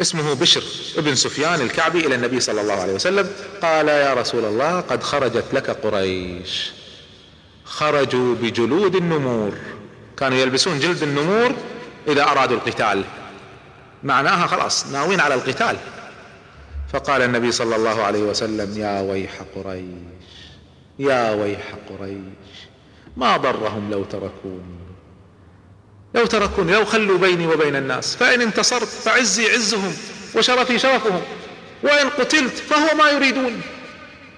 اسمه 0.00 0.34
بشر 0.34 0.62
ابن 0.98 1.14
سفيان 1.14 1.60
الكعبي 1.60 2.06
إلى 2.06 2.14
النبي 2.14 2.40
صلى 2.40 2.60
الله 2.60 2.74
عليه 2.74 2.92
وسلم 2.92 3.28
قال 3.62 3.88
يا 3.88 4.14
رسول 4.14 4.44
الله 4.44 4.80
قد 4.80 5.02
خرجت 5.02 5.44
لك 5.52 5.70
قريش. 5.70 6.70
خرجوا 7.64 8.34
بجلود 8.34 8.96
النمور. 8.96 9.52
كانوا 10.16 10.38
يلبسون 10.38 10.78
جلد 10.78 11.02
النمور 11.02 11.54
إذا 12.08 12.22
أرادوا 12.22 12.56
القتال. 12.56 13.04
معناها 14.02 14.46
خلاص 14.46 14.86
ناوين 14.86 15.20
على 15.20 15.34
القتال. 15.34 15.76
فقال 16.92 17.22
النبي 17.22 17.52
صلى 17.52 17.76
الله 17.76 18.02
عليه 18.02 18.22
وسلم 18.22 18.78
يا 18.78 19.00
ويح 19.00 19.32
قريش 19.54 19.84
يا 20.98 21.30
ويح 21.30 21.74
قريش 21.90 22.68
ما 23.16 23.36
ضرهم 23.36 23.90
لو 23.90 24.04
تركوني 24.04 24.76
لو 26.14 26.26
تركوني 26.26 26.72
لو 26.72 26.84
خلوا 26.84 27.18
بيني 27.18 27.46
وبين 27.46 27.76
الناس 27.76 28.16
فإن 28.16 28.40
انتصرت 28.40 28.88
فعزي 28.88 29.52
عزهم 29.52 29.92
وشرفي 30.36 30.78
شرفهم 30.78 31.22
وإن 31.82 32.08
قتلت 32.08 32.54
فهو 32.56 32.96
ما 32.96 33.10
يريدون. 33.10 33.60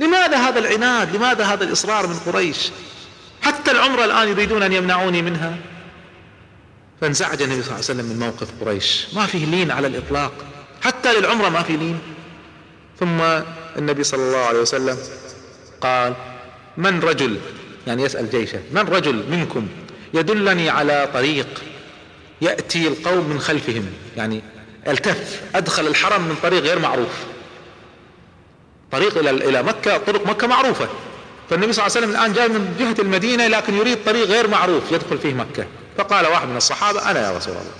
لماذا 0.00 0.36
هذا 0.36 0.58
العناد؟ 0.58 1.16
لماذا 1.16 1.44
هذا 1.44 1.64
الإصرار 1.64 2.06
من 2.06 2.18
قريش؟ 2.26 2.70
حتى 3.42 3.70
العمرة 3.70 4.04
الآن 4.04 4.28
يريدون 4.28 4.62
أن 4.62 4.72
يمنعوني 4.72 5.22
منها؟ 5.22 5.56
فانزعج 7.00 7.42
النبي 7.42 7.62
صلى 7.62 7.64
الله 7.64 7.74
عليه 7.74 7.84
وسلم 7.84 8.04
من 8.04 8.18
موقف 8.18 8.48
قريش. 8.60 9.06
ما 9.14 9.26
فيه 9.26 9.46
لين 9.46 9.70
على 9.70 9.86
الإطلاق. 9.86 10.32
حتى 10.82 11.12
للعمرة 11.20 11.48
ما 11.48 11.62
في 11.62 11.76
لين. 11.76 11.98
ثم 13.00 13.20
النبي 13.76 14.04
صلى 14.04 14.22
الله 14.22 14.38
عليه 14.38 14.60
وسلم 14.60 14.98
قال 15.80 16.14
من 16.76 17.00
رجل 17.00 17.38
يعني 17.86 18.02
يسأل 18.02 18.30
جيشه 18.30 18.60
من 18.72 18.80
رجل 18.80 19.24
منكم 19.30 19.68
يدلني 20.14 20.70
على 20.70 21.08
طريق 21.14 21.62
يأتي 22.42 22.88
القوم 22.88 23.28
من 23.28 23.40
خلفهم؟ 23.40 23.86
يعني 24.16 24.42
التف 24.88 25.42
أدخل 25.54 25.86
الحرم 25.86 26.22
من 26.22 26.36
طريق 26.42 26.62
غير 26.62 26.78
معروف. 26.78 27.24
طريق 28.92 29.18
إلى 29.18 29.30
إلى 29.30 29.62
مكة 29.62 29.96
طرق 29.96 30.26
مكة 30.26 30.46
معروفة. 30.46 30.88
فالنبي 31.50 31.72
صلى 31.72 31.86
الله 31.86 31.96
عليه 31.96 32.06
وسلم 32.06 32.20
الآن 32.20 32.32
جاي 32.32 32.48
من 32.48 32.76
جهة 32.78 33.02
المدينة 33.02 33.46
لكن 33.46 33.74
يريد 33.74 33.98
طريق 34.06 34.26
غير 34.26 34.48
معروف 34.48 34.92
يدخل 34.92 35.18
فيه 35.18 35.34
مكة. 35.34 35.66
فقال 35.98 36.26
واحد 36.26 36.48
من 36.48 36.56
الصحابة 36.56 37.10
أنا 37.10 37.26
يا 37.26 37.36
رسول 37.36 37.52
الله. 37.52 37.72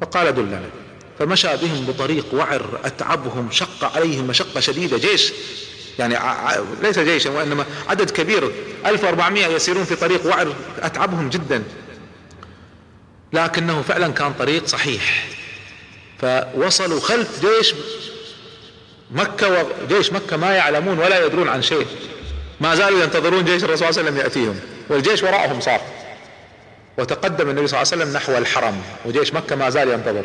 فقال 0.00 0.34
دلنا 0.34 0.62
فمشى 1.18 1.56
بهم 1.56 1.86
بطريق 1.86 2.34
وعر 2.34 2.80
أتعبهم 2.84 3.50
شق 3.50 3.96
عليهم 3.96 4.26
مشقة 4.26 4.60
شديدة 4.60 4.98
جيش. 4.98 5.32
يعني 5.98 6.18
ليس 6.82 6.98
جيشا 6.98 7.30
وإنما 7.30 7.64
عدد 7.88 8.10
كبير 8.10 8.52
1400 8.86 9.46
يسيرون 9.46 9.84
في 9.84 9.96
طريق 9.96 10.26
وعر 10.26 10.54
أتعبهم 10.78 11.28
جدا. 11.28 11.62
لكنه 13.32 13.82
فعلا 13.82 14.12
كان 14.12 14.32
طريق 14.32 14.66
صحيح. 14.66 15.28
فوصلوا 16.18 17.00
خلف 17.00 17.40
جيش 17.46 17.74
مكة 19.10 19.66
وجيش 19.84 20.12
مكة 20.12 20.36
ما 20.36 20.52
يعلمون 20.52 20.98
ولا 20.98 21.26
يدرون 21.26 21.48
عن 21.48 21.62
شيء. 21.62 21.86
ما 22.60 22.74
زالوا 22.74 23.02
ينتظرون 23.02 23.44
جيش 23.44 23.64
الرسول 23.64 23.94
صلى 23.94 24.00
الله 24.00 24.00
عليه 24.00 24.10
وسلم 24.10 24.16
يأتيهم. 24.16 24.60
والجيش 24.88 25.22
وراءهم 25.22 25.60
صار. 25.60 25.80
وتقدم 26.98 27.50
النبي 27.50 27.66
صلى 27.66 27.82
الله 27.82 27.92
عليه 27.92 28.02
وسلم 28.02 28.16
نحو 28.16 28.38
الحرم 28.38 28.82
وجيش 29.04 29.34
مكة 29.34 29.56
ما 29.56 29.70
زال 29.70 29.88
ينتظر. 29.88 30.24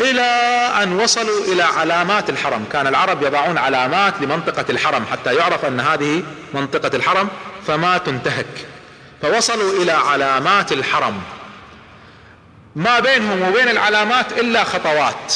إلى 0.00 0.22
أن 0.82 1.00
وصلوا 1.00 1.44
إلى 1.52 1.62
علامات 1.62 2.30
الحرم. 2.30 2.64
كان 2.72 2.86
العرب 2.86 3.22
يضعون 3.22 3.58
علامات 3.58 4.14
لمنطقة 4.20 4.64
الحرم 4.70 5.06
حتى 5.06 5.34
يعرف 5.34 5.64
أن 5.64 5.80
هذه 5.80 6.22
منطقة 6.54 6.96
الحرم 6.96 7.28
فما 7.66 7.98
تنتهك. 7.98 8.46
فوصلوا 9.22 9.82
إلى 9.82 9.92
علامات 9.92 10.72
الحرم. 10.72 11.22
ما 12.76 13.00
بينهم 13.00 13.42
وبين 13.42 13.68
العلامات 13.68 14.32
إلا 14.32 14.64
خطوات. 14.64 15.34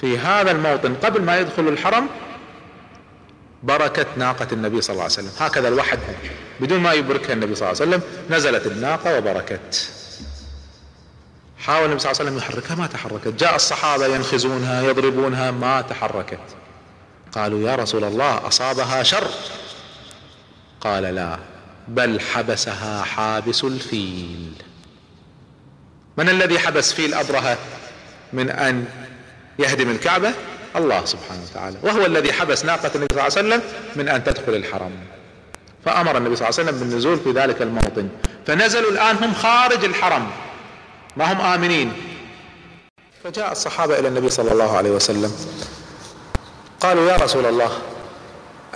في 0.00 0.18
هذا 0.18 0.50
الموطن 0.50 0.94
قبل 0.94 1.22
ما 1.22 1.38
يدخل 1.38 1.68
الحرم 1.68 2.08
بركة 3.62 4.06
ناقة 4.16 4.48
النبي 4.52 4.80
صلى 4.80 4.92
الله 4.94 5.02
عليه 5.02 5.12
وسلم. 5.12 5.32
هكذا 5.38 5.68
الوحد 5.68 5.98
بدون 6.60 6.80
ما 6.80 6.92
يبركها 6.92 7.32
النبي 7.32 7.54
صلى 7.54 7.70
الله 7.70 7.80
عليه 7.80 7.90
وسلم 7.90 8.02
نزلت 8.30 8.66
الناقة 8.66 9.18
وبركت. 9.18 9.90
حاول 11.58 11.84
النبي 11.84 11.98
صلى 11.98 12.10
الله 12.10 12.20
عليه 12.20 12.30
وسلم 12.30 12.38
يحركها 12.38 12.74
ما 12.74 12.86
تحركت. 12.86 13.28
جاء 13.28 13.56
الصحابة 13.56 14.06
ينخزونها 14.06 14.82
يضربونها 14.82 15.50
ما 15.50 15.80
تحركت. 15.80 16.40
قالوا 17.32 17.70
يا 17.70 17.74
رسول 17.74 18.04
الله 18.04 18.46
أصابها 18.46 19.02
شر. 19.02 19.30
قال 20.80 21.02
لا 21.02 21.38
بل 21.88 22.20
حبسها 22.20 23.02
حابس 23.02 23.64
الفيل. 23.64 24.52
من 26.16 26.28
الذي 26.28 26.58
حبس 26.58 26.92
فيل 26.92 27.14
أبرهة؟ 27.14 27.58
من 28.32 28.50
أن 28.50 28.84
يهدم 29.58 29.90
الكعبة؟ 29.90 30.32
الله 30.76 31.04
سبحانه 31.04 31.40
وتعالى. 31.50 31.76
وهو 31.82 32.06
الذي 32.06 32.32
حبس 32.32 32.64
ناقة 32.64 32.90
النبي 32.94 33.14
صلى 33.14 33.26
الله 33.26 33.38
عليه 33.38 33.48
وسلم 33.48 33.62
من 33.96 34.08
أن 34.08 34.24
تدخل 34.24 34.54
الحرم. 34.54 34.92
فأمر 35.84 36.16
النبي 36.16 36.36
صلى 36.36 36.48
الله 36.48 36.60
عليه 36.60 36.70
وسلم 36.70 36.78
بالنزول 36.80 37.20
في 37.20 37.32
ذلك 37.32 37.62
الموطن. 37.62 38.08
فنزلوا 38.46 38.90
الآن 38.90 39.16
هم 39.16 39.34
خارج 39.34 39.84
الحرم. 39.84 40.30
ما 41.16 41.32
هم 41.32 41.40
آمنين. 41.40 41.92
فجاء 43.24 43.52
الصحابة 43.52 43.98
إلى 43.98 44.08
النبي 44.08 44.30
صلى 44.30 44.52
الله 44.52 44.76
عليه 44.76 44.90
وسلم. 44.90 45.32
قالوا 46.80 47.10
يا 47.10 47.16
رسول 47.16 47.46
الله 47.46 47.70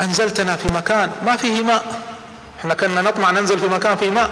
أنزلتنا 0.00 0.57
في 0.57 0.72
مكان 0.72 1.11
ما 1.26 1.37
فيه 1.37 1.62
ماء. 1.62 2.02
إحنا 2.61 2.74
كنا 2.74 3.02
نطمع 3.02 3.30
ننزل 3.30 3.59
في 3.59 3.66
مكان 3.66 3.96
فيه 3.96 4.11
ماء. 4.11 4.30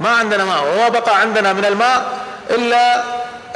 ما 0.00 0.08
عندنا 0.08 0.44
ماء 0.44 0.62
وما 0.62 0.88
بقى 0.88 1.20
عندنا 1.20 1.52
من 1.52 1.64
الماء 1.64 2.26
إلا 2.50 3.04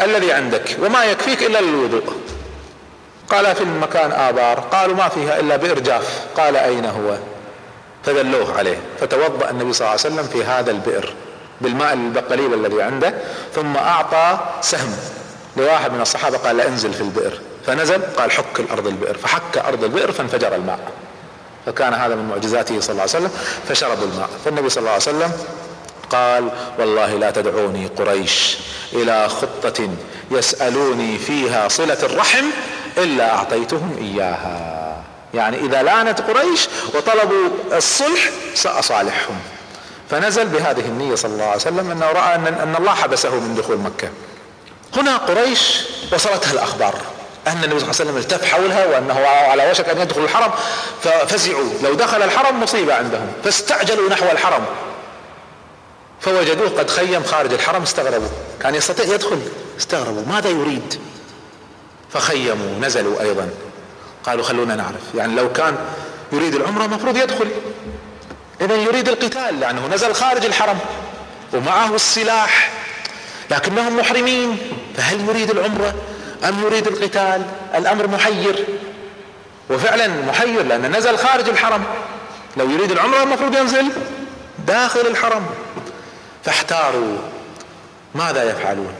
الذي 0.04 0.32
عندك 0.32 0.76
وما 0.80 1.04
يكفيك 1.04 1.42
إلا 1.42 1.60
للوضوء. 1.60 2.12
قال 3.32 3.54
في 3.56 3.60
المكان 3.60 4.12
آبار 4.12 4.60
قالوا 4.60 4.96
ما 4.96 5.08
فيها 5.08 5.40
إلا 5.40 5.56
بئر 5.56 5.78
جاف. 5.78 6.26
قال 6.36 6.56
أين 6.56 6.84
هو؟ 6.84 7.16
فدلوه 8.04 8.58
عليه. 8.58 8.78
فتوضأ 9.00 9.50
النبي 9.50 9.72
صلى 9.72 9.80
الله 9.80 9.90
عليه 9.90 10.14
وسلم 10.14 10.28
في 10.32 10.44
هذا 10.44 10.70
البئر 10.70 11.14
بالماء 11.60 11.94
القليل 11.94 12.54
الذي 12.54 12.82
عنده 12.82 13.14
ثم 13.54 13.76
أعطى 13.76 14.38
سهم 14.60 14.96
لواحد 15.56 15.92
من 15.92 16.00
الصحابة 16.00 16.38
قال 16.38 16.60
انزل 16.60 16.92
في 16.92 17.00
البئر. 17.00 17.40
فنزل 17.66 18.02
قال 18.16 18.30
حك 18.30 18.60
الأرض 18.60 18.86
البئر. 18.86 19.18
فحك 19.18 19.58
أرض 19.58 19.84
البئر 19.84 20.12
فانفجر 20.12 20.54
الماء. 20.54 20.78
فكان 21.66 21.94
هذا 21.94 22.14
من 22.14 22.28
معجزاته 22.28 22.80
صلى 22.80 22.90
الله 22.90 23.02
عليه 23.02 23.12
وسلم 23.12 23.30
فشربوا 23.68 24.06
الماء. 24.12 24.28
فالنبي 24.44 24.68
صلى 24.68 24.80
الله 24.80 24.90
عليه 24.90 25.02
وسلم 25.02 25.32
قال 26.10 26.48
والله 26.78 27.14
لا 27.14 27.30
تدعوني 27.30 27.86
قريش 27.86 28.58
إلى 28.92 29.28
خطة 29.28 29.88
يسألوني 30.30 31.18
فيها 31.18 31.68
صلة 31.68 31.98
الرحم 32.02 32.44
إلا 32.98 33.34
أعطيتهم 33.34 33.96
إياها. 34.00 34.96
يعني 35.34 35.56
إذا 35.56 35.82
لانت 35.82 36.20
قريش 36.20 36.68
وطلبوا 36.94 37.48
الصلح 37.72 38.30
سأصالحهم. 38.54 39.36
فنزل 40.10 40.46
بهذه 40.46 40.80
النية 40.80 41.14
صلى 41.14 41.32
الله 41.32 41.44
عليه 41.44 41.56
وسلم 41.56 41.90
أنه 41.90 42.06
رأى 42.06 42.34
ان, 42.34 42.46
أن 42.46 42.76
الله 42.78 42.94
حبسه 42.94 43.34
من 43.34 43.54
دخول 43.54 43.78
مكة. 43.78 44.08
هنا 44.96 45.16
قريش 45.16 45.80
وصلتها 46.12 46.52
الأخبار 46.52 46.94
أن 47.46 47.64
النبي 47.64 47.80
صلى 47.80 47.90
الله 47.90 48.00
عليه 48.00 48.10
وسلم 48.10 48.16
التف 48.16 48.44
حولها 48.44 48.86
وأنه 48.86 49.26
على 49.26 49.70
وشك 49.70 49.88
أن 49.88 50.00
يدخل 50.00 50.24
الحرم 50.24 50.50
ففزعوا. 51.02 51.70
لو 51.82 51.94
دخل 51.94 52.22
الحرم 52.22 52.62
مصيبة 52.62 52.94
عندهم 52.94 53.26
فاستعجلوا 53.44 54.10
نحو 54.10 54.30
الحرم. 54.32 54.64
فوجدوه 56.20 56.68
قد 56.78 56.90
خيم 56.90 57.24
خارج 57.24 57.52
الحرم 57.52 57.82
استغربوا. 57.82 58.28
كان 58.60 58.74
يستطيع 58.74 59.14
يدخل 59.14 59.38
استغربوا. 59.78 60.22
ماذا 60.26 60.48
يريد؟ 60.48 61.00
فخيموا 62.12 62.78
نزلوا 62.80 63.20
أيضا. 63.20 63.50
قالوا 64.24 64.44
خلونا 64.44 64.76
نعرف. 64.76 65.14
يعني 65.14 65.34
لو 65.34 65.52
كان 65.52 65.76
يريد 66.32 66.54
العمرة 66.54 66.84
المفروض 66.84 67.16
يدخل. 67.16 67.48
اذا 68.60 68.76
يريد 68.76 69.08
القتال 69.08 69.60
لأنه 69.60 69.86
نزل 69.86 70.14
خارج 70.14 70.44
الحرم 70.44 70.78
ومعه 71.52 71.94
السلاح 71.94 72.70
لكنهم 73.50 73.98
محرمين. 73.98 74.58
فهل 74.96 75.28
يريد 75.28 75.50
العمرة 75.50 75.94
أم 76.48 76.62
يريد 76.62 76.86
القتال؟ 76.86 77.46
الأمر 77.74 78.06
محير. 78.06 78.66
وفعلا 79.70 80.08
محير 80.08 80.62
لأنه 80.62 80.88
نزل 80.88 81.18
خارج 81.18 81.48
الحرم. 81.48 81.84
لو 82.56 82.70
يريد 82.70 82.90
العمرة 82.90 83.22
المفروض 83.22 83.56
ينزل 83.56 83.92
داخل 84.66 85.00
الحرم. 85.00 85.46
فاحتاروا. 86.44 87.18
ماذا 88.14 88.42
يفعلون؟ 88.50 88.94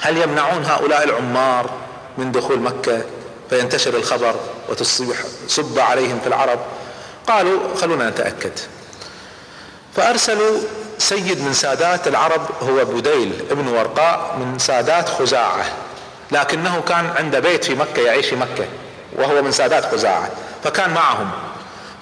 هل 0.00 0.16
يمنعون 0.16 0.64
هؤلاء 0.64 1.04
العمار 1.04 1.85
من 2.18 2.32
دخول 2.32 2.60
مكة 2.60 3.02
فينتشر 3.50 3.96
الخبر 3.96 4.34
وتصبح 4.68 5.16
سب 5.48 5.78
عليهم 5.78 6.20
في 6.20 6.26
العرب. 6.26 6.58
قالوا 7.26 7.60
خلونا 7.80 8.10
نتأكد. 8.10 8.52
فأرسلوا 9.96 10.58
سيد 10.98 11.40
من 11.40 11.52
سادات 11.52 12.08
العرب 12.08 12.40
هو 12.62 12.84
بديل 12.84 13.32
ابن 13.50 13.68
ورقاء 13.68 14.36
من 14.38 14.58
سادات 14.58 15.08
خزاعة 15.08 15.64
لكنه 16.32 16.82
كان 16.88 17.10
عنده 17.16 17.40
بيت 17.40 17.64
في 17.64 17.74
مكة 17.74 18.02
يعيش 18.02 18.26
في 18.26 18.36
مكة 18.36 18.66
وهو 19.12 19.42
من 19.42 19.52
سادات 19.52 19.84
خزاعة 19.92 20.30
فكان 20.64 20.94
معهم. 20.94 21.30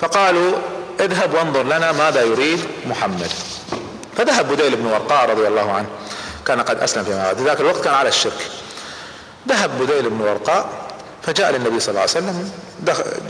فقالوا 0.00 0.58
اذهب 1.00 1.34
وانظر 1.34 1.62
لنا 1.62 1.92
ماذا 1.92 2.22
يريد 2.22 2.60
محمد. 2.86 3.30
فذهب 4.16 4.52
بديل 4.52 4.76
بن 4.76 4.86
ورقاء 4.86 5.30
رضي 5.30 5.48
الله 5.48 5.72
عنه 5.72 5.86
كان 6.46 6.60
قد 6.60 6.78
أسلم 6.78 7.04
بعد 7.08 7.40
ذاك 7.40 7.60
الوقت 7.60 7.84
كان 7.84 7.94
على 7.94 8.08
الشرك. 8.08 8.50
ذهب 9.48 9.82
بديل 9.82 10.10
بن 10.10 10.20
ورقاء 10.20 10.68
فجاء 11.22 11.50
للنبي 11.52 11.80
صلى 11.80 11.88
الله 11.88 12.00
عليه 12.00 12.10
وسلم 12.10 12.52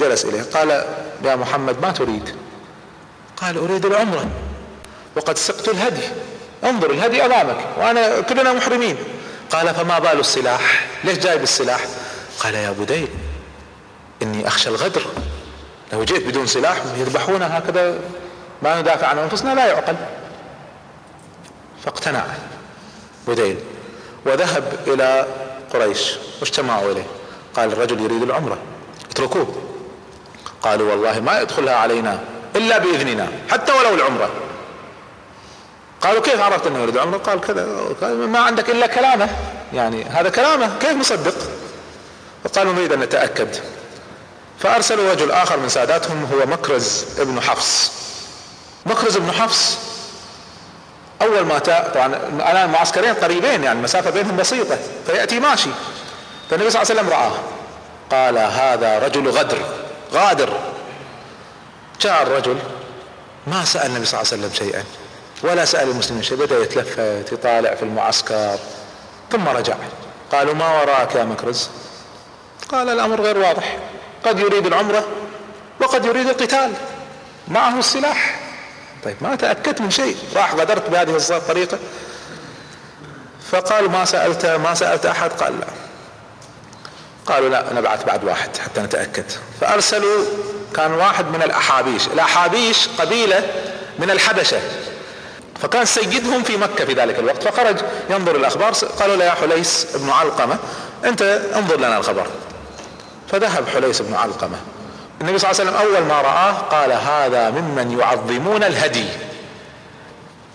جلس 0.01 0.25
إليه 0.25 0.43
قال 0.43 0.85
يا 1.25 1.37
محمد 1.37 1.81
ما 1.83 1.91
تريد؟ 1.91 2.37
قال 3.37 3.59
أريد 3.59 3.87
العمرة 3.87 4.27
وقد 5.17 5.39
سقت 5.39 5.69
الهدي 5.69 6.03
انظر 6.65 6.91
الهدي 6.91 7.25
أمامك 7.25 7.57
وأنا 7.79 8.21
كلنا 8.21 8.53
محرمين. 8.53 8.97
قال 9.51 9.75
فما 9.75 9.99
بال 9.99 10.21
السلاح؟ 10.21 10.87
ليش 11.05 11.19
جايب 11.19 11.43
السلاح 11.43 11.81
قال 12.41 12.55
يا 12.55 12.71
بديل 12.71 13.09
إني 14.23 14.49
أخشى 14.49 14.69
الغدر 14.69 15.03
لو 15.93 16.05
جئت 16.05 16.27
بدون 16.27 16.47
سلاح 16.47 16.77
يذبحونا 16.97 17.59
هكذا 17.59 17.99
ما 18.63 18.81
ندافع 18.81 19.07
عن 19.07 19.19
أنفسنا 19.19 19.55
لا 19.55 19.67
يعقل. 19.67 19.97
فاقتنع 21.85 22.25
بديل 23.29 23.57
وذهب 24.27 24.79
إلى 24.87 25.27
قريش 25.75 26.13
واجتمعوا 26.41 26.93
إليه؟ 26.93 27.07
قال 27.57 27.73
الرجل 27.73 28.01
يريد 28.01 28.23
العمرة 28.23 28.59
اتركوه. 29.11 29.63
قالوا 30.63 30.91
والله 30.91 31.21
ما 31.21 31.41
يدخلها 31.41 31.75
علينا 31.75 32.21
إلا 32.57 32.79
بإذننا 32.79 33.29
حتى 33.51 33.73
ولو 33.73 33.95
العمرة. 33.95 34.31
قالوا 36.01 36.23
كيف 36.23 36.41
عرفت 36.41 36.67
إنه 36.67 36.79
يريد 36.79 36.95
العمرة 36.95 37.19
قال 37.19 37.41
كذا 37.41 37.67
ما 38.27 38.39
عندك 38.39 38.71
إلا 38.71 38.87
كلامه. 38.87 39.29
يعني 39.73 40.05
هذا 40.05 40.31
كلامه 40.31 40.79
كيف 40.81 40.93
نصدق 40.93 41.35
فقالوا 42.45 42.73
نريد 42.73 42.93
أن 42.93 43.01
نتأكد. 43.01 43.57
فارسلوا 44.59 45.13
رجل 45.13 45.31
آخر 45.31 45.57
من 45.57 45.69
ساداتهم 45.69 46.25
هو 46.25 46.47
مكرز 46.47 47.05
ابن 47.19 47.41
حفص. 47.41 47.93
مكرز 48.87 49.17
ابن 49.17 49.33
حفص 49.33 49.79
أول 51.25 51.47
ما 51.47 51.59
تا 51.59 51.89
طبعا 51.95 52.07
الآن 52.51 52.71
معسكرين 52.71 53.15
قريبين 53.15 53.65
يعني 53.65 53.79
المسافه 53.79 54.11
بينهم 54.11 54.37
بسيطة 54.37 54.79
فيأتي 55.07 55.41
ماشي. 55.41 55.71
فالنبي 56.51 56.71
صلى 56.71 56.83
الله 56.83 56.91
عليه 56.91 57.01
وسلم 57.01 57.13
رآه. 57.13 57.33
قال 58.11 58.39
هذا 58.39 58.99
رجل 58.99 59.29
غدر 59.29 59.59
غادر. 60.13 60.59
جاء 62.01 62.23
الرجل 62.23 62.59
ما 63.47 63.65
سأل 63.65 63.87
النبي 63.91 64.05
صلى 64.05 64.21
الله 64.21 64.33
عليه 64.33 64.43
وسلم 64.43 64.67
شيئا 64.67 64.85
ولا 65.43 65.65
سأل 65.65 65.91
المسلمين 65.91 66.23
شيء 66.23 66.37
بدأ 66.37 66.59
يتلفت 66.59 67.33
يطالع 67.33 67.75
في 67.75 67.83
المعسكر 67.83 68.59
ثم 69.33 69.49
رجع. 69.49 69.75
قالوا 70.33 70.55
ما 70.55 70.81
وراك 70.81 71.15
يا 71.15 71.25
مكرز؟ 71.25 71.69
قال 72.69 72.89
الأمر 72.89 73.21
غير 73.21 73.39
واضح 73.39 73.79
قد 74.25 74.39
يريد 74.39 74.67
العمرة 74.67 75.05
وقد 75.81 76.05
يريد 76.05 76.29
القتال 76.29 76.73
معه 77.49 77.79
السلاح. 77.79 78.44
طيب 79.05 79.17
ما 79.21 79.37
تأكدت 79.37 79.81
من 79.81 79.91
شيء. 79.91 80.17
راح 80.37 80.55
غدرت 80.55 80.91
بهذه 80.91 81.17
الطريقة 81.31 81.79
فقال 83.51 83.91
ما 83.91 84.05
سألت 84.05 84.47
ما 84.47 84.75
سألت 84.75 85.07
أحد؟ 85.07 85.31
قال 85.31 85.61
لا. 85.61 85.67
قالوا 87.27 87.49
لا 87.49 87.73
نبعث 87.73 88.05
بعد 88.05 88.25
واحد 88.25 88.57
حتى 88.57 88.81
نتأكد. 88.81 89.25
فأرسلوا 89.61 90.25
كان 90.75 90.93
واحد 90.93 91.27
من 91.27 91.43
الأحابيش. 91.43 92.07
الأحابيش 92.07 92.89
قبيلة 92.99 93.43
من 93.99 94.11
الحبشة. 94.11 94.61
فكان 95.63 95.85
سيدهم 95.85 96.43
في 96.43 96.57
مكة 96.57 96.85
في 96.85 96.93
ذلك 96.93 97.19
الوقت. 97.19 97.43
فخرج 97.43 97.77
ينظر 98.11 98.37
الأخبار 98.37 98.73
قالوا 98.73 99.17
له 99.17 99.25
يا 99.25 99.31
حليس 99.31 99.87
بن 99.95 100.11
علقمة 100.11 100.59
أنت 101.05 101.23
انظر 101.55 101.77
لنا 101.77 101.99
الخبر. 101.99 102.27
فذهب 103.29 103.69
حليس 103.69 104.03
بن 104.03 104.15
علقمة. 104.15 104.57
النبي 105.25 105.39
صلى 105.39 105.51
الله 105.51 105.61
عليه 105.61 105.71
وسلم 105.71 105.89
أول 105.89 106.07
ما 106.07 106.21
رآه 106.21 106.53
قال 106.53 106.93
هذا 106.93 107.51
ممن 107.51 108.01
يعظمون 108.01 108.63
الهدي. 108.63 109.07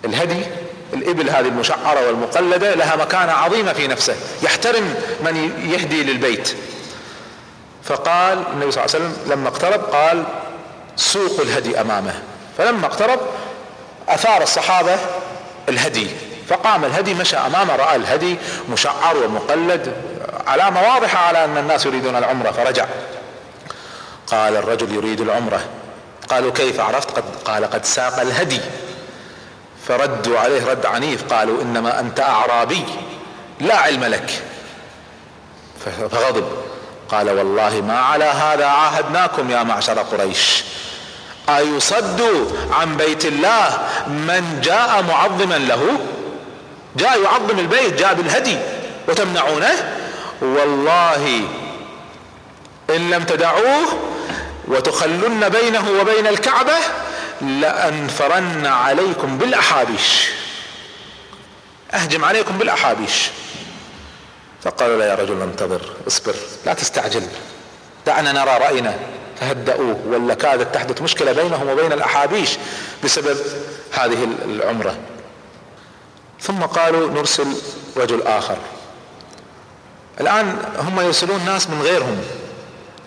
الهدي 0.06 0.46
الإبل 0.94 1.30
هذه 1.30 1.48
المشعرة 1.48 2.08
والمقلدة 2.08 2.76
لها 2.76 2.96
مكانة 2.96 3.32
عظيمة 3.32 3.74
في 3.74 3.88
نفسه 3.88 4.16
يحترم 4.44 4.96
من 5.22 5.36
يهدي 5.74 6.04
للبيت. 6.04 6.56
فقال 7.84 8.44
النبي 8.54 8.72
صلى 8.72 8.86
الله 8.86 8.96
عليه 8.96 9.06
وسلم 9.06 9.18
لما 9.32 9.50
اقترب 9.50 9.82
قال 9.82 10.24
سوق 10.96 11.42
الهدي 11.42 11.82
أمامه. 11.82 12.22
فلما 12.58 12.86
اقترب 12.86 13.20
أثار 14.10 14.44
الصحابة 14.44 14.98
الهدي 15.70 16.08
فقام 16.48 16.86
الهدي 16.86 17.14
مشى 17.14 17.38
أمامه 17.38 17.76
رأى 17.76 17.96
الهدي 17.96 18.38
مشعر 18.70 19.18
ومقلد 19.18 19.94
علامة 20.48 20.82
واضحة 20.82 21.20
على 21.28 21.46
أن 21.46 21.58
الناس 21.58 21.86
يريدون 21.86 22.16
العمرة 22.16 22.52
فرجع. 22.52 22.86
قال 24.32 24.56
الرجل 24.56 24.96
يريد 24.96 25.22
العمرة. 25.22 25.62
قالوا 26.30 26.52
كيف 26.52 26.80
عرفت؟ 26.80 27.12
قد 27.12 27.24
قال 27.46 27.66
قد 27.66 27.86
ساق 27.86 28.20
الهدي. 28.20 28.62
فردوا 29.88 30.40
عليه 30.40 30.66
رد 30.66 30.86
عنيف. 30.86 31.34
قالوا 31.34 31.62
إنما 31.62 32.00
أنت 32.00 32.20
أعرابي 32.20 32.84
لا 33.60 33.76
علم 33.76 34.06
لك. 34.06 34.44
فغضب. 36.12 36.48
قال 37.10 37.30
والله 37.30 37.82
ما 37.82 38.00
على 38.00 38.26
هذا 38.26 38.66
عاهدناكم 38.66 39.52
يا 39.52 39.64
معشر 39.64 40.00
قريش. 40.00 40.64
أيصد 41.50 42.22
عن 42.72 42.98
بيت 42.98 43.26
الله 43.26 43.78
من 44.08 44.62
جاء 44.64 45.04
معظما 45.04 45.58
له؟ 45.58 46.00
جاء 46.96 47.22
يعظم 47.22 47.60
البيت 47.60 47.94
جاء 47.94 48.14
بالهدي. 48.14 48.58
وتمنعونه؟ 49.08 49.96
والله 50.42 51.42
إن 52.90 53.10
لم 53.10 53.24
تدعوه 53.24 53.86
وتخلن 54.70 55.50
بينه 55.50 55.90
وبين 56.02 56.28
الكعبة 56.28 56.76
لأنفرن 57.42 58.66
عليكم 58.66 59.38
بالأحابيش. 59.38 60.30
أهجم 61.94 62.26
عليكم 62.26 62.58
بالأحابيش. 62.58 63.30
فقالوا 64.64 64.98
لا 64.98 65.06
يا 65.06 65.16
رجل 65.16 65.42
انتظر 65.42 65.82
اصبر 66.08 66.36
لا 66.66 66.74
تستعجل. 66.74 67.28
دعنا 68.06 68.32
نرى 68.32 68.58
رأينا. 68.58 69.00
فهدأوه 69.40 70.02
ولا 70.08 70.34
كادت 70.34 70.76
تحدث 70.76 71.02
مشكلة 71.02 71.32
بينهم 71.32 71.70
وبين 71.70 71.92
الأحابيش 71.94 72.50
بسبب 73.04 73.38
هذه 73.92 74.28
العمرة. 74.46 74.98
ثم 76.42 76.60
قالوا 76.60 77.10
نرسل 77.10 77.48
رجل 77.98 78.28
آخر. 78.28 78.58
الآن 80.22 80.66
هم 80.78 81.02
يرسلون 81.02 81.46
ناس 81.46 81.70
من 81.70 81.82
غيرهم. 81.82 82.24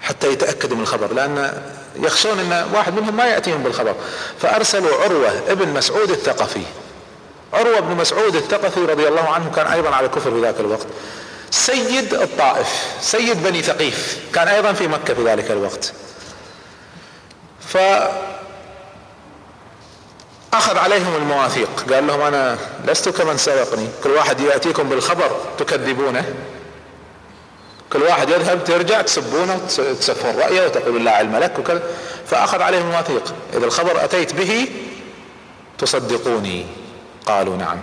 حتى 0.03 0.33
يتأكدوا 0.33 0.77
من 0.77 0.83
الخبر 0.83 1.13
لأن 1.13 1.63
يخشون 1.97 2.39
إن 2.39 2.69
واحد 2.75 2.95
منهم 2.95 3.17
ما 3.17 3.27
يأتيهم 3.27 3.63
بالخبر. 3.63 3.95
فأرسلوا 4.39 5.03
عروة 5.03 5.33
ابن 5.49 5.69
مسعود 5.69 6.11
الثقفي. 6.11 6.63
عروة 7.53 7.81
بن 7.81 7.97
مسعود 7.97 8.37
الثقفي 8.37 8.81
رضي 8.81 9.09
الله 9.09 9.29
عنه 9.29 9.51
كان 9.57 9.67
أيضا 9.67 9.91
على 9.91 10.09
كفر 10.09 10.31
في 10.31 10.41
ذاك 10.41 10.61
الوقت. 10.61 10.87
سيد 11.51 12.15
الطائف 12.15 12.69
سيد 13.01 13.43
بني 13.43 13.63
ثقيف 13.63 14.19
كان 14.35 14.49
أيضا 14.49 14.73
في 14.73 14.89
مكة 14.89 15.15
في 15.15 15.25
ذلك 15.25 15.51
الوقت. 15.51 15.93
ف 17.69 17.77
أخذ 20.53 20.79
عليهم 20.79 21.17
المواثيق 21.17 21.93
قال 21.93 22.07
لهم 22.07 22.21
أنا 22.21 22.59
لست 22.85 23.09
كمن 23.09 23.39
سبقني 23.39 23.89
كل 24.05 24.11
واحد 24.11 24.41
يأتيكم 24.41 24.89
بالخبر 24.89 25.31
تكذبونه. 25.59 26.35
كل 27.93 28.03
واحد 28.03 28.31
يذهب 28.31 28.65
ترجع 28.65 29.03
تسبونه 29.03 29.61
وتسفون 29.79 30.37
رأيه 30.37 30.67
وتقول 30.67 31.05
لا 31.05 31.11
علم 31.11 31.37
لك 31.37 31.59
وكذا. 31.59 31.83
فأخذ 32.27 32.63
عليهم 32.63 32.91
مواثيق 32.91 33.35
إذا 33.55 33.67
الخبر 33.67 34.05
أتيت 34.05 34.35
به 34.35 34.69
تصدقوني. 35.79 36.67
قالوا 37.27 37.57
نعم. 37.57 37.79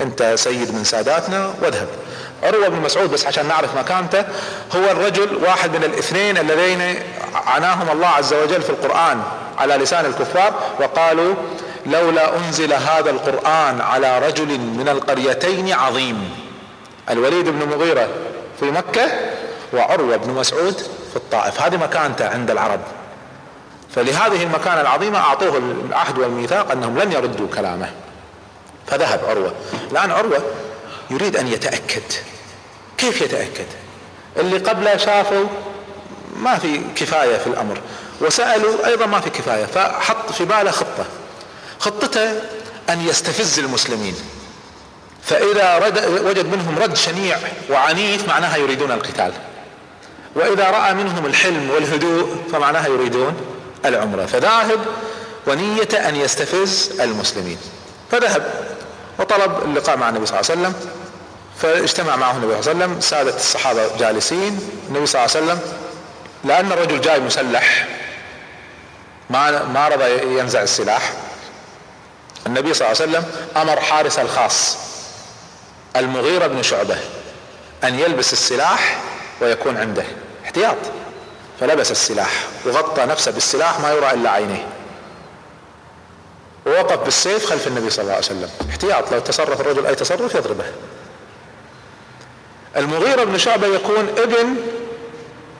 أنت 0.00 0.32
سيد 0.34 0.74
من 0.74 0.84
ساداتنا 0.84 1.54
واذهب. 1.62 1.88
عروة 2.42 2.68
بن 2.68 2.80
مسعود 2.80 3.10
بس 3.10 3.26
عشان 3.26 3.48
نعرف 3.48 3.76
مكانته. 3.78 4.24
هو 4.76 4.90
الرجل 4.90 5.36
واحد 5.44 5.76
من 5.76 5.84
الاثنين 5.84 6.38
اللذين 6.38 7.02
عناهم 7.34 7.90
الله 7.90 8.08
عز 8.08 8.34
وجل 8.34 8.62
في 8.62 8.70
القرآن 8.70 9.22
على 9.58 9.76
لسان 9.76 10.04
الكفار 10.04 10.54
وقالوا 10.80 11.34
لولا 11.86 12.36
أنزل 12.36 12.72
هذا 12.72 13.10
القرآن 13.10 13.80
على 13.80 14.18
رجل 14.18 14.58
من 14.58 14.88
القريتين 14.88 15.72
عظيم. 15.72 16.30
الوليد 17.10 17.48
بن 17.48 17.68
مغيرة 17.68 18.08
في 18.60 18.70
مكة 18.70 19.10
وعروة 19.72 20.16
بن 20.16 20.30
مسعود 20.30 20.78
في 21.10 21.16
الطائف. 21.16 21.62
هذه 21.62 21.76
مكانته 21.76 22.28
عند 22.28 22.50
العرب. 22.50 22.80
فلهذه 23.94 24.42
المكانة 24.42 24.80
العظيمة 24.80 25.18
أعطوه 25.18 25.58
العهد 25.58 26.18
والميثاق 26.18 26.70
أنهم 26.70 26.98
لن 26.98 27.12
يردوا 27.12 27.48
كلامه. 27.54 27.90
فذهب 28.86 29.20
عروة. 29.28 29.54
الآن 29.92 30.10
عروة 30.10 30.44
يريد 31.10 31.36
أن 31.36 31.48
يتأكد. 31.48 32.02
كيف 32.98 33.20
يتأكد؟ 33.20 33.66
اللي 34.36 34.58
قبله 34.58 34.96
شافوا 34.96 35.44
ما 36.36 36.58
في 36.58 36.80
كفاية 36.96 37.36
في 37.36 37.46
الأمر. 37.46 37.80
وسألوا 38.20 38.86
أيضا 38.86 39.06
ما 39.06 39.20
في 39.20 39.30
كفاية. 39.30 39.64
فحط 39.64 40.32
في 40.32 40.44
باله 40.44 40.70
خطة. 40.70 41.04
خطته 41.78 42.40
أن 42.90 43.00
يستفز 43.00 43.58
المسلمين. 43.58 44.14
فإذا 45.26 45.76
وجد 46.24 46.46
منهم 46.46 46.78
رد 46.78 46.96
شنيع 46.96 47.38
وعنيف 47.70 48.28
معناها 48.28 48.56
يريدون 48.56 48.92
القتال. 48.92 49.32
وإذا 50.34 50.70
رأى 50.70 50.94
منهم 50.94 51.26
الحلم 51.26 51.70
والهدوء 51.70 52.36
فمعناها 52.52 52.88
يريدون 52.88 53.36
العمرة. 53.84 54.26
فذاهب 54.26 54.78
ونية 55.46 56.08
أن 56.08 56.16
يستفز 56.16 57.00
المسلمين. 57.00 57.58
فذهب 58.10 58.68
وطلب 59.18 59.62
اللقاء 59.64 59.96
مع 59.96 60.08
النبي 60.08 60.26
صلى 60.26 60.40
الله 60.40 60.50
عليه 60.50 60.60
وسلم. 60.60 60.74
فاجتمع 61.58 62.16
معه 62.16 62.32
النبي 62.32 62.62
صلى 62.62 62.72
الله 62.72 62.84
عليه 62.84 62.94
وسلم. 62.94 63.00
سادة 63.00 63.36
الصحابة 63.36 63.96
جالسين. 63.98 64.60
النبي 64.88 65.06
صلى 65.06 65.24
الله 65.24 65.36
عليه 65.36 65.46
وسلم 65.46 65.60
لأن 66.44 66.72
الرجل 66.72 67.00
جاي 67.00 67.20
مسلح. 67.20 67.86
ما 69.30 69.64
ما 69.64 69.88
رضى 69.88 70.38
ينزع 70.38 70.62
السلاح. 70.62 71.12
النبي 72.46 72.74
صلى 72.74 72.88
الله 72.88 73.02
عليه 73.02 73.10
وسلم 73.10 73.32
أمر 73.56 73.80
حارس 73.80 74.18
الخاص. 74.18 74.76
المغيرة 75.96 76.46
بن 76.46 76.62
شعبة 76.62 76.96
أن 77.84 77.98
يلبس 77.98 78.32
السلاح 78.32 79.00
ويكون 79.40 79.76
عنده 79.76 80.04
احتياط 80.44 80.76
فلبس 81.60 81.90
السلاح 81.90 82.30
وغطى 82.64 83.02
نفسه 83.02 83.30
بالسلاح 83.30 83.80
ما 83.80 83.92
يرى 83.92 84.10
إلا 84.10 84.30
عينيه. 84.30 84.66
ووقف 86.66 86.98
بالسيف 86.98 87.46
خلف 87.46 87.66
النبي 87.66 87.90
صلى 87.90 88.02
الله 88.02 88.14
عليه 88.14 88.24
وسلم. 88.24 88.50
احتياط 88.70 89.12
لو 89.12 89.20
تصرف 89.20 89.60
الرجل 89.60 89.86
أي 89.86 89.94
تصرف 89.94 90.34
يضربه. 90.34 90.64
المغيرة 92.76 93.24
بن 93.24 93.38
شعبة 93.38 93.66
يكون 93.66 94.08
ابن 94.18 94.56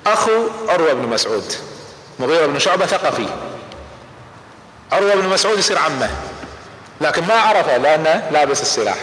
أخو 0.06 0.48
عروة 0.68 0.92
بن 0.92 1.08
مسعود. 1.08 1.52
مغيرة 2.18 2.46
بن 2.46 2.58
شعبة 2.58 2.86
ثقفي 2.86 3.26
عروة 4.92 5.14
بن 5.14 5.28
مسعود 5.28 5.58
يصير 5.58 5.78
عمه 5.78 6.10
لكن 7.00 7.26
ما 7.26 7.34
عرفه 7.34 7.76
لأنه 7.76 8.28
لابس 8.30 8.62
السلاح. 8.62 8.98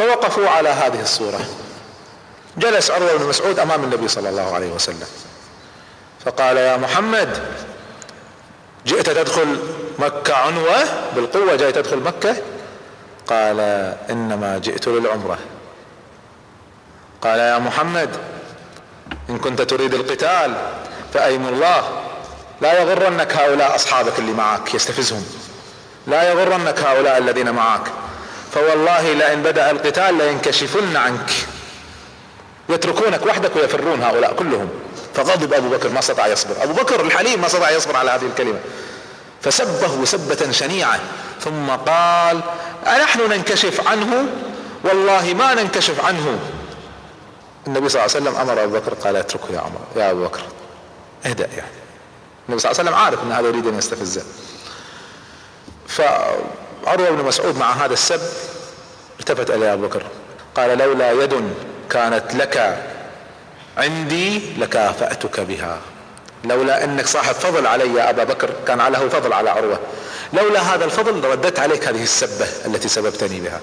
فوقفوا 0.00 0.48
على 0.48 0.68
هذه 0.68 1.00
الصورة. 1.02 1.40
جلس 2.56 2.90
عروة 2.90 3.16
بن 3.16 3.26
مسعود 3.26 3.58
أمام 3.58 3.84
النبي 3.84 4.08
صلى 4.08 4.28
الله 4.28 4.54
عليه 4.54 4.72
وسلم. 4.72 5.06
فقال 6.24 6.56
يا 6.56 6.76
محمد 6.76 7.42
جئت 8.86 9.10
تدخل 9.10 9.58
مكة 9.98 10.34
عنوة؟ 10.34 10.84
بالقوة 11.16 11.56
جاي 11.56 11.72
تدخل 11.72 11.96
مكة؟ 11.96 12.36
قال 13.26 13.60
إنما 14.10 14.58
جئت 14.58 14.88
للعمرة. 14.88 15.38
قال 17.22 17.38
يا 17.38 17.58
محمد 17.58 18.16
إن 19.30 19.38
كنت 19.38 19.62
تريد 19.62 19.94
القتال 19.94 20.54
فأيم 21.14 21.48
الله؟ 21.48 22.02
لا 22.60 22.80
يغرنك 22.82 23.36
هؤلاء 23.36 23.74
أصحابك 23.74 24.18
اللي 24.18 24.32
معك 24.32 24.74
يستفزهم. 24.74 25.24
لا 26.06 26.22
يغرنك 26.22 26.78
هؤلاء 26.78 27.18
الذين 27.18 27.50
معك. 27.50 27.92
فوالله 28.52 29.12
لئن 29.12 29.42
بدأ 29.42 29.70
القتال 29.70 30.14
لينكشفن 30.14 30.96
عنك. 30.96 31.30
يتركونك 32.68 33.26
وحدك 33.26 33.56
ويفرون 33.56 34.02
هؤلاء 34.02 34.34
كلهم. 34.34 34.68
فغضب 35.14 35.52
أبو 35.52 35.68
بكر 35.68 35.88
ما 35.88 35.98
استطاع 35.98 36.26
يصبر. 36.26 36.54
أبو 36.62 36.72
بكر 36.72 37.00
الحليم 37.00 37.40
ما 37.40 37.46
استطاع 37.46 37.70
يصبر 37.70 37.96
على 37.96 38.10
هذه 38.10 38.26
الكلمة. 38.26 38.58
فسبه 39.42 40.04
سبة 40.04 40.50
شنيعة. 40.50 41.00
ثم 41.40 41.70
قال 41.70 42.40
أنحن 42.86 43.30
ننكشف 43.30 43.88
عنه؟ 43.88 44.26
والله 44.84 45.34
ما 45.34 45.54
ننكشف 45.54 46.04
عنه. 46.04 46.38
النبي 47.66 47.88
صلى 47.88 48.04
الله 48.04 48.16
عليه 48.16 48.28
وسلم 48.30 48.36
أمر 48.40 48.64
أبو 48.64 48.78
بكر 48.78 48.94
قال 48.94 49.16
اتركه 49.16 49.52
يا 49.52 49.60
عمر 49.60 49.80
يا 49.96 50.10
أبو 50.10 50.24
بكر. 50.24 50.40
اهدأ 51.26 51.46
يعني. 51.56 51.72
النبي 52.48 52.60
صلى 52.60 52.70
الله 52.70 52.80
عليه 52.80 52.90
وسلم 52.90 53.04
عارف 53.04 53.22
إن 53.22 53.32
هذا 53.32 53.48
يريد 53.48 53.66
أن 53.66 53.78
يستفزه. 53.78 54.22
فعروة 56.86 57.10
بن 57.10 57.24
مسعود 57.24 57.56
مع 57.56 57.72
هذا 57.72 57.92
السب 57.92 58.20
التفت 59.20 59.50
إلى 59.50 59.72
أبو 59.72 59.86
بكر. 59.86 60.02
قال 60.54 60.78
لولا 60.78 61.12
يد 61.12 61.54
كانت 61.90 62.34
لك 62.34 62.84
عندي 63.78 64.56
لكافأتك 64.58 65.40
بها. 65.40 65.78
لولا 66.44 66.84
إنك 66.84 67.06
صاحب 67.06 67.34
فضل 67.34 67.66
علي 67.66 67.94
يا 67.94 68.10
أبا 68.10 68.24
بكر 68.24 68.50
كان 68.66 68.78
له 68.78 69.08
فضل 69.08 69.32
على 69.32 69.50
عروة. 69.50 69.78
لولا 70.32 70.60
هذا 70.60 70.84
الفضل 70.84 71.24
رددت 71.24 71.58
عليك 71.58 71.88
هذه 71.88 72.02
السبة 72.02 72.46
التي 72.66 72.88
سببتني 72.88 73.40
بها. 73.40 73.60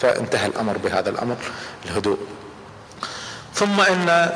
فانتهى 0.00 0.46
الأمر 0.46 0.78
بهذا 0.78 1.10
الأمر 1.10 1.36
الهدوء. 1.84 2.18
ثم 3.54 3.80
إن 3.80 4.30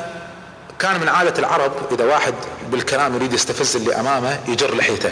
كان 0.79 0.99
من 1.01 1.09
عادة 1.09 1.39
العرب 1.39 1.71
إذا 1.91 2.05
واحد 2.05 2.33
بالكلام 2.71 3.15
يريد 3.15 3.33
يستفز 3.33 3.75
اللي 3.75 3.95
أمامه 3.95 4.39
يجر 4.47 4.75
لحيته. 4.75 5.11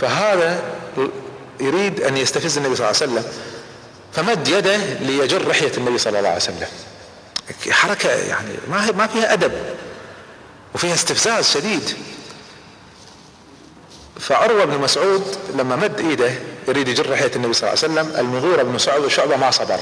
فهذا 0.00 0.62
يريد 1.60 2.00
أن 2.00 2.16
يستفز 2.16 2.56
النبي 2.56 2.76
صلى 2.76 2.90
الله 2.90 3.00
عليه 3.02 3.12
وسلم 3.12 3.32
فمد 4.12 4.48
يده 4.48 4.76
ليجر 4.76 5.48
لحية 5.48 5.72
النبي 5.76 5.98
صلى 5.98 6.18
الله 6.18 6.28
عليه 6.28 6.38
وسلم. 6.38 6.66
حركة 7.70 8.10
يعني 8.10 8.54
ما 8.70 8.92
ما 8.92 9.06
فيها 9.06 9.32
أدب 9.32 9.52
وفيها 10.74 10.94
استفزاز 10.94 11.50
شديد. 11.50 11.96
فعروة 14.20 14.64
بن 14.64 14.78
مسعود 14.78 15.36
لما 15.54 15.76
مد 15.76 16.00
إيده 16.00 16.32
يريد 16.68 16.88
يجر 16.88 17.10
لحية 17.10 17.30
النبي 17.36 17.52
صلى 17.52 17.70
الله 17.70 17.82
عليه 17.82 18.10
وسلم 18.10 18.20
المغيرة 18.20 18.62
بن 18.62 18.78
سعود 18.78 19.08
شعبة 19.08 19.36
ما 19.36 19.50
صبر. 19.50 19.78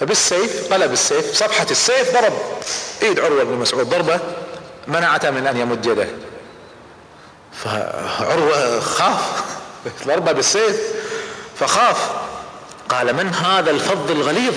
فبالسيف 0.00 0.72
قلب 0.72 0.92
السيف 0.92 1.34
صفحة 1.34 1.66
السيف 1.70 2.12
ضرب 2.12 2.32
إيد 3.02 3.20
عروة 3.20 3.44
بن 3.44 3.54
مسعود 3.54 3.88
ضربة 3.88 4.20
منعته 4.88 5.30
من 5.30 5.46
أن 5.46 5.56
يمد 5.56 5.86
يده. 5.86 6.08
فعروة 7.64 8.80
خاف 8.80 9.44
ضربة 10.06 10.32
بالسيف 10.32 10.80
فخاف. 11.58 12.10
قال 12.88 13.16
من 13.16 13.34
هذا 13.34 13.70
الفظ 13.70 14.10
الغليظ؟ 14.10 14.54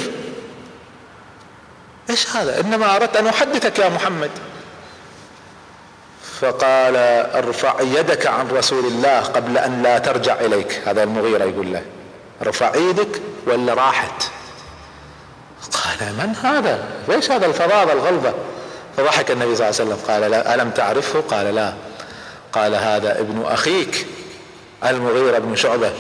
إيش 2.10 2.28
هذا؟ 2.36 2.60
إنما 2.60 2.95
أردت 2.95 3.18
أن 3.18 3.28
أحدثك 3.28 3.80
يا 3.80 3.89
محمد. 3.89 4.32
فقال 6.41 6.95
ارفع 7.36 7.82
يدك 7.82 8.28
عن 8.28 8.47
رسول 8.47 8.86
الله 8.86 9.20
قبل 9.20 9.58
أن 9.58 9.82
لا 9.82 9.97
ترجع 9.97 10.34
إليك. 10.34 10.82
هذا 10.86 11.04
المغيرة 11.04 11.43
يقول 11.43 11.74
له. 11.74 11.84
ارفع 12.41 12.74
إيدك 12.74 13.22
ولا 13.47 13.74
راحت؟ 13.74 14.24
قال 15.74 16.14
من 16.14 16.36
هذا؟ 16.43 16.84
ليش 17.08 17.32
هذا 17.32 17.45
الفظاظة 17.45 17.93
الغلظة؟ 17.93 18.34
فضحك 18.97 19.32
النبي 19.32 19.56
صلى 19.56 19.70
الله 19.70 19.80
عليه 19.80 19.91
وسلم. 19.91 20.00
قال 20.08 20.32
لا 20.32 20.56
ألم 20.56 20.70
تعرفه؟ 20.70 21.22
قال 21.22 21.56
لا. 21.56 21.74
قال 22.54 22.76
هذا 22.76 23.20
ابن 23.20 23.45
أخيك 23.45 24.08
المغيرة 24.86 25.38
بن 25.38 25.56
شعبة. 25.56 25.91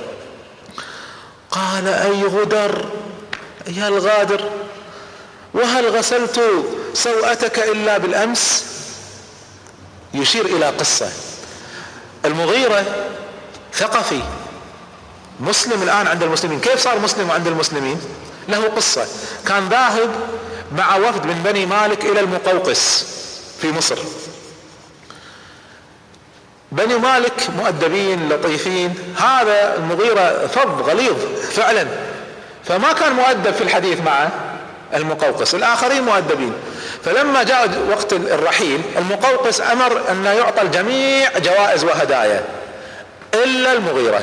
قال 1.51 1.87
أي 1.87 2.23
غدر؟ 2.23 2.85
يا 3.67 3.87
الغادر 3.87 4.49
وهل 5.53 5.89
غسلت 5.89 6.41
سوءتك 6.93 7.59
إلا 7.59 7.97
بالأمس؟ 7.97 8.65
يشير 10.13 10.45
إلى 10.45 10.69
قصة. 10.69 11.09
المغيرة 12.25 12.85
ثقفي. 13.73 14.21
مسلم 15.39 15.83
الآن 15.83 16.07
عند 16.07 16.23
المسلمين. 16.23 16.59
كيف 16.59 16.83
صار 16.83 16.99
مسلم 16.99 17.31
عند 17.31 17.47
المسلمين؟ 17.47 18.01
له 18.49 18.63
قصة. 18.63 19.07
كان 19.47 19.69
ذاهب 19.69 20.09
مع 20.71 20.95
وفد 20.95 21.25
من 21.25 21.43
بني 21.43 21.65
مالك 21.65 22.05
إلى 22.05 22.19
المقوقس 22.19 23.05
في 23.61 23.71
مصر. 23.71 23.97
بني 26.71 26.97
مالك 26.97 27.49
مؤدبين 27.57 28.29
لطيفين. 28.29 28.95
هذا 29.17 29.75
المغيرة 29.77 30.47
فظ 30.47 30.89
غليظ 30.89 31.15
فعلا. 31.51 31.87
فما 32.63 32.93
كان 32.93 33.13
مؤدب 33.13 33.51
في 33.51 33.61
الحديث 33.61 34.01
مع 34.01 34.27
المقوقس. 34.93 35.55
الآخرين 35.55 36.03
مؤدبين. 36.03 36.53
فلما 37.05 37.43
جاء 37.43 37.85
وقت 37.89 38.13
الرحيل 38.13 38.81
المقوقس 38.97 39.61
أمر 39.61 40.01
أن 40.11 40.25
يعطى 40.25 40.61
الجميع 40.61 41.37
جوائز 41.37 41.83
وهدايا 41.83 42.43
إلا 43.33 43.73
المغيرة 43.73 44.21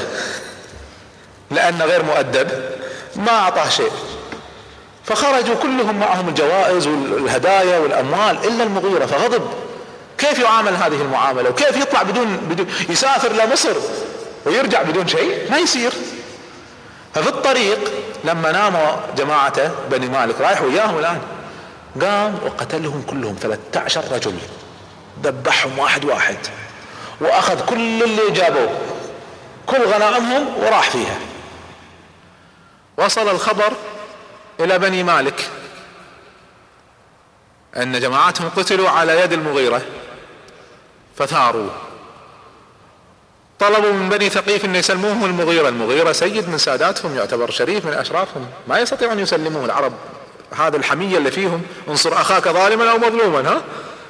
لأنه 1.51 1.85
غير 1.85 2.03
مؤدب 2.03 2.49
ما 3.17 3.31
أعطاه 3.31 3.69
شيء. 3.69 3.93
فخرجوا 5.05 5.55
كلهم 5.55 6.01
معهم 6.01 6.29
الجوائز 6.29 6.87
والهدايا 6.87 7.79
والأموال 7.79 8.39
إلا 8.45 8.65
المغيرة 8.65 9.07
فغضب. 9.07 9.51
كيف 10.19 10.39
يعامل 10.39 10.77
هذه 10.77 11.03
المعاملة؟ 11.03 11.51
وكيف 11.51 11.77
يطلع 11.77 12.03
بدون, 12.03 12.37
بدون 12.37 12.67
يسافر 12.89 13.33
لمصر 13.33 13.75
ويرجع 14.47 14.83
بدون 14.83 15.09
شيء؟ 15.09 15.51
ما 15.51 15.59
يصير. 15.59 15.93
ففي 17.15 17.29
الطريق 17.29 17.93
لما 18.25 18.53
ناموا 18.53 18.97
جماعته 19.17 19.71
بني 19.91 20.09
مالك 20.09 20.41
رايح 20.41 20.63
وياهم 20.63 20.99
الآن 20.99 21.21
قام 22.01 22.39
وقتلهم 22.45 23.03
كلهم 23.03 23.37
13 23.41 24.03
رجل. 24.13 24.39
ذبحهم 25.23 25.79
واحد 25.79 26.05
واحد. 26.05 26.39
وأخذ 27.21 27.67
كل 27.67 28.03
اللي 28.03 28.31
جابوه. 28.31 28.71
كل 29.67 29.85
غنائمهم 29.85 30.57
وراح 30.57 30.91
فيها. 30.91 31.19
وصل 32.97 33.29
الخبر 33.29 33.73
إلى 34.61 34.79
بني 34.79 35.03
مالك 35.03 35.51
أن 37.77 38.01
جماعتهم 38.01 38.51
قتلوا 38.57 38.91
على 38.91 39.21
يد 39.21 39.33
المغيرة. 39.33 39.83
فثاروا 41.19 41.71
طلبوا 43.59 43.93
من 43.93 44.09
بني 44.09 44.31
ثقيف 44.31 44.65
أن 44.65 44.77
يسلموهم 44.77 45.25
المغيرة. 45.25 45.69
المغيرة 45.69 46.13
سيد 46.13 46.49
من 46.49 46.59
ساداتهم 46.59 47.17
يعتبر 47.17 47.51
شريف 47.51 47.87
من 47.87 47.93
أشرافهم. 47.93 48.47
ما 48.69 48.79
يستطيع 48.79 49.13
أن 49.13 49.19
يسلموه 49.19 49.65
العرب. 49.65 49.93
هذا 50.57 50.77
الحمية 50.77 51.19
اللي 51.19 51.31
فيهم. 51.31 51.63
انصر 51.89 52.21
أخاك 52.21 52.49
ظالما 52.49 52.91
أو 52.91 52.99
مظلوما 52.99 53.51
ها؟ 53.51 53.63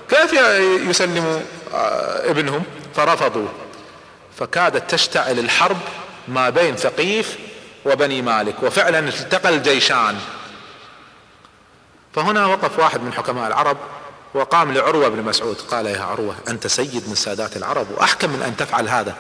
كيف 0.09 0.32
يسلموا 0.90 1.40
ابنهم؟ 2.24 2.62
فرفضوا. 2.94 3.48
فكادت 4.38 4.90
تشتعل 4.90 5.38
الحرب 5.38 5.78
ما 6.28 6.50
بين 6.50 6.76
ثقيف 6.76 7.38
وبني 7.84 8.22
مالك 8.22 8.62
وفعلا 8.62 8.98
التقى 8.98 9.48
الجيشان. 9.48 10.16
فهنا 12.14 12.46
وقف 12.46 12.78
واحد 12.78 13.02
من 13.02 13.12
حكماء 13.12 13.46
العرب. 13.46 13.76
وقام 14.37 14.72
لعروة 14.74 15.09
بن 15.09 15.22
مسعود. 15.22 15.57
قال 15.57 15.87
يا 15.87 16.01
عروة 16.01 16.37
أنت 16.49 16.66
سيد 16.66 17.09
من 17.09 17.14
سادات 17.14 17.57
العرب 17.57 17.87
وأحكم 17.91 18.30
من 18.30 18.43
أن 18.43 18.57
تفعل 18.57 18.89
هذا. 18.89 19.16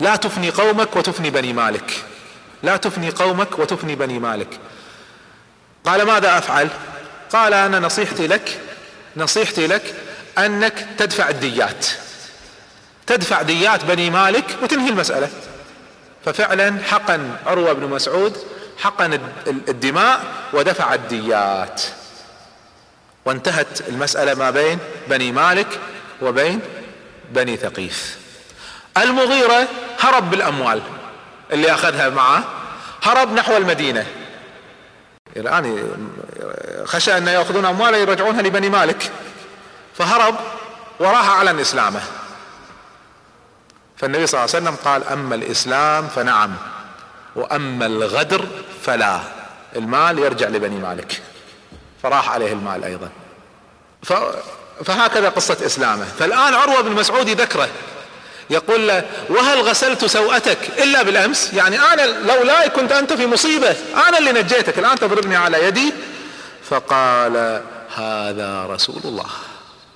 لا 0.00 0.16
تفني 0.16 0.50
قومك 0.50 0.96
وتفني 0.96 1.30
بني 1.30 1.52
مالك. 1.52 2.04
لا 2.62 2.76
تفني 2.76 3.10
قومك 3.10 3.58
وتفني 3.58 3.94
بني 3.94 4.18
مالك. 4.18 4.60
قال 5.84 6.02
ماذا 6.02 6.38
أفعل؟ 6.38 6.68
قال 7.32 7.54
أنا 7.54 7.78
نصيحتي 7.78 8.26
لك 8.26 8.60
نصيحتي 9.16 9.66
لك 9.66 9.94
أنك 10.38 10.86
تدفع 10.98 11.28
الديات. 11.28 11.86
تدفع 13.06 13.42
ديات 13.42 13.84
بني 13.84 14.10
مالك 14.10 14.44
وتنهي 14.62 14.88
المسألة. 14.88 15.28
ففعلا 16.24 16.82
حقن 16.82 17.30
عروة 17.46 17.72
بن 17.72 17.90
مسعود 17.90 18.36
حقن 18.78 19.20
الدماء 19.46 20.24
ودفع 20.52 20.94
الديات. 20.94 21.82
وانتهت 23.24 23.88
المسألة 23.88 24.34
ما 24.34 24.50
بين 24.50 24.78
بني 25.08 25.32
مالك 25.32 25.80
وبين 26.22 26.60
بني 27.30 27.56
ثقيف. 27.56 28.18
المغيرة 28.96 29.68
هرب 30.00 30.30
بالأموال 30.30 30.82
اللي 31.52 31.74
أخذها 31.74 32.08
معه 32.08 32.44
هرب 33.02 33.32
نحو 33.32 33.56
المدينة. 33.56 34.06
الآن 35.36 35.88
خشى 36.84 37.16
أن 37.16 37.26
يأخذون 37.26 37.64
امواله 37.64 37.96
يرجعونها 37.96 38.42
لبني 38.42 38.68
مالك. 38.68 39.10
فهرب 39.94 40.34
وراح 41.00 41.28
اعلن 41.28 41.60
إسلامه. 41.60 42.00
فالنبي 43.96 44.26
صلى 44.26 44.44
الله 44.44 44.54
عليه 44.54 44.64
وسلم 44.64 44.76
قال 44.84 45.08
أما 45.08 45.34
الإسلام 45.34 46.08
فنعم 46.08 46.54
وأما 47.36 47.86
الغدر 47.86 48.46
فلا 48.82 49.20
المال 49.76 50.18
يرجع 50.18 50.48
لبني 50.48 50.78
مالك. 50.78 51.22
فراح 52.02 52.30
عليه 52.30 52.52
المال 52.52 52.84
أيضا. 52.84 53.08
فهكذا 54.84 55.28
قصة 55.28 55.56
إسلامه. 55.66 56.04
فالآن 56.04 56.54
عروة 56.54 56.80
بن 56.80 56.92
مسعود 56.92 57.28
يذكره. 57.28 57.68
يقول 58.50 58.88
له 58.88 59.04
وهل 59.28 59.60
غسلت 59.60 60.04
سوءتك 60.04 60.58
إلا 60.78 61.02
بالأمس؟ 61.02 61.54
يعني 61.54 61.78
أنا 61.78 62.02
لولاي 62.02 62.68
كنت 62.68 62.92
أنت 62.92 63.12
في 63.12 63.26
مصيبة 63.26 63.76
أنا 64.08 64.18
اللي 64.18 64.32
نجيتك. 64.32 64.78
الآن 64.78 64.98
تضربني 64.98 65.36
على 65.36 65.64
يدي. 65.64 65.92
فقال 66.64 67.62
هذا 67.96 68.66
رسول 68.66 69.00
الله. 69.04 69.26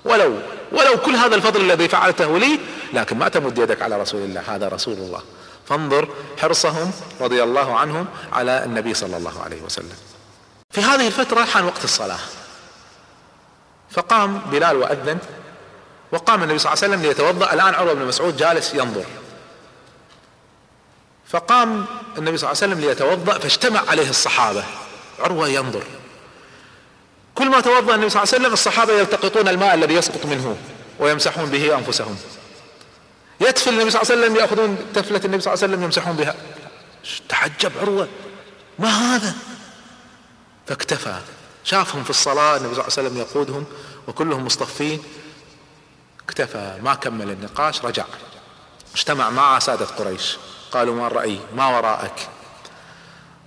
ولو 0.05 0.39
ولو 0.73 0.97
كل 1.05 1.17
هذا 1.17 1.35
الفضل 1.35 1.61
الذي 1.61 1.89
فعلته 1.89 2.39
لي 2.39 2.59
لكن 2.93 3.19
ما 3.19 3.29
تمد 3.29 3.59
يدك 3.59 3.83
على 3.83 4.01
رسول 4.01 4.21
الله. 4.21 4.43
هذا 4.47 4.69
رسول 4.69 4.95
الله. 4.95 5.23
فانظر 5.69 6.09
حرصهم 6.41 6.93
رضي 7.21 7.43
الله 7.43 7.79
عنهم 7.79 8.07
على 8.33 8.65
النبي 8.65 8.95
صلى 8.95 9.17
الله 9.17 9.43
عليه 9.45 9.63
وسلم. 9.63 9.97
في 10.71 10.81
هذه 10.81 11.07
الفترة 11.07 11.45
حان 11.45 11.65
وقت 11.65 11.85
الصلاة. 11.85 12.19
فقام 13.91 14.39
بلال 14.39 14.77
وأذن 14.77 15.19
وقام 16.13 16.43
النبي 16.43 16.59
صلى 16.59 16.73
الله 16.73 16.85
عليه 16.85 16.95
وسلم 16.95 17.09
ليتوضأ. 17.09 17.53
الآن 17.53 17.75
عروة 17.75 17.93
بن 17.93 18.07
مسعود 18.07 18.37
جالس 18.37 18.75
ينظر. 18.75 19.05
فقام 21.29 21.87
النبي 22.19 22.39
صلى 22.39 22.51
الله 22.53 22.63
عليه 22.63 22.75
وسلم 22.75 22.81
ليتوضأ 22.81 23.39
فاجتمع 23.39 23.83
عليه 23.89 24.11
الصحابة. 24.11 24.65
عروة 25.19 25.49
ينظر. 25.49 25.83
كل 27.35 27.51
ما 27.51 27.61
توضأ 27.61 27.95
النبي 27.95 28.11
صلى 28.11 28.23
الله 28.23 28.33
عليه 28.33 28.43
وسلم 28.43 28.53
الصحابة 28.53 28.93
يلتقطون 28.93 29.49
الماء 29.49 29.75
الذي 29.75 29.95
يسقط 29.95 30.27
منه 30.27 30.57
ويمسحون 30.99 31.51
به 31.51 31.79
أنفسهم. 31.79 32.19
يتفل 33.41 33.71
النبي 33.73 33.91
صلى 33.91 34.03
الله 34.03 34.13
عليه 34.13 34.23
وسلم 34.23 34.37
يأخذون 34.37 34.87
تفلة 34.95 35.21
النبي 35.25 35.41
صلى 35.41 35.55
الله 35.55 35.65
عليه 35.65 35.75
وسلم 35.75 35.83
يمسحون 35.83 36.17
بها. 36.17 36.35
تعجب 37.29 37.73
عروة؟ 37.81 38.09
ما 38.79 38.89
هذا؟ 38.89 39.35
فاكتفى. 40.67 41.21
شافهم 41.65 42.05
في 42.05 42.11
الصلاة 42.11 42.57
النبي 42.57 42.75
صلى 42.75 42.85
الله 42.85 42.97
عليه 42.99 43.09
وسلم 43.09 43.19
يقودهم 43.19 43.65
وكلهم 44.09 44.45
مصطفين. 44.45 45.03
اكتفى 46.25 46.79
ما 46.83 46.95
كمل 46.95 47.31
النقاش 47.31 47.85
رجع. 47.85 48.05
اجتمع 48.95 49.31
مع 49.31 49.59
سادة 49.59 49.87
قريش. 49.87 50.37
قالوا 50.73 50.95
ما 50.95 51.07
الرأي؟ 51.07 51.39
ما 51.57 51.67
وراءك؟ 51.77 52.29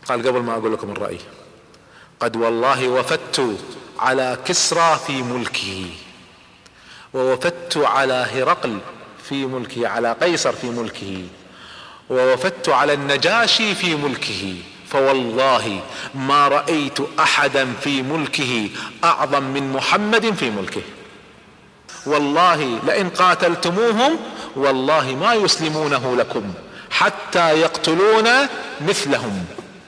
قال 0.09 0.27
قبل 0.27 0.39
ما 0.39 0.53
أقول 0.53 0.73
لكم 0.73 0.91
الرأي 0.91 1.19
قد 2.19 2.35
والله 2.35 2.87
وفدت 2.87 3.57
على 3.99 4.37
كسرى 4.45 4.99
في 5.07 5.23
ملكه 5.23 5.89
ووفدت 7.13 7.77
على 7.77 8.13
هرقل 8.13 8.79
في 9.23 9.45
ملكه 9.45 9.87
على 9.87 10.13
قيصر 10.13 10.51
في 10.53 10.67
ملكه 10.67 11.27
ووفدت 12.09 12.69
على 12.69 12.93
النجاشي 12.93 13.75
في 13.75 13.95
ملكه 13.95 14.55
فوالله 14.91 15.81
ما 16.15 16.47
رأيت 16.47 16.97
أحدا 17.19 17.73
في 17.81 18.01
ملكه 18.01 18.69
أعظم 19.03 19.43
من 19.43 19.73
محمد 19.73 20.33
في 20.33 20.49
ملكه. 20.49 20.81
والله 22.05 22.79
لئن 22.85 23.09
قاتلتموهم 23.09 24.19
والله 24.55 25.15
ما 25.15 25.33
يسلمونه 25.33 26.15
لكم 26.15 26.53
حتى 26.91 27.61
يقتلون 27.61 28.29
مثلهم. 28.81 29.45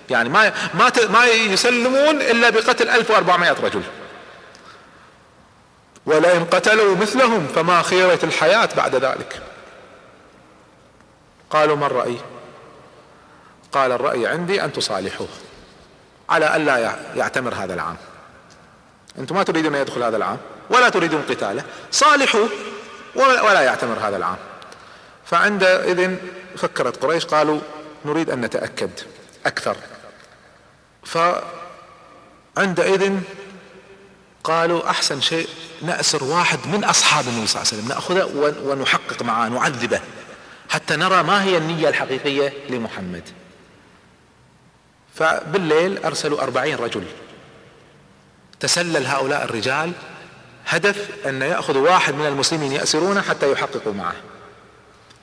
يعني 0.10 0.30
ما 0.30 0.54
ما 0.74 0.92
ما 1.10 1.26
يسلمون 1.26 2.22
إلا 2.22 2.50
بقتل 2.50 2.90
1400 2.90 3.52
رجل. 3.64 3.84
ولئن 6.06 6.46
قتلوا 6.46 6.96
مثلهم 6.96 7.48
فما 7.48 7.82
خيرة 7.82 8.20
الحياة 8.24 8.70
بعد 8.78 8.96
ذلك. 8.96 9.42
قالوا 11.50 11.76
ما 11.76 11.86
الرأي 11.86 12.18
قال 13.72 13.92
الرأي 13.92 14.28
عندي 14.28 14.64
أن 14.64 14.74
تصالحوه. 14.74 15.28
على 16.30 16.56
ألا 16.56 16.98
يعتمر 17.16 17.54
هذا 17.54 17.74
العام. 17.74 17.98
أنتم 19.20 19.36
ما 19.36 19.44
تريدون 19.44 19.76
أن 19.76 19.82
يدخل 19.82 20.04
هذا 20.04 20.18
العام 20.18 20.38
ولا 20.70 20.90
تريدون 20.90 21.22
قتاله. 21.30 21.64
صالحوا 21.92 22.48
ولا 23.16 23.62
يعتمر 23.62 23.98
هذا 24.02 24.18
العام. 24.18 24.38
فعندئذ 25.26 26.16
فكرت 26.58 27.04
قريش 27.04 27.26
قالوا 27.26 27.60
نريد 28.06 28.30
أن 28.30 28.42
نتأكد 28.42 28.92
أكثر. 29.46 29.78
فعندئذ 32.56 33.20
قالوا 34.44 34.90
أحسن 34.90 35.22
شيء 35.22 35.48
نأسر 35.82 36.24
واحد 36.24 36.60
من 36.68 36.84
أصحاب 36.84 37.28
النبي 37.28 37.48
صلى 37.48 37.62
الله 37.62 37.72
عليه 37.72 37.82
وسلم 37.82 37.88
نأخذه 37.88 38.56
ونحقق 38.66 39.22
معه 39.22 39.48
نعذبه 39.48 40.02
حتى 40.70 40.96
نرى 40.96 41.24
ما 41.24 41.44
هي 41.44 41.58
النية 41.58 41.90
الحقيقية 41.90 42.54
لمحمد. 42.70 43.30
فبالليل 45.22 46.04
أرسلوا 46.06 46.42
أربعين 46.42 46.76
رجل. 46.76 47.04
تسلل 48.60 49.06
هؤلاء 49.06 49.44
الرجال. 49.44 49.92
هدف 50.68 51.08
أن 51.26 51.42
يأخذوا 51.42 51.90
واحد 51.90 52.14
من 52.14 52.28
المسلمين 52.28 52.72
يأسرونه 52.72 53.22
حتى 53.22 53.52
يحققوا 53.52 53.94
معه. 53.94 54.16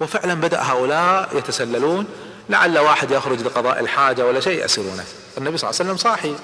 وفعلا 0.00 0.34
بدأ 0.34 0.62
هؤلاء 0.62 1.36
يتسللون. 1.36 2.06
لعل 2.50 2.78
واحد 2.78 3.10
يخرج 3.10 3.42
لقضاء 3.42 3.80
الحاجة 3.80 4.26
ولا 4.26 4.40
شيء 4.40 4.58
يأسرونه. 4.58 5.04
النبي 5.38 5.56
صلى 5.58 5.70
الله 5.70 5.80
عليه 5.80 5.90
وسلم 5.90 5.96
صاحي. 5.96 6.34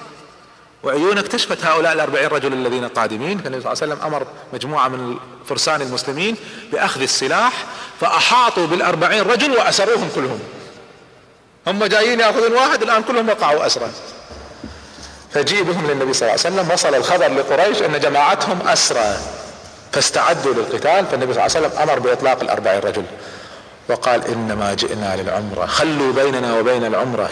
وعيونه 0.83 1.19
اكتشفت 1.19 1.65
هؤلاء 1.65 1.93
الأربعين 1.93 2.27
رجل 2.27 2.53
الذين 2.53 2.87
قادمين. 2.87 3.37
فالنبي 3.37 3.61
صلى 3.61 3.71
الله 3.71 3.83
عليه 3.83 3.93
وسلم 3.93 4.05
أمر 4.07 4.27
مجموعة 4.53 4.87
من 4.87 5.17
فرسان 5.49 5.81
المسلمين 5.81 6.35
بأخذ 6.71 7.01
السلاح 7.01 7.65
فأحاطوا 8.01 8.67
بالأربعين 8.67 9.23
رجل 9.23 9.51
وأسروهم 9.51 10.09
كلهم. 10.15 10.39
هم 11.67 11.85
جايين 11.85 12.19
ياخذون 12.19 12.53
واحد 12.53 12.83
الآن 12.83 13.03
كلهم 13.03 13.29
وقعوا 13.29 13.65
اسرى 13.65 13.87
فجيء 15.33 15.63
بهم 15.63 15.87
للنبي 15.87 16.13
صلى 16.13 16.29
الله 16.29 16.45
عليه 16.45 16.55
وسلم 16.55 16.71
وصل 16.71 16.95
الخبر 16.95 17.27
لقريش 17.27 17.81
أن 17.81 17.99
جماعتهم 17.99 18.67
أسرى. 18.67 19.17
فاستعدوا 19.91 20.53
للقتال 20.53 21.05
فالنبي 21.05 21.33
صلى 21.33 21.45
الله 21.45 21.55
عليه 21.55 21.67
وسلم 21.67 21.71
أمر 21.81 21.99
بإطلاق 21.99 22.41
الأربعين 22.41 22.79
رجل. 22.79 23.03
وقال 23.89 24.27
إنما 24.27 24.73
جئنا 24.73 25.15
للعمرة 25.15 25.65
خلوا 25.65 26.13
بيننا 26.13 26.59
وبين 26.59 26.85
العمرة. 26.85 27.29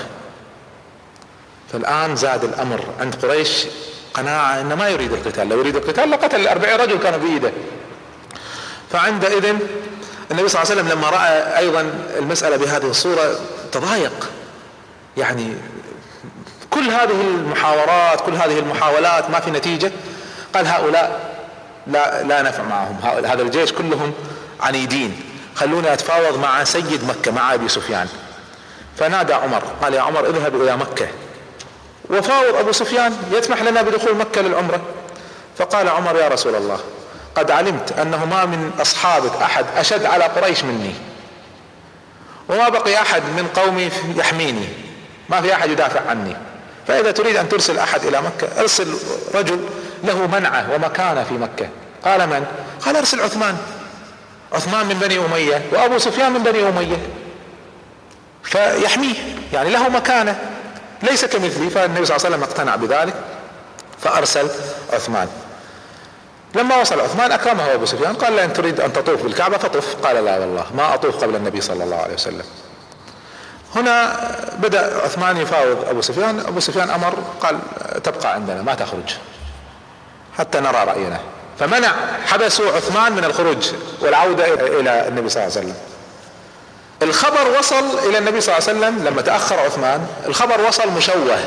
فالآن 1.74 2.16
زاد 2.16 2.44
الأمر 2.44 2.86
عند 3.00 3.16
قريش 3.16 3.66
قناعة 4.14 4.62
إنه 4.62 4.76
ما 4.76 4.90
يريد 4.90 5.14
القتال. 5.14 5.50
لو 5.50 5.60
يريد 5.60 5.76
القتال 5.76 6.12
لقتل 6.12 6.42
الأربعين 6.42 6.80
رجل 6.80 7.00
كانوا 7.00 7.20
بايده 7.20 7.52
فعندئذ 8.92 9.56
النبي 10.32 10.50
صلى 10.50 10.62
الله 10.62 10.72
عليه 10.72 10.82
وسلم 10.82 10.98
لما 10.98 11.10
رأى 11.10 11.58
أيضا 11.58 11.94
المسألة 12.18 12.58
بهذه 12.58 12.86
الصورة 12.86 13.40
تضايق. 13.72 14.30
يعني 15.18 15.54
كل 16.70 16.84
هذه 16.84 17.22
المحاورات 17.22 18.22
كل 18.22 18.34
هذه 18.34 18.60
المحاولات 18.60 19.30
ما 19.30 19.40
في 19.40 19.52
نتيجة. 19.52 19.92
قال 20.56 20.68
هؤلاء 20.68 21.34
لا 21.88 22.24
لا 22.24 22.42
نفع 22.42 22.64
معهم. 22.64 22.98
هذا 23.26 23.42
الجيش 23.42 23.72
كلهم 23.72 24.14
عنيدين. 24.62 25.22
خلوني 25.56 25.94
أتفاوض 25.94 26.40
مع 26.40 26.64
سيد 26.64 27.04
مكة 27.04 27.32
مع 27.32 27.54
أبي 27.54 27.70
سفيان. 27.70 28.08
فنادى 28.98 29.34
عمر. 29.34 29.64
قال 29.82 29.94
يا 29.94 30.02
عمر 30.02 30.26
اذهب 30.26 30.62
إلى 30.62 30.78
مكة. 30.78 31.08
وفاوض 32.10 32.56
أبو 32.56 32.72
سفيان 32.72 33.18
يسمح 33.32 33.62
لنا 33.62 33.82
بدخول 33.82 34.16
مكة 34.16 34.42
للعمرة. 34.42 34.82
فقال 35.58 35.90
عمر 35.90 36.16
يا 36.16 36.28
رسول 36.28 36.56
الله 36.56 36.80
قد 37.36 37.52
علمت 37.52 37.92
انه 37.92 38.26
ما 38.26 38.46
من 38.46 38.72
أصحابك 38.82 39.42
أحد 39.42 39.66
أشد 39.78 40.06
على 40.06 40.24
قريش 40.24 40.64
مني. 40.64 40.96
وما 42.50 42.70
بقي 42.70 43.02
أحد 43.02 43.22
من 43.22 43.48
قومي 43.48 43.90
يحميني. 44.16 44.68
ما 45.30 45.42
في 45.42 45.54
أحد 45.54 45.70
يدافع 45.70 46.10
عني. 46.10 46.36
فإذا 46.88 47.12
تريد 47.12 47.36
أن 47.36 47.50
ترسل 47.50 47.80
أحد 47.80 48.06
إلى 48.06 48.22
مكة 48.22 48.60
ارسل 48.60 48.98
رجل 49.36 49.60
له 50.04 50.28
منعة 50.28 50.76
ومكانة 50.76 51.24
في 51.24 51.34
مكة. 51.34 51.70
قال 52.06 52.30
من؟ 52.30 52.46
قال 52.86 52.96
ارسل 52.96 53.22
عثمان. 53.22 53.58
عثمان 54.54 54.86
من 54.86 55.00
بني 55.00 55.26
أمية 55.26 55.62
وأبو 55.72 55.98
سفيان 55.98 56.32
من 56.32 56.44
بني 56.44 56.70
أمية. 56.70 56.98
فيحميه 58.44 59.16
يعني 59.54 59.70
له 59.70 59.90
مكانة. 59.90 60.40
ليس 61.04 61.26
كمثلي 61.26 61.70
فالنبي 61.70 62.06
صلى 62.06 62.16
الله 62.16 62.26
عليه 62.26 62.36
وسلم 62.36 62.44
اقتنع 62.44 62.76
بذلك. 62.76 63.14
فأرسل 64.02 64.48
عثمان. 64.94 65.28
لما 66.56 66.82
وصل 66.82 67.00
عثمان 67.00 67.32
أكرمه 67.32 67.74
أبو 67.74 67.86
سفيان 67.86 68.14
قال 68.14 68.36
له 68.36 68.44
إن 68.44 68.54
تريد 68.54 68.80
أن 68.80 68.94
تطوف 68.94 69.24
بالكعبة 69.24 69.58
فطف 69.58 69.96
قال 69.96 70.26
لا 70.26 70.40
والله 70.40 70.66
ما 70.76 70.94
أطوف 70.94 71.24
قبل 71.24 71.36
النبي 71.36 71.62
صلى 71.62 71.84
الله 71.84 71.96
عليه 71.96 72.14
وسلم. 72.14 72.44
هنا 73.76 74.16
بدأ 74.58 75.02
عثمان 75.04 75.38
يفاوض 75.38 75.86
أبو 75.90 76.02
سفيان 76.02 76.40
أبو 76.40 76.60
سفيان 76.60 76.90
أمر 76.90 77.14
قال 77.42 77.60
تبقى 78.04 78.34
عندنا 78.34 78.62
ما 78.62 78.76
تخرج 78.76 79.16
حتى 80.38 80.60
نرى 80.60 80.84
رأينا. 80.84 81.20
فمنع 81.60 81.92
حبسوا 82.26 82.72
عثمان 82.72 83.14
من 83.14 83.24
الخروج 83.24 83.72
والعودة 84.02 84.54
إلى 84.54 85.08
النبي 85.08 85.30
صلى 85.30 85.44
الله 85.44 85.58
عليه 85.58 85.68
وسلم. 85.68 85.76
الخبر 87.02 87.60
وصل 87.60 88.00
إلى 88.10 88.18
النبي 88.18 88.42
صلى 88.42 88.58
الله 88.58 88.70
عليه 88.70 88.80
وسلم 88.80 89.08
لما 89.08 89.22
تأخر 89.22 89.60
عثمان. 89.60 90.08
الخبر 90.26 90.62
وصل 90.62 90.92
مشوه 90.92 91.40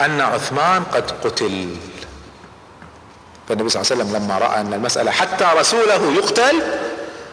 أن 0.00 0.20
عثمان 0.20 0.82
قد 0.84 1.10
قتل. 1.24 1.76
فالنبي 3.48 3.68
صلى 3.68 3.82
الله 3.82 3.92
عليه 3.92 4.02
وسلم 4.02 4.16
لما 4.16 4.38
رأى 4.38 4.60
أن 4.60 4.74
المسألة 4.74 5.10
حتى 5.10 5.46
رسوله 5.58 6.12
يقتل 6.16 6.62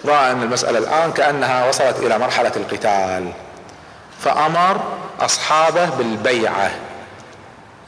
رأى 0.05 0.32
أن 0.32 0.43
المسألة 0.43 0.80
الآن 0.80 1.12
كأنها 1.12 1.70
وصلت 1.70 1.99
إلى 1.99 2.20
مرحلة 2.20 2.51
القتال. 2.55 3.32
فأمر 4.20 4.82
أصحابه 5.20 5.86
بالبيعة. 5.86 6.72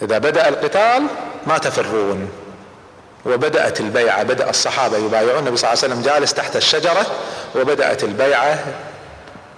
إذا 0.02 0.18
بدأ 0.18 0.50
القتال 0.50 1.04
ما 1.48 1.58
تفرون. 1.58 2.30
وبدأت 3.26 3.80
البيعة 3.80 4.24
بدأ 4.24 4.50
الصحابة 4.50 4.98
يبايعون. 4.98 5.40
النبي 5.40 5.58
صلى 5.58 5.74
الله 5.74 5.84
عليه 5.84 5.94
وسلم 5.94 6.02
جالس 6.02 6.34
تحت 6.34 6.56
الشجرة 6.56 7.06
وبدأت 7.56 8.04
البيعة 8.04 8.60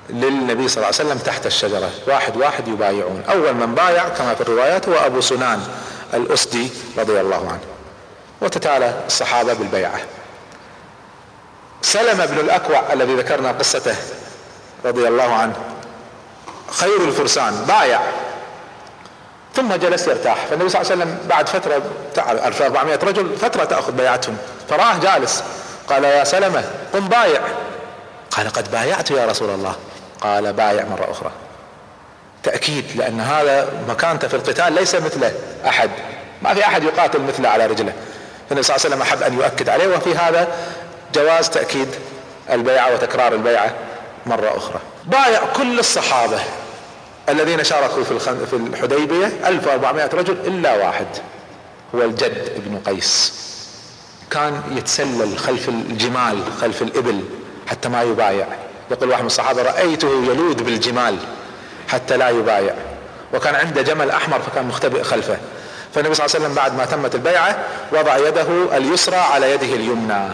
للنبي 0.09 0.67
صلى 0.67 0.77
الله 0.77 0.85
عليه 0.85 1.09
وسلم 1.09 1.17
تحت 1.17 1.45
الشجرة. 1.45 1.89
واحد 2.07 2.37
واحد 2.37 2.67
يبايعون. 2.67 3.23
أول 3.29 3.53
من 3.53 3.75
بايع 3.75 4.09
كما 4.09 4.35
في 4.35 4.41
الروايات 4.41 4.89
هو 4.89 5.05
أبو 5.05 5.21
سنان 5.21 5.61
الأسدي 6.13 6.69
رضي 6.97 7.21
الله 7.21 7.49
عنه. 7.49 7.74
وتتالى 8.41 8.93
الصحابة 9.07 9.53
بالبيعة. 9.53 9.99
سلم 11.81 12.25
بن 12.25 12.39
الأكوع 12.39 12.93
الذي 12.93 13.15
ذكرنا 13.15 13.51
قصته 13.51 13.95
رضي 14.85 15.07
الله 15.07 15.33
عنه 15.33 15.55
خير 16.71 17.01
الفرسان 17.01 17.65
بايع. 17.67 17.99
ثم 19.55 19.75
جلس 19.75 20.07
يرتاح. 20.07 20.45
فالنبي 20.45 20.69
صلى 20.69 20.81
الله 20.81 20.91
عليه 20.91 21.03
وسلم 21.03 21.27
بعد 21.27 21.49
فترة 21.49 21.81
1400 22.17 22.95
رجل 22.95 23.37
فترة 23.37 23.63
تأخذ 23.63 23.91
بيعتهم. 23.91 24.37
فراه 24.69 24.97
جالس. 24.97 25.43
قال 25.87 26.03
يا 26.03 26.23
سلمة 26.23 26.63
قم 26.93 27.07
بايع. 27.07 27.41
قال 28.31 28.49
قد 28.49 28.71
بايعت 28.71 29.11
يا 29.11 29.25
رسول 29.25 29.49
الله. 29.49 29.75
قال 30.21 30.53
بايع 30.53 30.85
مرة 30.85 31.11
أخرى. 31.11 31.31
تأكيد 32.43 32.85
لأن 32.95 33.19
هذا 33.21 33.73
مكانته 33.89 34.27
في 34.27 34.33
القتال 34.33 34.73
ليس 34.73 34.95
مثله 34.95 35.33
أحد. 35.67 35.89
ما 36.41 36.53
في 36.53 36.65
أحد 36.65 36.83
يقاتل 36.83 37.21
مثله 37.21 37.49
على 37.49 37.65
رجله. 37.65 37.93
فالنبي 38.49 38.63
صلى 38.63 38.75
الله 38.75 38.85
عليه 38.85 38.95
وسلم 38.95 39.01
أحب 39.01 39.23
أن 39.23 39.33
يؤكد 39.33 39.69
عليه 39.69 39.87
وفي 39.87 40.15
هذا 40.15 40.47
جواز 41.15 41.49
تأكيد 41.49 41.87
البيعة 42.51 42.93
وتكرار 42.93 43.33
البيعة 43.33 43.73
مرة 44.25 44.57
أخرى. 44.57 44.79
بايع 45.05 45.41
كل 45.55 45.79
الصحابة 45.79 46.39
الذين 47.29 47.63
شاركوا 47.63 48.03
في 48.03 48.19
في 48.45 48.55
الحديبية 48.55 49.31
1400 49.45 50.09
رجل 50.13 50.33
إلا 50.33 50.75
واحد 50.75 51.07
هو 51.95 52.01
الجد 52.01 52.51
ابن 52.55 52.79
قيس. 52.85 53.33
كان 54.31 54.61
يتسلل 54.71 55.37
خلف 55.37 55.69
الجمال 55.69 56.43
خلف 56.61 56.81
الإبل 56.81 57.23
حتى 57.67 57.89
ما 57.89 58.01
يبايع. 58.01 58.47
يقول 58.91 59.09
واحد 59.09 59.21
من 59.21 59.27
الصحابة 59.27 59.61
رأيته 59.61 60.07
يلوذ 60.07 60.63
بالجمال 60.63 61.17
حتى 61.87 62.17
لا 62.17 62.29
يبايع. 62.29 62.75
وكان 63.33 63.55
عنده 63.55 63.81
جمل 63.81 64.11
أحمر 64.11 64.39
فكان 64.39 64.65
مختبئ 64.65 65.03
خلفه. 65.03 65.37
فالنبي 65.95 66.13
صلى 66.13 66.25
الله 66.25 66.35
عليه 66.35 66.45
وسلم 66.45 66.55
بعد 66.55 66.77
ما 66.77 66.85
تمت 66.85 67.15
البيعة 67.15 67.57
وضع 67.91 68.17
يده 68.17 68.77
اليسرى 68.77 69.15
على 69.15 69.51
يده 69.51 69.65
اليمنى 69.65 70.27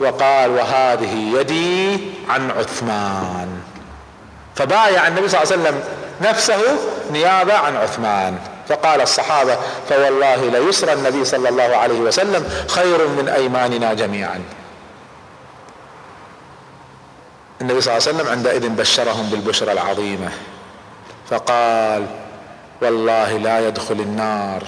وقال 0.00 0.50
وهذه 0.50 1.38
يدي 1.40 2.00
عن 2.28 2.50
عثمان. 2.50 3.48
فبايع 4.56 5.08
النبي 5.08 5.28
صلى 5.28 5.42
الله 5.42 5.52
عليه 5.52 5.62
وسلم 5.62 5.80
نفسه 6.20 6.60
نيابة 7.12 7.54
عن 7.54 7.76
عثمان. 7.76 8.38
فقال 8.68 9.00
الصحابة 9.00 9.56
فوالله 9.88 10.36
ليسرى 10.36 10.92
النبي 10.92 11.24
صلى 11.24 11.48
الله 11.48 11.76
عليه 11.76 11.98
وسلم 11.98 12.48
خير 12.68 13.08
من 13.08 13.28
أيماننا 13.28 13.94
جميعا. 13.94 14.42
النبي 17.60 17.80
صلى 17.80 17.96
الله 17.96 18.08
عليه 18.08 18.18
وسلم 18.18 18.32
عندئذ 18.32 18.68
بشرهم 18.68 19.30
بالبشرى 19.30 19.72
العظيمة. 19.72 20.28
فقال 21.30 22.06
والله 22.82 23.36
لا 23.36 23.68
يدخل 23.68 23.94
النار 23.94 24.62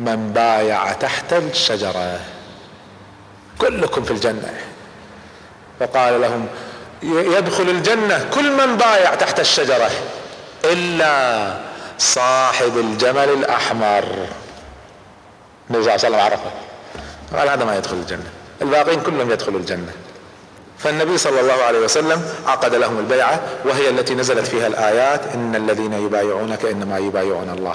من 0.00 0.32
بايع 0.32 0.92
تحت 0.92 1.32
الشجرة 1.32 2.20
كلكم 3.58 4.04
في 4.04 4.10
الجنة. 4.10 4.54
فقال 5.80 6.20
لهم 6.20 6.46
يدخل 7.02 7.68
الجنة 7.68 8.28
كل 8.34 8.52
من 8.52 8.76
بايع 8.76 9.14
تحت 9.14 9.40
الشجرة 9.40 9.90
إلا 10.64 11.54
صاحب 11.98 12.78
الجمل 12.78 13.28
الأحمر. 13.28 14.04
النبي 15.70 15.82
صلى 15.82 15.92
الله 15.92 15.92
عليه 15.92 15.94
وسلم 15.94 16.20
عرفه. 16.20 16.50
قال 17.38 17.48
هذا 17.48 17.64
ما 17.64 17.76
يدخل 17.76 17.96
الجنة. 17.96 18.30
الباقين 18.62 19.00
كلهم 19.00 19.30
يدخلوا 19.30 19.60
الجنة. 19.60 19.92
فالنبي 20.78 21.18
صلى 21.18 21.40
الله 21.40 21.62
عليه 21.62 21.78
وسلم 21.78 22.34
عقد 22.46 22.74
لهم 22.74 22.98
البيعة 22.98 23.40
وهي 23.64 23.88
التي 23.88 24.14
نزلت 24.14 24.46
فيها 24.46 24.66
الآيات 24.66 25.26
إن 25.34 25.56
الذين 25.56 25.92
يبايعونك 25.92 26.64
إنما 26.64 26.98
يبايعون 26.98 27.50
الله. 27.58 27.74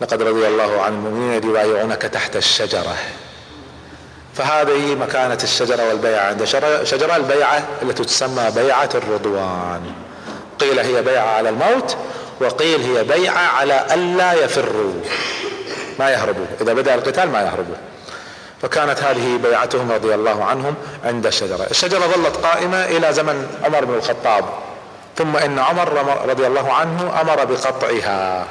لقد 0.00 0.22
رضي 0.22 0.46
الله 0.46 0.82
عن 0.82 0.92
المؤمنين 0.92 1.50
يبايعونك 1.50 2.02
تحت 2.02 2.36
الشجرة. 2.36 2.96
فهذه 4.34 4.94
مكانة 4.94 5.38
الشجرة 5.42 5.88
والبيعة 5.88 6.28
عند 6.28 6.44
شجرة 6.84 7.16
البيعة 7.16 7.62
التي 7.82 8.04
تسمى 8.04 8.50
بيعة 8.50 8.90
الرضوان. 8.94 9.92
قيل 10.58 10.78
هي 10.78 11.02
بيعة 11.02 11.26
على 11.26 11.48
الموت 11.48 11.96
وقيل 12.40 12.96
هي 12.96 13.04
بيعة 13.04 13.46
على 13.46 13.86
ألا 13.94 14.32
يفروا. 14.32 14.94
ما 15.98 16.10
يهربوا. 16.10 16.46
إذا 16.60 16.72
بدأ 16.72 16.94
القتال 16.94 17.30
ما 17.30 17.40
يهربوا. 17.40 17.76
فكانت 18.62 19.02
هذه 19.02 19.36
بيعتهم 19.36 19.92
رضي 19.92 20.14
الله 20.14 20.44
عنهم 20.44 20.74
عند 21.04 21.26
الشجرة. 21.26 21.66
الشجرة 21.70 22.06
ظلت 22.06 22.36
قائمة 22.36 22.84
إلى 22.84 23.12
زمن 23.12 23.60
عمر 23.64 23.84
بن 23.84 23.94
الخطاب. 23.94 24.44
ثم 25.16 25.36
إن 25.36 25.58
عمر 25.58 25.92
رضي 26.28 26.46
الله 26.46 26.72
عنه 26.72 27.20
أمر 27.20 27.44
بقطعها. 27.44 28.46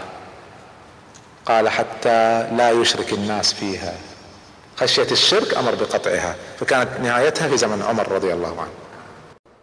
قال 1.45 1.69
حتى 1.69 2.47
لا 2.51 2.71
يشرك 2.71 3.13
الناس 3.13 3.53
فيها. 3.53 3.93
خشية 4.77 5.07
الشرك 5.11 5.57
أمر 5.57 5.75
بقطعها 5.75 6.35
فكانت 6.59 6.89
نهايتها 6.99 7.47
في 7.47 7.57
زمن 7.57 7.81
عمر 7.81 8.11
رضي 8.11 8.33
الله 8.33 8.61
عنه. 8.61 8.71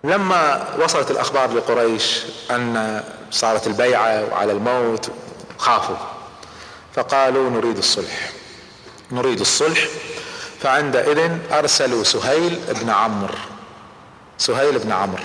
لما 0.04 0.68
وصلت 0.78 1.10
الأخبار 1.10 1.52
لقريش 1.52 2.22
أن 2.50 3.02
صارت 3.30 3.66
البيعة 3.66 4.24
وعلى 4.32 4.52
الموت 4.52 5.10
خافوا. 5.58 5.96
فقالوا 6.94 7.50
نريد 7.50 7.78
الصلح. 7.78 8.30
نريد 9.12 9.40
الصلح. 9.40 9.80
فعندئذ 10.60 11.30
أرسلوا 11.52 12.04
سهيل 12.04 12.60
بن 12.68 12.90
عمرو. 12.90 13.34
سهيل 14.38 14.78
بن 14.78 14.92
عمرو. 14.92 15.24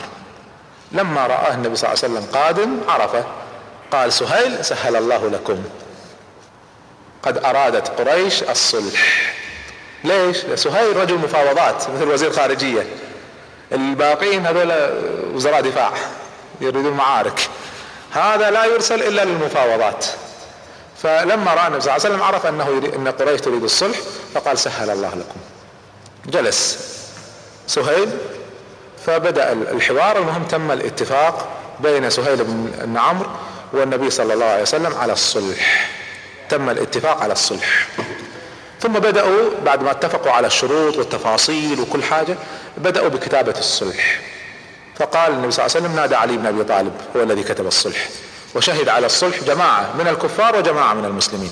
لما 0.91 1.28
رآه 1.28 1.53
النبي 1.53 1.76
صلى 1.76 1.93
الله 1.93 2.03
عليه 2.03 2.14
وسلم 2.14 2.32
قادم 2.41 2.80
عرفه. 2.88 3.24
قال 3.91 4.14
سهيل 4.14 4.66
سهل 4.66 4.95
الله 4.95 5.30
لكم. 5.30 5.64
قد 7.28 7.46
أرادت 7.46 7.88
قريش 7.88 8.44
الصلح. 8.44 9.34
ليش؟ 10.04 10.38
سهيل 10.56 10.98
رجل 10.98 11.16
مفاوضات 11.16 11.90
مثل 11.90 12.08
وزير 12.08 12.32
خارجية. 12.32 12.88
الباقين 13.72 14.46
هذول 14.46 14.74
وزراء 15.34 15.62
دفاع 15.62 15.92
يريدون 16.62 16.94
معارك. 16.94 17.50
هذا 18.12 18.52
لا 18.52 18.66
يرسل 18.66 19.04
إلا 19.04 19.26
للمفاوضات. 19.26 20.06
فلما 21.04 21.54
رأى 21.54 21.68
النبي 21.68 21.82
صلى 21.82 21.96
الله 21.96 22.06
عليه 22.06 22.16
وسلم 22.16 22.24
عرف 22.24 22.46
أنه 22.46 22.68
يريد 22.68 22.94
أن 22.94 23.08
قريش 23.08 23.42
تريد 23.42 23.64
الصلح 23.64 23.98
فقال 24.34 24.60
سهل 24.60 24.90
الله 24.90 25.10
لكم. 25.10 25.40
جلس 26.26 26.80
سهيل 27.68 28.10
فبدأ 29.06 29.52
الحوار 29.52 30.18
المهم 30.18 30.44
تم 30.44 30.72
الاتفاق 30.72 31.48
بين 31.80 32.10
سهيل 32.10 32.44
بن 32.44 32.98
عمرو 32.98 33.30
والنبي 33.74 34.10
صلى 34.10 34.34
الله 34.34 34.46
عليه 34.46 34.62
وسلم 34.62 34.96
على 34.96 35.14
الصلح. 35.14 35.90
تم 36.50 36.70
الاتفاق 36.70 37.22
على 37.22 37.34
الصلح. 37.34 37.88
ثم 38.82 38.93
بدأوا 38.93 39.50
بعد 39.66 39.84
ما 39.84 39.91
اتفقوا 39.91 40.32
على 40.32 40.48
الشروط 40.48 40.98
والتفاصيل 40.98 41.80
وكل 41.80 42.04
حاجة 42.04 42.38
بدأوا 42.78 43.08
بكتابة 43.08 43.60
الصلح. 43.60 44.22
فقال 44.95 45.32
النبي 45.32 45.52
صلى 45.52 45.66
الله 45.66 45.76
عليه 45.76 45.86
وسلم 45.86 45.95
نادى 46.02 46.16
علي 46.16 46.38
بن 46.38 46.45
أبي 46.45 46.64
طالب 46.64 46.93
هو 47.16 47.24
الذي 47.24 47.43
كتب 47.43 47.68
الصلح. 47.68 48.10
وشهد 48.56 48.89
على 48.89 49.06
الصلح 49.06 49.43
جماعة 49.43 49.93
من 50.00 50.08
الكفار 50.08 50.56
وجماعة 50.56 50.93
من 50.93 51.06
المسلمين. 51.06 51.52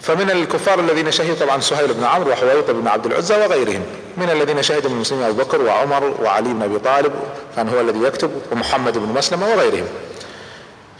فمن 0.00 0.30
الكفار 0.30 0.80
الذين 0.80 1.10
شهدوا 1.10 1.34
طبعا 1.34 1.60
سهيل 1.60 1.94
بن 1.94 2.04
عمرو 2.04 2.30
وحويط 2.30 2.70
بن 2.70 2.88
عبد 2.88 3.06
العزى 3.06 3.36
وغيرهم. 3.36 3.82
من 4.16 4.30
الذين 4.30 4.62
شهدوا 4.62 4.90
من 4.90 4.96
المسلمين 4.96 5.24
أبو 5.24 5.42
بكر 5.42 5.62
وعمر 5.62 6.14
وعلي 6.22 6.48
بن 6.48 6.62
أبي 6.62 6.78
طالب 6.78 7.12
كان 7.56 7.68
هو 7.68 7.80
الذي 7.80 8.02
يكتب 8.02 8.30
ومحمد 8.52 8.98
بن 8.98 9.08
مسلمة 9.08 9.48
وغيرهم. 9.48 9.86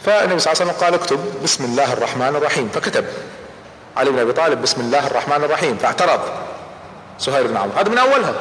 فالنبي 0.05 0.39
صلى 0.39 0.53
الله 0.53 0.61
عليه 0.61 0.71
وسلم 0.71 0.85
قال 0.85 0.93
اكتب 0.93 1.43
بسم 1.43 1.65
الله 1.65 1.93
الرحمن 1.93 2.35
الرحيم 2.35 2.69
فكتب. 2.69 3.05
علي 3.97 4.09
بن 4.09 4.19
أبي 4.19 4.33
طالب 4.33 4.61
بسم 4.61 4.81
الله 4.81 5.07
الرحمن 5.07 5.43
الرحيم 5.43 5.77
فاعترض. 5.77 6.19
سهيل 7.19 7.47
بن 7.47 7.57
عمرو 7.57 7.77
هذا 7.77 7.89
من 7.89 7.97
اولها 7.97 8.33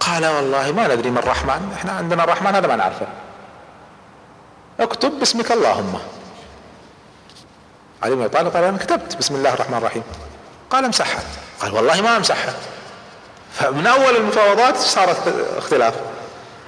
قال 0.00 0.26
والله 0.26 0.72
ما 0.72 0.94
ندري 0.94 1.10
من 1.10 1.18
الرحمن 1.18 1.72
إحنا 1.76 1.92
عندنا 1.92 2.24
الرحمن 2.24 2.54
هذا 2.54 2.66
ما 2.66 2.76
نعرفه. 2.76 3.06
اكتب 4.80 5.18
باسمك 5.18 5.52
اللهم. 5.52 5.98
علي 8.02 8.14
بن 8.14 8.20
أبي 8.22 8.28
طالب 8.28 8.48
قال 8.48 8.64
أنا 8.64 8.78
كتبت 8.78 9.16
بسم 9.16 9.34
الله 9.34 9.54
الرحمن 9.54 9.78
الرحيم. 9.78 10.02
قال 10.70 10.84
امسحها 10.84 11.22
قال 11.60 11.74
والله 11.74 12.00
ما 12.00 12.16
امسحها 12.16 12.54
فمن 13.54 13.86
أول 13.86 14.16
المفاوضات 14.16 14.76
صارت 14.76 15.34
اختلاف 15.56 15.94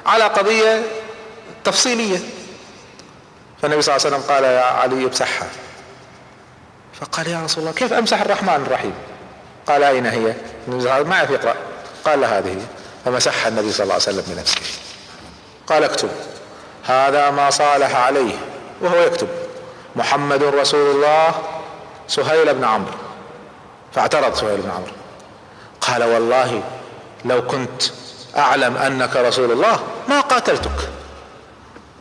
على 0.06 0.24
قضية 0.24 0.82
تفصيلية. 1.64 2.18
فالنبي 3.62 3.82
صلى 3.82 3.96
الله 3.96 4.06
عليه 4.06 4.16
وسلم 4.16 4.34
قال 4.34 4.44
يا 4.44 4.62
علي 4.62 5.04
امسحها. 5.04 5.48
فقال 7.00 7.26
يا 7.26 7.44
رسول 7.44 7.60
الله 7.62 7.72
كيف 7.74 7.92
أمسح 7.92 8.20
الرحمن 8.20 8.64
الرحيم؟ 8.66 8.94
قال 9.66 9.82
أين 9.82 10.06
هي؟ 10.06 10.34
ما 10.68 11.16
يعرف 11.16 11.30
يقرأ 11.30 11.54
قال 12.04 12.24
هذه. 12.24 12.56
فمسحها 13.04 13.48
النبي 13.48 13.72
صلى 13.72 13.82
الله 13.82 13.94
عليه 13.94 14.02
وسلم 14.02 14.24
بنفسه. 14.26 14.60
قال 15.66 15.84
اكتب. 15.84 16.08
هذا 16.84 17.30
ما 17.30 17.50
صالح 17.50 17.96
عليه. 17.96 18.34
وهو 18.80 19.00
يكتب. 19.00 19.28
محمد 19.96 20.42
رسول 20.42 20.96
الله 20.96 21.34
سهيل 22.08 22.54
بن 22.54 22.64
عمرو. 22.64 22.92
فاعترض 23.94 24.34
سهيل 24.34 24.60
بن 24.60 24.70
عمرو. 24.70 24.92
قال 25.80 26.04
والله 26.04 26.62
لو 27.24 27.46
كنت 27.46 27.82
أعلم 28.36 28.76
أنك 28.76 29.16
رسول 29.16 29.52
الله 29.52 29.80
ما 30.08 30.20
قاتلتك. 30.20 30.90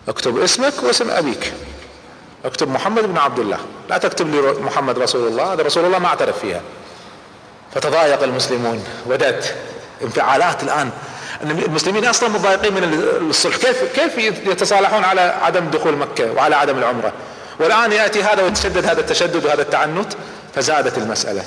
اكتب 0.08 0.39
اسمك 0.39 0.74
واسم 0.84 1.12
أبيك. 1.12 1.53
اكتب 2.45 2.70
محمد 2.70 3.03
بن 3.03 3.18
عبد 3.18 3.39
الله. 3.39 3.58
لا 3.89 3.97
تكتب 3.97 4.30
لي 4.32 4.41
محمد 4.41 4.99
رسول 4.99 5.28
الله 5.28 5.53
هذا 5.53 5.64
رسول 5.64 5.86
الله 5.86 5.99
ما 5.99 6.08
اعترف 6.08 6.39
فيها. 6.39 6.62
فتضايق 7.76 8.24
المسلمون. 8.24 8.84
بدأت 9.05 9.45
انفعالات 10.01 10.64
الآن. 10.64 10.91
المسلمين 11.43 12.05
أصلا 12.05 12.30
متضايقين 12.30 12.74
من 12.74 12.84
الصلح. 13.30 13.55
كيف 13.55 13.84
كيف 13.84 14.18
يتصالحون 14.47 15.03
على 15.03 15.22
عدم 15.22 15.70
دخول 15.70 15.97
مكة 15.97 16.32
وعلى 16.32 16.55
عدم 16.55 16.78
العمرة؟ 16.78 17.14
والآن 17.60 17.91
يأتي 17.91 18.24
هذا 18.24 18.43
ويتشدد 18.43 18.86
هذا 18.86 18.99
التشدد 18.99 19.45
وهذا 19.45 19.62
التعنت. 19.62 20.14
فزادت 20.55 20.97
المسألة. 20.97 21.43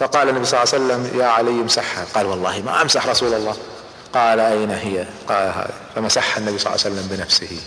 فقال 0.00 0.28
النبي 0.28 0.44
صلى 0.44 0.62
الله 0.62 0.74
عليه 0.74 0.84
وسلم 0.84 1.20
يا 1.20 1.26
علي 1.26 1.50
امسحها. 1.50 2.04
قال 2.14 2.26
والله 2.26 2.62
ما 2.66 2.82
أمسح 2.82 3.06
رسول 3.06 3.34
الله. 3.34 3.56
قال 4.14 4.40
أين 4.40 4.70
هي؟ 4.70 5.06
قال 5.28 5.46
هذا 5.46 5.70
فمسحها 5.94 6.38
النبي 6.38 6.58
صلى 6.58 6.72
الله 6.72 6.84
عليه 6.84 6.94
وسلم 6.94 7.08
بنفسه. 7.16 7.60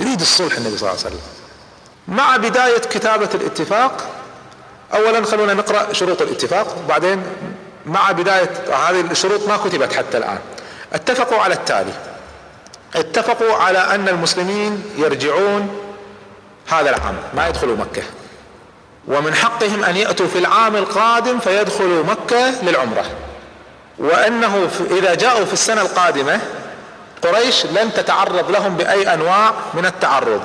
يريد 0.00 0.20
الصلح 0.20 0.56
النبي 0.56 0.78
صلى 0.78 0.90
الله 0.90 1.00
عليه 1.04 1.16
وسلم. 1.16 1.20
مع 2.08 2.36
بداية 2.36 2.78
كتابة 2.78 3.28
الاتفاق 3.34 4.06
اولا 4.94 5.24
خلونا 5.24 5.54
نقرأ 5.54 5.92
شروط 5.92 6.22
الاتفاق 6.22 6.78
وبعدين 6.84 7.22
مع 7.86 8.12
بداية 8.12 8.50
هذه 8.72 9.00
الشروط 9.00 9.48
ما 9.48 9.56
كتبت 9.56 9.92
حتى 9.92 10.18
الآن. 10.18 10.38
اتفقوا 10.92 11.38
على 11.38 11.54
التالي. 11.54 11.92
اتفقوا 12.94 13.54
على 13.54 13.78
أن 13.78 14.08
المسلمين 14.08 14.82
يرجعون 14.96 15.78
هذا 16.68 16.90
العام 16.90 17.16
ما 17.34 17.48
يدخلوا 17.48 17.76
مكة. 17.76 18.02
ومن 19.08 19.34
حقهم 19.34 19.84
أن 19.84 19.96
يأتوا 19.96 20.26
في 20.26 20.38
العام 20.38 20.76
القادم 20.76 21.38
فيدخلوا 21.38 22.04
مكة 22.04 22.62
للعمرة. 22.62 23.04
وأنه 23.98 24.68
إذا 24.90 25.14
جاءوا 25.14 25.44
في 25.44 25.52
السنة 25.52 25.80
القادمة 25.82 26.40
قريش 27.22 27.66
لن 27.66 27.92
تتعرض 27.94 28.50
لهم 28.50 28.76
بأي 28.76 29.14
أنواع 29.14 29.52
من 29.74 29.86
التعرض. 29.86 30.42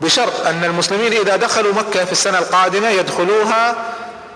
بشرط 0.00 0.46
أن 0.46 0.64
المسلمين 0.64 1.12
إذا 1.12 1.36
دخلوا 1.36 1.74
مكة 1.74 2.04
في 2.04 2.12
السنة 2.12 2.38
القادمة 2.38 2.88
يدخلوها 2.88 3.74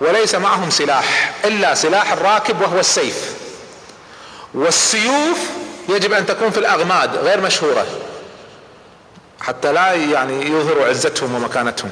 وليس 0.01 0.35
معهم 0.35 0.69
سلاح 0.69 1.33
إلا 1.45 1.73
سلاح 1.73 2.11
الراكب 2.11 2.61
وهو 2.61 2.79
السيف. 2.79 3.33
والسيوف 4.53 5.37
يجب 5.89 6.13
أن 6.13 6.25
تكون 6.25 6.51
في 6.51 6.57
الأغماد 6.57 7.15
غير 7.15 7.41
مشهورة 7.41 7.85
حتى 9.41 9.71
لا 9.71 9.93
يعني 9.93 10.45
يظهروا 10.45 10.85
عزتهم 10.85 11.35
ومكانتهم. 11.35 11.91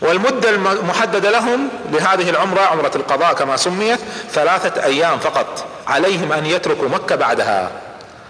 والمدة 0.00 0.50
المحددة 0.50 1.30
لهم 1.30 1.68
لهذه 1.92 2.30
العمرة 2.30 2.60
عمرة 2.60 2.92
القضاء 2.94 3.32
كما 3.32 3.56
سميت 3.56 4.00
ثلاثة 4.32 4.84
أيام 4.84 5.18
فقط 5.18 5.64
عليهم 5.86 6.32
أن 6.32 6.46
يتركوا 6.46 6.88
مكة 6.88 7.14
بعدها. 7.16 7.70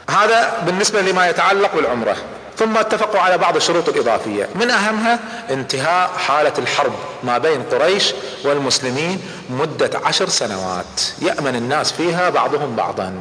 هذا 0.08 0.62
بالنسبة 0.66 1.00
لما 1.00 1.28
يتعلق 1.28 1.74
بالعمرة. 1.74 2.16
ثم 2.56 2.76
اتفقوا 2.76 3.20
على 3.20 3.38
بعض 3.38 3.56
الشروط 3.56 3.88
الإضافية. 3.88 4.48
من 4.54 4.70
أهمها 4.70 5.18
انتهاء 5.50 6.10
حالة 6.26 6.52
الحرب 6.58 6.92
ما 7.22 7.38
بين 7.38 7.62
قريش 7.62 8.14
والمسلمين 8.44 9.20
مدة 9.50 9.90
عشر 10.04 10.28
سنوات. 10.28 11.02
يأمن 11.22 11.56
الناس 11.56 11.92
فيها 11.92 12.30
بعضهم 12.30 12.76
بعضا. 12.76 13.14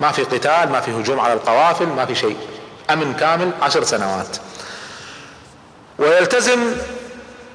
ما 0.00 0.12
في 0.12 0.22
قتال 0.22 0.72
ما 0.72 0.80
في 0.80 0.90
هجوم 0.90 1.20
على 1.20 1.32
القوافل 1.32 1.86
ما 1.86 2.06
في 2.06 2.14
شيء. 2.14 2.36
أمن 2.90 3.14
كامل 3.14 3.50
عشر 3.62 3.84
سنوات. 3.84 4.36
ويلتزم 5.98 6.60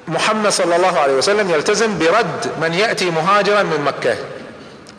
محمد 0.08 0.50
صلى 0.50 0.76
الله 0.76 0.98
عليه 0.98 1.14
وسلم 1.14 1.50
يلتزم 1.50 1.98
برد 1.98 2.52
من 2.60 2.74
يأتي 2.74 3.10
مهاجرا 3.10 3.62
من 3.62 3.80
مكة. 3.80 4.16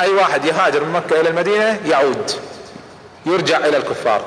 أي 0.01 0.09
واحد 0.09 0.45
يهاجر 0.45 0.83
من 0.83 0.91
مكة 0.93 1.21
إلى 1.21 1.29
المدينة 1.29 1.79
يعود. 1.85 2.31
يرجع 3.25 3.57
إلى 3.57 3.77
الكفار. 3.77 4.25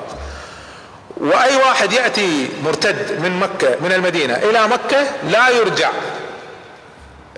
وأي 1.17 1.55
واحد 1.55 1.93
يأتي 1.93 2.49
مرتد 2.63 3.19
من 3.19 3.39
مكة 3.39 3.75
من 3.81 3.91
المدينة 3.91 4.33
إلى 4.33 4.67
مكة 4.67 5.07
لا 5.29 5.49
يرجع 5.49 5.91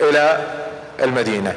إلى 0.02 0.48
المدينة. 1.00 1.56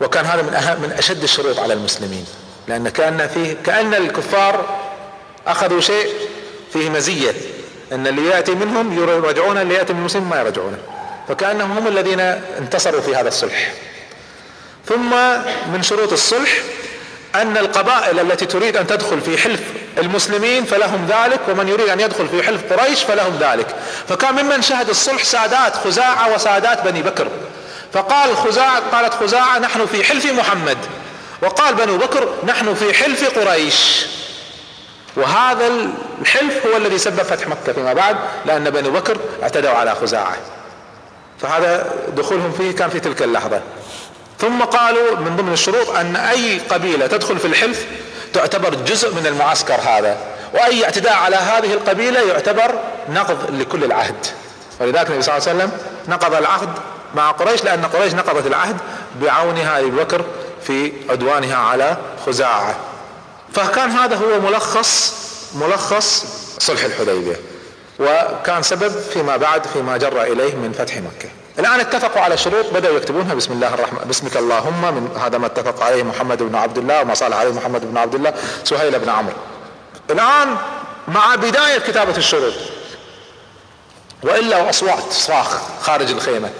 وكان 0.00 0.24
هذا 0.24 0.42
من 0.42 0.54
أهم 0.54 0.82
من 0.82 0.92
أشد 0.92 1.22
الشروط 1.22 1.58
على 1.58 1.74
المسلمين. 1.74 2.26
لأن 2.68 2.88
كأن 2.88 3.28
فيه 3.28 3.56
كأن 3.66 3.94
الكفار 3.94 4.78
أخذوا 5.46 5.80
شيء 5.80 6.08
فيه 6.72 6.90
مزية. 6.90 7.34
إن 7.92 8.06
اللي 8.06 8.26
يأتي 8.26 8.54
منهم 8.54 8.98
يرجعون 8.98 9.58
اللي 9.58 9.74
يأتي 9.74 9.92
من 9.92 9.98
المسلمين 9.98 10.28
ما 10.28 10.40
يرجعونه 10.40 10.78
فكأنهم 11.28 11.78
هم 11.78 11.86
الذين 11.86 12.20
انتصروا 12.58 13.00
في 13.00 13.16
هذا 13.16 13.28
الصلح. 13.28 13.72
ثم 14.86 15.10
من 15.72 15.82
شروط 15.82 16.12
الصلح 16.12 16.50
أن 17.34 17.56
القبائل 17.56 18.20
التي 18.20 18.46
تريد 18.46 18.76
أن 18.76 18.86
تدخل 18.86 19.20
في 19.20 19.38
حلف 19.38 19.60
المسلمين 19.98 20.64
فلهم 20.64 21.06
ذلك 21.08 21.40
ومن 21.48 21.68
يريد 21.68 21.88
أن 21.88 22.00
يدخل 22.00 22.28
في 22.28 22.42
حلف 22.42 22.72
قريش 22.72 23.02
فلهم 23.02 23.38
ذلك. 23.40 23.66
فكان 24.08 24.44
ممن 24.44 24.62
شهد 24.62 24.88
الصلح 24.88 25.24
سادات 25.24 25.76
خزاعة 25.76 26.34
وسادات 26.34 26.82
بني 26.82 27.02
بكر. 27.02 27.28
فقال 27.92 28.36
خزاعة 28.36 28.82
قالت 28.92 29.14
خزاعة 29.14 29.58
نحن 29.58 29.86
في 29.86 30.04
حلف 30.04 30.26
محمد. 30.26 30.78
وقال 31.42 31.74
بنو 31.74 31.96
بكر 31.96 32.28
نحن 32.46 32.74
في 32.74 32.94
حلف 32.94 33.38
قريش. 33.38 34.06
وهذا 35.16 35.70
الحلف 36.20 36.66
هو 36.66 36.76
الذي 36.76 36.98
سبب 36.98 37.22
فتح 37.22 37.46
مكة 37.48 37.72
فيما 37.72 37.92
بعد 37.92 38.16
لأن 38.46 38.70
بنو 38.70 38.90
بكر 38.90 39.16
اعتدوا 39.42 39.70
على 39.70 39.94
خزاعة. 39.94 40.36
فهذا 41.40 41.92
دخولهم 42.16 42.52
فيه 42.52 42.72
كان 42.72 42.90
في 42.90 43.00
تلك 43.00 43.22
اللحظة. 43.22 43.60
ثم 44.40 44.62
قالوا 44.62 45.16
من 45.16 45.36
ضمن 45.36 45.52
الشروط 45.52 45.90
أن 45.90 46.16
أي 46.16 46.58
قبيلة 46.58 47.06
تدخل 47.06 47.38
في 47.38 47.46
الحلف 47.46 47.86
تعتبر 48.32 48.74
جزء 48.74 49.14
من 49.14 49.26
المعسكر 49.26 49.74
هذا 49.74 50.16
وأي 50.54 50.84
اعتداء 50.84 51.12
على 51.12 51.36
هذه 51.36 51.72
القبيلة 51.72 52.20
يعتبر 52.20 52.74
نقض 53.08 53.50
لكل 53.50 53.84
العهد. 53.84 54.26
ولذلك 54.80 55.06
النبي 55.06 55.22
صلى 55.22 55.36
الله 55.36 55.48
عليه 55.48 55.58
وسلم 55.58 55.72
نقض 56.08 56.34
العهد 56.34 56.68
مع 57.14 57.30
قريش 57.30 57.64
لأن 57.64 57.84
قريش 57.84 58.14
نقضت 58.14 58.46
العهد 58.46 58.76
بعونها 59.22 59.78
أبي 59.78 59.90
بكر 59.90 60.24
في 60.62 60.92
عدوانها 61.10 61.56
على 61.56 61.96
خزاعة. 62.26 62.76
فكان 63.54 63.90
هذا 63.90 64.16
هو 64.16 64.40
ملخص 64.40 65.14
ملخص 65.54 66.24
صلح 66.58 66.84
الحديبية 66.84 67.36
وكان 67.98 68.62
سبب 68.62 68.92
فيما 69.12 69.36
بعد 69.36 69.66
فيما 69.66 69.96
جر 69.96 70.22
إليه 70.22 70.54
من 70.54 70.72
فتح 70.72 70.96
مكة. 70.96 71.28
الآن 71.60 71.80
اتفقوا 71.80 72.22
على 72.22 72.36
شروط 72.36 72.66
بدأوا 72.74 72.96
يكتبونها. 72.96 73.34
بسم 73.34 73.52
الله 73.52 73.74
الرحمن 73.74 73.98
باسمك 74.04 74.36
اللهم 74.36 74.94
من 74.94 75.20
هذا 75.20 75.38
ما 75.38 75.46
اتفق 75.46 75.82
عليه 75.82 76.02
محمد 76.02 76.42
بن 76.42 76.54
عبد 76.54 76.78
الله 76.78 77.00
وما 77.00 77.14
صالح 77.14 77.36
عليه 77.36 77.52
محمد 77.52 77.90
بن 77.90 77.96
عبد 77.96 78.14
الله 78.14 78.34
سهيل 78.64 78.98
بن 78.98 79.08
عمرو. 79.08 79.36
الآن 80.10 80.56
مع 81.08 81.34
بداية 81.34 81.78
كتابة 81.78 82.16
الشروط. 82.16 82.54
وإلا 84.22 84.70
أصوات 84.70 85.12
صراخ 85.12 85.60
خارج 85.82 86.10
الخيمة. 86.10 86.50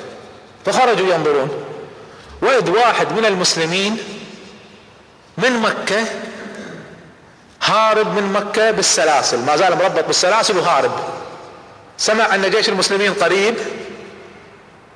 فخرجوا 0.66 1.14
ينظرون. 1.14 1.50
وإذ 2.42 2.70
واحد 2.70 3.12
من 3.12 3.24
المسلمين 3.24 3.98
من 5.38 5.60
مكة 5.60 6.04
هارب 7.62 8.14
من 8.14 8.32
مكة 8.32 8.70
بالسلاسل. 8.70 9.38
ما 9.38 9.56
زال 9.56 9.78
مربط 9.78 10.04
بالسلاسل 10.04 10.58
وهارب. 10.58 10.92
سمع 11.98 12.34
أن 12.34 12.50
جيش 12.50 12.68
المسلمين 12.68 13.14
قريب. 13.14 13.54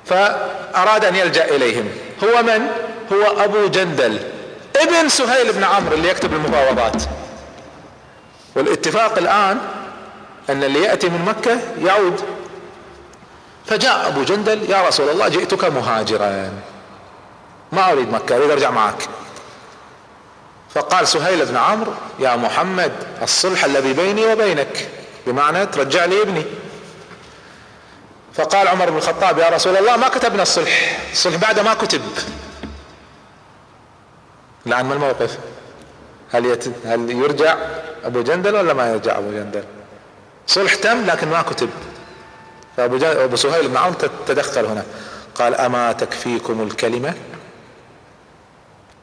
فأراد 0.05 1.05
أن 1.05 1.15
يلجأ 1.15 1.45
إليهم. 1.45 1.89
هو 2.23 2.43
من؟ 2.43 2.67
هو 3.13 3.43
أبو 3.43 3.67
جندل 3.67 4.19
ابن 4.75 5.09
سهيل 5.09 5.53
بن 5.53 5.63
عمرو 5.63 5.95
اللي 5.95 6.09
يكتب 6.09 6.33
المفاوضات. 6.33 7.03
والاتفاق 8.55 9.17
الآن 9.17 9.57
أن 10.49 10.63
اللي 10.63 10.81
يأتي 10.81 11.09
من 11.09 11.25
مكة 11.25 11.59
يعود. 11.85 12.21
فجاء 13.65 14.07
أبو 14.07 14.23
جندل 14.23 14.69
يا 14.69 14.87
رسول 14.87 15.09
الله 15.09 15.27
جئتك 15.27 15.63
مهاجرا. 15.63 16.51
ما 17.71 17.91
أريد 17.91 18.11
مكة 18.11 18.37
أريد 18.37 18.51
أرجع 18.51 18.69
معك. 18.69 19.07
فقال 20.75 21.07
سهيل 21.07 21.45
بن 21.45 21.57
عمرو 21.57 21.93
يا 22.19 22.35
محمد 22.35 22.91
الصلح 23.21 23.65
الذي 23.65 23.93
بيني 23.93 24.25
وبينك 24.25 24.89
بمعنى 25.27 25.65
ترجع 25.65 26.05
لي 26.05 26.21
ابني. 26.21 26.45
فقال 28.35 28.67
عمر 28.67 28.89
بن 28.89 28.97
الخطاب 28.97 29.37
يا 29.37 29.49
رسول 29.49 29.77
الله 29.77 29.97
ما 29.97 30.07
كتبنا 30.07 30.41
الصلح 30.41 30.99
الصلح 31.11 31.35
بعد 31.35 31.59
ما 31.59 31.73
كتب. 31.73 32.01
الآن 34.67 34.85
ما 34.85 34.93
الموقف؟ 34.93 35.37
هل, 36.31 36.45
يت... 36.45 36.65
هل 36.85 37.11
يرجع 37.11 37.57
أبو 38.03 38.21
جندل 38.21 38.55
ولا 38.55 38.73
ما 38.73 38.91
يرجع 38.91 39.17
أبو 39.17 39.31
جندل؟ 39.31 39.63
صلح 40.47 40.75
تم 40.75 41.05
لكن 41.05 41.27
ما 41.27 41.41
كتب. 41.41 41.69
فأبو, 42.77 42.97
جن... 42.97 43.07
أبو 43.07 43.35
سهيل 43.35 43.67
بن 43.67 43.77
عون 43.77 43.95
تدخل 44.27 44.65
هنا. 44.65 44.85
قال 45.35 45.55
أما 45.55 45.91
تكفيكم 45.91 46.61
الكلمة؟ 46.61 47.13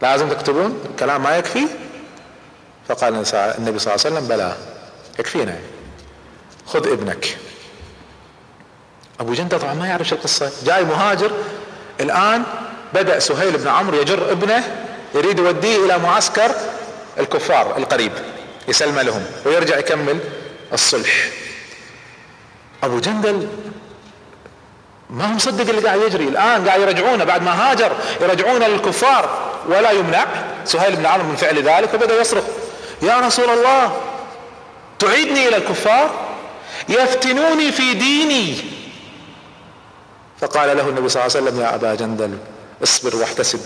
لازم 0.03 0.29
تكتبون 0.29 0.81
الكلام 0.91 1.23
ما 1.23 1.37
يكفي؟ 1.37 1.67
فقال 2.89 3.15
النبي 3.35 3.79
صلى 3.79 3.95
الله 3.95 4.05
عليه 4.05 4.17
وسلم 4.17 4.29
بلى 4.29 4.57
يكفينا. 5.19 5.59
خذ 6.67 6.89
ابنك. 6.89 7.39
أبو 9.21 9.33
جندل 9.33 9.59
طبعا 9.61 9.75
ما 9.75 9.87
يعرف 9.87 10.09
شو 10.09 10.15
القصة. 10.15 10.53
جاي 10.65 10.85
مهاجر. 10.85 11.33
الآن 12.01 12.43
بدأ 12.95 13.19
سهيل 13.19 13.59
بن 13.59 13.69
عمرو 13.69 14.01
يجر 14.01 14.33
ابنه 14.33 14.89
يريد 15.15 15.39
يوديه 15.39 15.87
إلى 15.87 15.99
معسكر 15.99 16.55
الكفار 17.19 17.77
القريب 17.77 18.13
يسلم 18.69 19.01
لهم 19.01 19.25
ويرجع 19.47 19.79
يكمل 19.79 20.19
الصلح. 20.73 21.29
أبو 22.83 22.99
جندل 22.99 23.49
ما 25.11 25.25
هو 25.25 25.33
مصدق 25.33 25.69
اللي 25.69 25.89
قاعد 25.89 26.01
يجري. 26.01 26.25
الآن 26.25 26.69
قاعد 26.69 26.81
يرجعونه. 26.81 27.25
بعد 27.25 27.43
ما 27.43 27.71
هاجر 27.71 27.93
يرجعونه 28.21 28.69
للكفار 28.69 29.53
ولا 29.69 29.91
يمنع. 29.91 30.27
سهيل 30.65 30.97
بن 30.97 31.07
عمرو 31.07 31.29
من 31.29 31.37
فعل 31.37 31.63
ذلك 31.63 31.95
وبدأ 31.95 32.21
يصرخ. 32.21 32.45
يا 33.03 33.21
رسول 33.21 33.51
الله 33.51 34.01
تعيدني 34.99 35.49
إلى 35.49 35.57
الكفار؟ 35.57 36.11
يفتنوني 36.89 37.73
في 37.73 37.95
ديني. 37.95 38.72
فقال 40.43 40.77
له 40.77 40.89
النبي 40.89 41.09
صلى 41.09 41.23
الله 41.23 41.37
عليه 41.37 41.47
وسلم 41.47 41.61
يا 41.61 41.75
أبا 41.75 41.95
جندل 41.95 42.39
اصبر 42.83 43.17
واحتسب. 43.17 43.61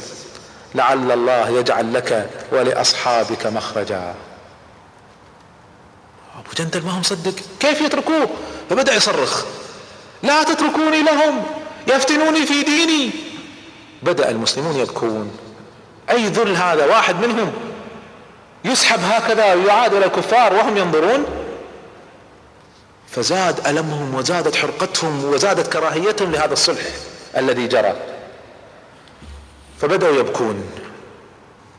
لعل 0.74 1.12
الله 1.12 1.48
يجعل 1.48 1.94
لك 1.94 2.30
ولأصحابك 2.52 3.46
مخرجا. 3.46 4.14
أبو 6.38 6.50
جندل 6.58 6.84
ما 6.84 6.92
هو 6.92 6.98
مصدق 6.98 7.34
كيف 7.60 7.80
يتركوه؟ 7.80 8.28
فبدأ 8.70 8.94
يصرخ. 8.94 9.44
لا 10.22 10.42
تتركوني 10.42 11.02
لهم 11.02 11.42
يفتنوني 11.88 12.46
في 12.46 12.62
ديني. 12.62 13.10
بدأ 14.02 14.30
المسلمون 14.30 14.76
يبكون. 14.76 15.36
أي 16.10 16.26
ذل 16.26 16.56
هذا؟ 16.56 16.86
واحد 16.86 17.26
منهم 17.26 17.52
يسحب 18.64 19.00
هكذا 19.02 19.54
ويعاد 19.54 19.94
إلى 19.94 20.04
الكفار 20.04 20.54
وهم 20.54 20.76
ينظرون؟ 20.76 21.45
فزاد 23.16 23.66
ألمهم 23.66 24.14
وزادت 24.14 24.56
حرقتهم 24.56 25.24
وزادت 25.24 25.72
كراهيتهم 25.72 26.32
لهذا 26.32 26.52
الصلح 26.52 26.82
الذي 27.36 27.66
جرى. 27.66 27.94
فبدأوا 29.80 30.18
يبكون. 30.18 30.70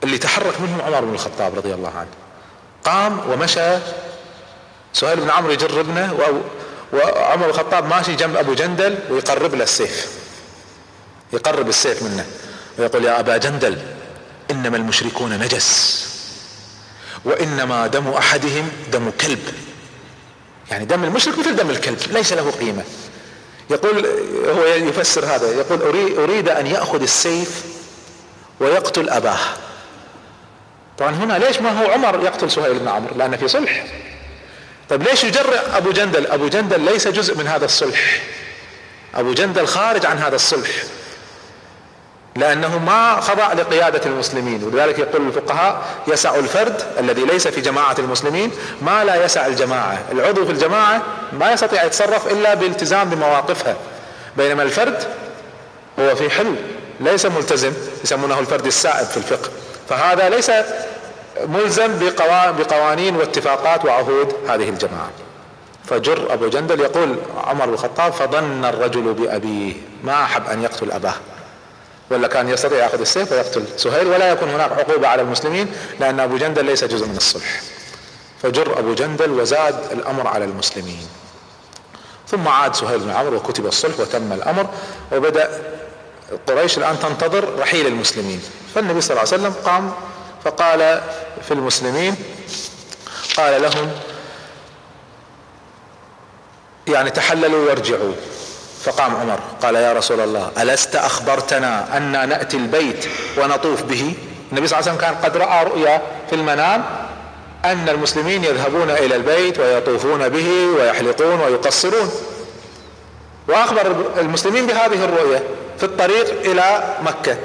اللي 0.03 0.17
تحرك 0.17 0.61
منهم 0.61 0.81
عمر 0.81 1.01
بن 1.01 1.13
الخطاب 1.13 1.55
رضي 1.55 1.73
الله 1.73 1.91
عنه. 1.97 2.09
قام 2.83 3.19
ومشى. 3.29 3.77
سهيل 4.93 5.19
بن 5.19 5.29
عمرو 5.29 5.51
يجر 5.51 5.79
ابنه 5.79 6.13
وعمر 6.93 7.43
بن 7.43 7.49
الخطاب 7.49 7.85
ماشي 7.85 8.15
جنب 8.15 8.35
أبو 8.35 8.53
جندل 8.53 8.99
ويقرب 9.09 9.55
له 9.55 9.63
السيف. 9.63 10.11
يقرب 11.33 11.69
السيف 11.69 12.03
منه 12.03 12.25
ويقول 12.79 13.05
يا 13.05 13.19
أبا 13.19 13.37
جندل 13.37 13.81
إنما 14.51 14.77
المشركون 14.77 15.39
نجس 15.39 16.07
وإنما 17.25 17.87
دم 17.87 18.07
أحدهم 18.07 18.69
دم 18.91 19.11
كلب. 19.21 19.53
يعني 20.71 20.85
دم 20.85 21.03
المشرك 21.03 21.39
مثل 21.39 21.55
دم 21.55 21.69
الكلب 21.69 21.97
ليس 22.11 22.33
له 22.33 22.51
قيمة. 22.51 22.83
يقول 23.69 24.05
هو 24.45 24.65
يفسر 24.65 25.25
هذا 25.25 25.51
يقول 25.51 25.81
أريد 26.17 26.49
أن 26.49 26.67
يأخذ 26.67 27.01
السيف 27.01 27.65
ويقتل 28.59 29.09
أباه. 29.09 29.39
طبعا 30.97 31.11
هنا 31.11 31.33
ليش 31.37 31.59
ما 31.59 31.81
هو 31.81 31.91
عمر 31.91 32.23
يقتل 32.23 32.51
سهيل 32.51 32.79
بن 32.79 32.87
عمرو؟ 32.87 33.15
لأن 33.17 33.37
في 33.37 33.47
صلح. 33.47 33.85
طيب 34.89 35.03
ليش 35.03 35.23
يجرع 35.23 35.61
أبو 35.73 35.91
جندل؟ 35.91 36.27
أبو 36.27 36.47
جندل 36.47 36.81
ليس 36.81 37.07
جزء 37.07 37.37
من 37.37 37.47
هذا 37.47 37.65
الصلح. 37.65 38.21
أبو 39.15 39.33
جندل 39.33 39.67
خارج 39.67 40.05
عن 40.05 40.17
هذا 40.17 40.35
الصلح. 40.35 40.69
لأنه 42.37 42.77
ما 42.77 43.21
خضع 43.21 43.53
لقيادة 43.53 44.01
المسلمين 44.05 44.63
ولذلك 44.63 44.99
يقول 44.99 45.27
الفقهاء 45.27 45.81
يسع 46.07 46.35
الفرد 46.35 46.81
الذي 46.99 47.21
ليس 47.25 47.47
في 47.47 47.61
جماعة 47.61 47.95
المسلمين 47.99 48.51
ما 48.81 49.03
لا 49.03 49.25
يسع 49.25 49.45
الجماعة. 49.45 49.99
العضو 50.11 50.45
في 50.45 50.51
الجماعة 50.51 51.01
ما 51.33 51.51
يستطيع 51.51 51.83
يتصرف 51.83 52.27
إلا 52.27 52.53
بالتزام 52.53 53.09
بمواقفها 53.09 53.75
بينما 54.37 54.63
الفرد 54.63 55.03
هو 55.99 56.15
في 56.15 56.29
حل 56.29 56.55
ليس 56.99 57.25
ملتزم 57.25 57.73
يسمونه 58.03 58.39
الفرد 58.39 58.65
السائب 58.65 59.07
في 59.07 59.17
الفقه. 59.17 59.49
فهذا 59.89 60.29
ليس 60.29 60.51
ملزم 61.47 61.99
بقوانين 62.57 63.15
واتفاقات 63.15 63.85
وعهود 63.85 64.33
هذه 64.49 64.69
الجماعة. 64.69 65.09
فجر 65.85 66.33
أبو 66.33 66.47
جندل 66.47 66.79
يقول 66.79 67.15
عمر 67.47 67.65
بن 67.65 67.73
الخطاب 67.73 68.13
فظن 68.13 68.65
الرجل 68.65 69.13
بأبيه 69.13 69.73
ما 70.03 70.23
أحب 70.23 70.47
أن 70.47 70.63
يقتل 70.63 70.91
أباه. 70.91 71.13
ولا 72.11 72.27
كان 72.27 72.49
يستطيع 72.49 72.77
ياخذ 72.77 72.99
السيف 72.99 73.31
ويقتل 73.31 73.65
سهيل 73.77 74.07
ولا 74.07 74.31
يكون 74.31 74.49
هناك 74.49 74.71
عقوبة 74.71 75.07
على 75.07 75.21
المسلمين 75.21 75.73
لأن 75.99 76.19
أبو 76.19 76.37
جندل 76.37 76.65
ليس 76.65 76.83
جزء 76.83 77.05
من 77.07 77.17
الصلح. 77.17 77.61
فجر 78.43 78.79
أبو 78.79 78.93
جندل 78.93 79.31
وزاد 79.31 79.91
الأمر 79.91 80.27
على 80.27 80.45
المسلمين. 80.45 81.07
ثم 82.27 82.47
عاد 82.47 82.75
سهيل 82.75 82.99
بن 82.99 83.09
عمرو 83.09 83.35
وكتب 83.35 83.65
الصلح 83.65 83.99
وتم 83.99 84.33
الأمر 84.33 84.69
وبدأ 85.11 85.61
قريش 86.47 86.77
الآن 86.77 86.99
تنتظر 86.99 87.59
رحيل 87.59 87.87
المسلمين. 87.87 88.41
فالنبي 88.75 89.01
صلى 89.01 89.09
الله 89.09 89.33
عليه 89.33 89.43
وسلم 89.43 89.53
قام 89.65 89.93
فقال 90.45 91.01
في 91.47 91.53
المسلمين 91.53 92.15
قال 93.37 93.61
لهم 93.61 93.91
يعني 96.87 97.09
تحللوا 97.09 97.69
وارجعوا. 97.69 98.13
فقام 98.87 99.15
عمر 99.15 99.39
قال 99.61 99.75
يا 99.75 99.93
رسول 99.93 100.19
الله 100.19 100.51
ألست 100.59 100.95
أخبرتنا 100.95 101.97
أن 101.97 102.29
نأتي 102.29 102.57
البيت 102.57 103.05
ونطوف 103.37 103.83
به؟ 103.83 104.13
النبي 104.51 104.67
صلى 104.67 104.79
الله 104.79 104.89
عليه 104.89 104.99
وسلم 104.99 105.09
كان 105.09 105.15
قد 105.23 105.37
رأى 105.37 105.63
رؤيا 105.65 106.01
في 106.29 106.35
المنام 106.35 106.85
أن 107.65 107.89
المسلمين 107.89 108.43
يذهبون 108.43 108.89
إلى 108.89 109.15
البيت 109.15 109.59
ويطوفون 109.59 110.29
به 110.29 110.49
ويحلقون 110.79 111.39
ويقصرون. 111.39 112.11
وأخبر 113.47 113.95
المسلمين 114.19 114.67
بهذه 114.67 115.05
الرؤيا 115.05 115.43
في 115.77 115.83
الطريق 115.83 116.41
إلى 116.45 116.95
مكة. 117.01 117.37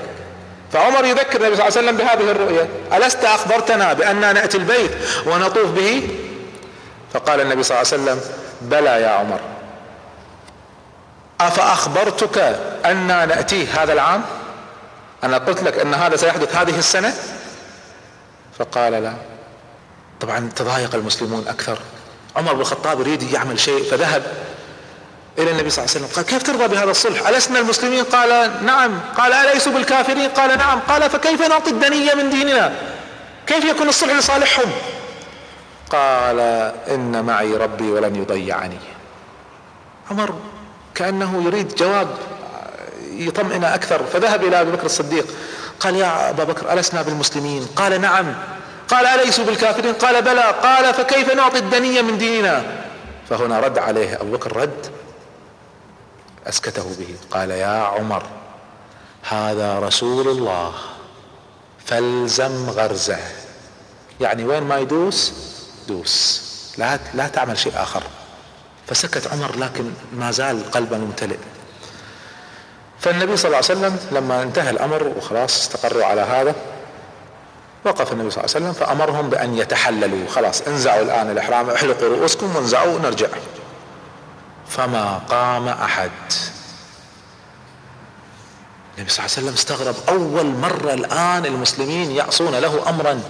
فعمر 0.72 1.04
يذكر 1.04 1.40
النبي 1.40 1.56
صلى 1.56 1.68
الله 1.68 1.78
عليه 1.78 1.88
وسلم 1.88 1.96
بهذه 1.96 2.30
الرؤيا 2.30 2.68
ألست 2.96 3.24
أخبرتنا 3.24 3.92
بأننا 3.92 4.32
نأتي 4.32 4.58
البيت 4.58 4.90
ونطوف 5.26 5.70
به؟ 5.70 6.08
فقال 7.14 7.40
النبي 7.40 7.62
صلى 7.62 7.80
الله 7.80 7.92
عليه 7.92 8.02
وسلم 8.02 8.20
بلى 8.62 9.02
يا 9.02 9.08
عمر. 9.08 9.40
أفأخبرتك 11.48 12.38
أنا 12.84 13.26
ناتيه 13.26 13.82
هذا 13.82 13.92
العام؟ 13.92 14.22
أنا 15.24 15.38
قلت 15.38 15.62
لك 15.62 15.78
أن 15.78 15.94
هذا 15.94 16.16
سيحدث 16.16 16.56
هذه 16.56 16.78
السنة؟ 16.78 17.14
فقال 18.58 18.92
لا. 18.92 19.12
طبعا 20.20 20.50
تضايق 20.56 20.94
المسلمون 20.94 21.48
أكثر. 21.48 21.78
عمر 22.36 22.52
بن 22.52 22.60
الخطاب 22.60 23.00
يريد 23.00 23.22
يعمل 23.22 23.60
شيء 23.60 23.84
فذهب 23.90 24.22
إلى 25.38 25.50
النبي 25.50 25.70
صلى 25.70 25.84
الله 25.84 25.94
عليه 25.94 26.06
وسلم. 26.06 26.16
قال 26.16 26.26
كيف 26.26 26.42
ترضى 26.42 26.68
بهذا 26.68 26.90
الصلح؟ 26.90 27.28
ألسنا 27.28 27.58
المسلمين؟ 27.58 28.04
قال 28.04 28.50
نعم. 28.64 29.00
قال 29.16 29.32
اليسوا 29.32 29.72
بالكافرين؟ 29.72 30.30
قال 30.30 30.58
نعم. 30.58 30.80
قال 30.80 31.10
فكيف 31.10 31.42
نعطي 31.42 31.70
الدنية 31.70 32.14
من 32.14 32.30
ديننا؟ 32.30 32.72
كيف 33.46 33.64
يكون 33.64 33.88
الصلح 33.88 34.12
لصالحهم؟ 34.12 34.70
قال 35.90 36.40
إن 36.88 37.24
معي 37.24 37.56
ربي 37.56 37.90
ولن 37.90 38.16
يضيعني. 38.16 38.78
عمر 40.10 40.34
كأنه 41.02 41.44
يريد 41.44 41.74
جواب 41.74 42.08
يطمئن 43.10 43.64
أكثر. 43.64 44.06
فذهب 44.06 44.44
إلى 44.44 44.60
أبي 44.60 44.70
بكر 44.70 44.86
الصديق 44.86 45.26
قال 45.80 45.96
يا 45.96 46.30
أبا 46.30 46.44
بكر 46.44 46.72
ألسنا 46.72 47.02
بالمسلمين 47.02 47.66
قال 47.76 48.00
نعم. 48.00 48.34
قال 48.88 49.06
أليسوا 49.06 49.44
بالكافرين؟ 49.44 49.94
قال 49.94 50.22
بلى. 50.22 50.42
قال 50.62 50.94
فكيف 50.94 51.34
نعطي 51.34 51.58
الدنية 51.58 52.02
من 52.02 52.18
ديننا؟ 52.18 52.62
فهنا 53.30 53.60
رد 53.60 53.78
عليه 53.78 54.20
أبو 54.20 54.32
بكر 54.32 54.56
رد 54.56 54.86
أسكته 56.46 56.96
به 56.98 57.16
قال 57.30 57.50
يا 57.50 57.82
عمر 57.82 58.22
هذا 59.28 59.78
رسول 59.78 60.28
الله 60.28 60.72
فالزم 61.86 62.70
غرزه. 62.70 63.18
يعني 64.20 64.44
وين 64.44 64.62
ما 64.62 64.78
يدوس 64.78 65.32
دوس. 65.88 66.42
لا 66.78 66.98
لا 67.14 67.28
تعمل 67.28 67.58
شيء 67.58 67.72
آخر. 67.76 68.02
فسكت 68.92 69.32
عمر 69.32 69.56
لكن 69.58 69.90
ما 70.12 70.30
زال 70.30 70.70
قلبه 70.70 70.98
ممتلئ. 70.98 71.36
فالنبي 73.00 73.36
صلى 73.36 73.44
الله 73.44 73.56
عليه 73.56 73.66
وسلم 73.66 73.98
لما 74.12 74.42
انتهى 74.42 74.70
الأمر 74.70 75.12
وخلاص 75.16 75.60
استقروا 75.60 76.04
على 76.04 76.20
هذا 76.20 76.54
وقف 77.84 78.12
النبي 78.12 78.30
صلى 78.30 78.44
الله 78.44 78.54
عليه 78.54 78.66
وسلم 78.66 78.72
فأمرهم 78.72 79.30
بأن 79.30 79.58
يتحللوا. 79.58 80.28
خلاص 80.28 80.62
انزعوا 80.62 81.02
الآن 81.02 81.30
الإحرام 81.30 81.70
احلقوا 81.70 82.08
رؤوسكم 82.08 82.56
وانزعوا 82.56 82.98
نرجع 82.98 83.28
فما 84.68 85.20
قام 85.28 85.68
أحد. 85.68 86.10
النبي 88.98 89.10
صلى 89.10 89.24
الله 89.24 89.36
عليه 89.36 89.46
وسلم 89.46 89.54
استغرب. 89.54 89.94
أول 90.08 90.46
مرة 90.46 90.94
الآن 90.94 91.46
المسلمين 91.46 92.10
يعصون 92.10 92.54
له 92.54 92.88
امرا. 92.88 93.22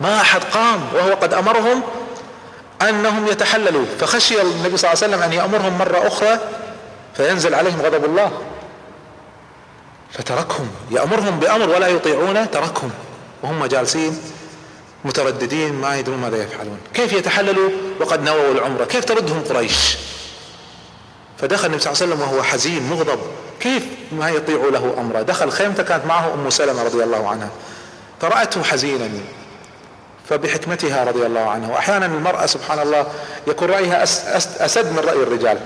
ما 0.00 0.20
أحد 0.20 0.44
قام 0.44 0.80
وهو 0.94 1.14
قد 1.14 1.34
أمرهم 1.34 1.82
أنهم 2.82 3.26
يتحللوا 3.26 3.84
فخشي 4.00 4.42
النبي 4.42 4.76
صلى 4.76 4.92
الله 4.92 5.02
عليه 5.02 5.16
وسلم 5.16 5.22
أن 5.22 5.32
يأمرهم 5.32 5.78
مرة 5.78 6.06
أخرى 6.06 6.38
فينزل 7.14 7.54
عليهم 7.54 7.82
غضب 7.82 8.04
الله. 8.04 8.32
فتركهم. 10.12 10.70
يأمرهم 10.90 11.40
بأمر 11.40 11.68
ولا 11.68 11.88
يطيعونه 11.88 12.44
تركهم. 12.44 12.90
وهم 13.42 13.66
جالسين 13.66 14.18
مترددين 15.04 15.74
ما 15.74 15.96
يدرون 15.98 16.18
ماذا 16.18 16.42
يفعلون. 16.42 16.78
كيف 16.94 17.12
يتحللوا؟ 17.12 17.70
وقد 18.00 18.22
نووا 18.22 18.52
العمرة. 18.52 18.84
كيف 18.84 19.04
تردهم 19.04 19.44
قريش؟ 19.48 19.96
فدخل 21.38 21.66
النبي 21.66 21.82
صلى 21.82 21.92
الله 21.92 22.02
عليه 22.02 22.14
وسلم 22.14 22.20
وهو 22.20 22.42
حزين 22.42 22.82
مغضب. 22.90 23.20
كيف 23.60 23.82
ما 24.12 24.30
يطيع 24.30 24.56
له 24.72 24.94
أمره 24.98 25.22
دخل 25.22 25.50
خيمته 25.50 25.82
كانت 25.82 26.06
معه 26.06 26.34
أم 26.34 26.50
سلمة 26.50 26.82
رضي 26.82 27.04
الله 27.04 27.28
عنها. 27.28 27.50
فرأته 28.20 28.62
حزينا. 28.62 29.10
فبحكمتها 30.28 31.04
رضي 31.04 31.26
الله 31.26 31.50
عنها 31.50 31.72
وأحيانا 31.72 32.06
المرأة 32.06 32.46
سبحان 32.46 32.78
الله 32.78 33.06
يكون 33.46 33.70
رأيها 33.70 34.02
أسد 34.60 34.92
من 34.92 34.98
رأي 34.98 35.22
الرجال. 35.22 35.58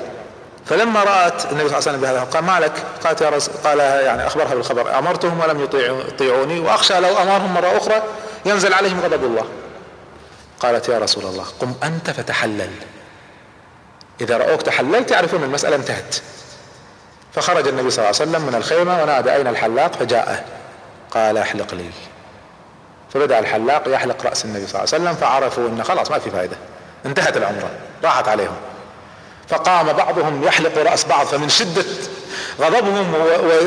فلما 0.66 1.04
رأت 1.04 1.44
النبي 1.44 1.68
صلى 1.68 1.78
الله 1.78 1.88
عليه 1.88 1.98
وسلم 1.98 2.00
بهذا 2.00 2.20
قال 2.20 2.44
ما 2.44 2.60
لك 2.60 2.72
قالت 3.04 3.20
يا 3.20 3.28
رسول 3.28 3.54
قال 3.64 3.78
يعني 3.78 4.26
أخبرها 4.26 4.54
بالخبر. 4.54 4.98
أمرتهم 4.98 5.40
ولم 5.40 5.68
يطيعوني 6.08 6.60
وأخشى 6.60 7.00
لو 7.00 7.18
أمرهم 7.18 7.54
مرة 7.54 7.76
أخرى 7.76 8.02
ينزل 8.46 8.74
عليهم 8.74 9.00
غضب 9.00 9.24
الله. 9.24 9.44
قالت 10.60 10.88
يا 10.88 10.98
رسول 10.98 11.24
الله 11.24 11.44
قم 11.60 11.74
أنت 11.82 12.10
فتحلل. 12.10 12.70
إذا 14.20 14.36
رأوك 14.36 14.62
تحللت 14.62 15.10
يعرفون 15.10 15.42
المسألة 15.42 15.76
انتهت. 15.76 16.16
فخرج 17.32 17.68
النبي 17.68 17.90
صلى 17.90 18.10
الله 18.10 18.20
عليه 18.20 18.30
وسلم 18.30 18.46
من 18.46 18.54
الخيمة 18.54 19.02
ونادى 19.02 19.32
أين 19.32 19.46
الحلاق؟ 19.46 19.92
فجاءه. 19.92 20.44
قال 21.10 21.38
أحلق 21.38 21.74
لي. 21.74 21.90
فبدأ 23.14 23.38
الحلاق 23.38 23.82
يحلق 23.86 24.26
رأس 24.26 24.44
النبي 24.44 24.66
صلى 24.66 24.80
الله 24.80 24.94
عليه 24.94 25.04
وسلم 25.04 25.14
فعرفوا 25.14 25.68
أنه 25.68 25.82
خلاص 25.82 26.10
ما 26.10 26.18
في 26.18 26.30
فائدة. 26.30 26.56
انتهت 27.06 27.36
العمرة 27.36 27.70
راحت 28.04 28.28
عليهم. 28.28 28.56
فقام 29.48 29.92
بعضهم 29.92 30.44
يحلق 30.44 30.78
رأس 30.78 31.04
بعض 31.04 31.26
فمن 31.26 31.48
شدة 31.48 31.84
غضبهم 32.60 33.14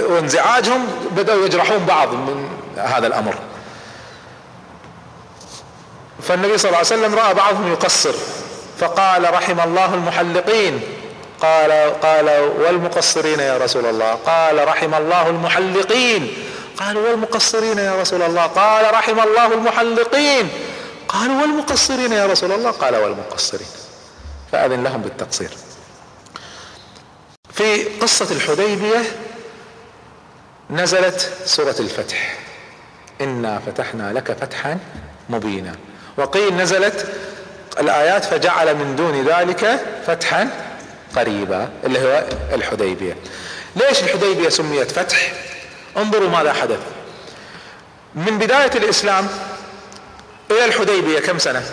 وانزعاجهم 0.10 0.88
بدأوا 1.12 1.46
يجرحون 1.46 1.86
بعض 1.86 2.14
من 2.14 2.50
هذا 2.78 3.08
الأمر. 3.08 3.36
فالنبي 6.22 6.58
صلى 6.58 6.70
الله 6.70 6.78
عليه 6.78 6.88
وسلم 6.88 7.16
رأى 7.16 7.34
بعضهم 7.34 7.72
يقصر 7.72 8.14
فقال 8.80 9.34
رحم 9.34 9.60
الله 9.60 9.94
المحلقين. 9.94 10.82
قال 11.41 11.72
قال 12.02 12.30
والمقصرين 12.60 13.39
يا 13.39 13.58
رسول 13.58 13.86
الله. 13.86 14.14
قال 14.14 14.68
رحم 14.68 14.94
الله 14.94 15.30
المحلقين. 15.30 16.34
قالوا 16.80 17.09
والمقصرين 17.09 17.78
يا 17.78 18.01
رسول 18.01 18.21
الله؟ 18.21 18.45
قال 18.45 18.93
رحم 18.93 19.19
الله 19.19 19.53
المحلقين. 19.53 20.49
قالوا 21.07 21.41
والمقصرين 21.41 22.11
يا 22.11 22.26
رسول 22.26 22.51
الله؟ 22.51 22.71
قال 22.71 22.95
والمقصرين. 22.95 23.67
فأذن 24.51 24.84
لهم 24.84 25.01
بالتقصير. 25.01 25.49
في 27.53 27.84
قصة 27.84 28.28
الحديبية 28.32 29.01
نزلت 30.69 31.32
سورة 31.45 31.76
الفتح. 31.80 32.38
إنا 33.21 33.61
فتحنا 33.65 34.13
لك 34.13 34.32
فتحا 34.32 34.80
مبينا. 35.30 35.76
وقيل 36.17 36.57
نزلت 36.57 37.07
الآيات 37.80 38.26
فجعل 38.26 38.76
من 38.76 38.95
دون 38.95 39.28
ذلك 39.28 39.86
فتحا 40.07 40.49
قريبا 41.15 41.69
اللي 41.84 41.99
هو 41.99 42.24
الحديبية. 42.53 43.17
ليش 43.76 44.03
الحديبية 44.03 44.49
سميت 44.49 44.91
فتح؟ 44.91 45.34
انظروا 45.98 46.30
ماذا 46.30 46.54
حدث. 46.54 46.80
من 48.16 48.38
بداية 48.38 48.72
الإسلام 48.76 49.28
إلى 50.52 50.66
الحديبية 50.66 51.20
كم 51.20 51.39
سنة؟ 51.39 51.64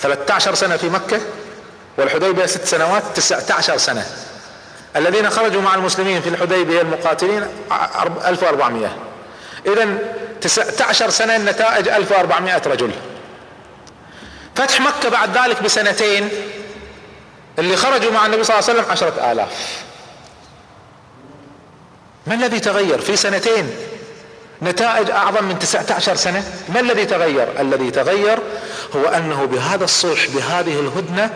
13 0.00 0.54
سنة 0.54 0.76
في 0.76 0.88
مكة 0.88 1.20
والحديبية 1.98 2.46
ست 2.46 2.64
سنوات 2.64 3.02
19 3.14 3.78
سنة. 3.78 4.06
الذين 4.96 5.30
خرجوا 5.30 5.62
مع 5.62 5.74
المسلمين 5.74 6.22
في 6.22 6.28
الحديبية 6.28 6.80
المقاتلين 6.80 7.46
1400 8.26 8.96
اذا 9.66 9.98
19 10.40 11.10
سنة 11.10 11.36
النتائج 11.36 11.88
1400 11.88 12.62
رجل. 12.66 12.90
فتح 14.54 14.80
مكة 14.80 15.08
بعد 15.08 15.38
ذلك 15.38 15.62
بسنتين 15.62 16.28
اللي 17.58 17.76
خرجوا 17.76 18.12
مع 18.12 18.26
النبي 18.26 18.44
صلى 18.44 18.58
الله 18.58 18.68
عليه 18.68 18.78
وسلم 18.80 18.92
عشرة 18.92 19.32
آلاف. 19.32 19.82
ما 22.28 22.34
الذي 22.34 22.60
تغير 22.60 23.00
في 23.00 23.16
سنتين؟ 23.16 23.70
نتائج 24.62 25.10
أعظم 25.10 25.44
من 25.44 25.58
19 25.58 26.16
سنة؟ 26.16 26.44
ما 26.68 26.80
الذي 26.80 27.04
تغير؟ 27.04 27.48
الذي 27.60 27.90
تغير 27.90 28.38
هو 28.96 29.04
أنه 29.04 29.44
بهذا 29.44 29.84
الصلح 29.84 30.26
بهذه 30.34 30.80
الهدنة 30.80 31.30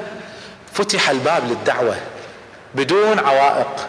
فتح 0.75 1.11
الباب 1.11 1.49
للدعوة 1.49 1.97
بدون 2.75 3.19
عوائق. 3.19 3.89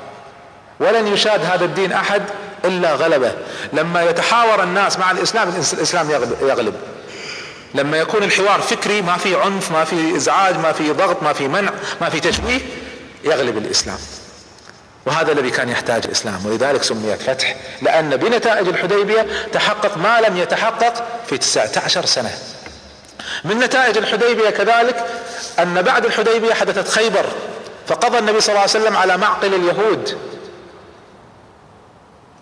ولن 0.79 1.07
يشاد 1.07 1.45
هذا 1.45 1.65
الدين 1.65 1.91
أحد 1.91 2.23
إلا 2.65 2.95
غلبه. 2.95 3.31
لما 3.73 4.03
يتحاور 4.03 4.63
الناس 4.63 4.99
مع 4.99 5.11
الإسلام 5.11 5.49
الإسلام 5.49 6.11
يغلب. 6.41 6.75
لما 7.75 7.97
يكون 7.97 8.23
الحوار 8.23 8.61
فكري 8.61 9.01
ما 9.01 9.17
في 9.17 9.35
عنف 9.35 9.71
ما 9.71 9.83
في 9.83 10.15
إزعاج 10.15 10.57
ما 10.57 10.71
في 10.71 10.91
ضغط 10.91 11.23
ما 11.23 11.33
في 11.33 11.47
منع 11.47 11.71
ما 12.01 12.09
في 12.09 12.19
تشويه 12.19 12.59
يغلب 13.23 13.57
الإسلام. 13.57 13.97
وهذا 15.05 15.31
الذي 15.31 15.49
كان 15.49 15.69
يحتاج 15.69 16.05
الاسلام 16.05 16.45
ولذلك 16.45 16.83
سميت 16.83 17.21
فتح 17.21 17.55
لأن 17.81 18.17
بنتائج 18.17 18.67
الحديبية 18.67 19.25
تحقق 19.53 19.97
ما 19.97 20.21
لم 20.21 20.37
يتحقق 20.37 20.93
في 21.27 21.37
19 21.37 22.05
سنة. 22.05 22.31
من 23.43 23.59
نتائج 23.59 23.97
الحديبية 23.97 24.49
كذلك 24.49 25.05
أن 25.59 25.81
بعد 25.81 26.05
الحديبية 26.05 26.53
حدثت 26.53 26.87
خيبر 26.87 27.25
فقضى 27.87 28.19
النبي 28.19 28.41
صلى 28.41 28.49
الله 28.49 28.61
عليه 28.61 28.71
وسلم 28.71 28.97
على 28.97 29.17
معقل 29.17 29.53
اليهود. 29.53 30.17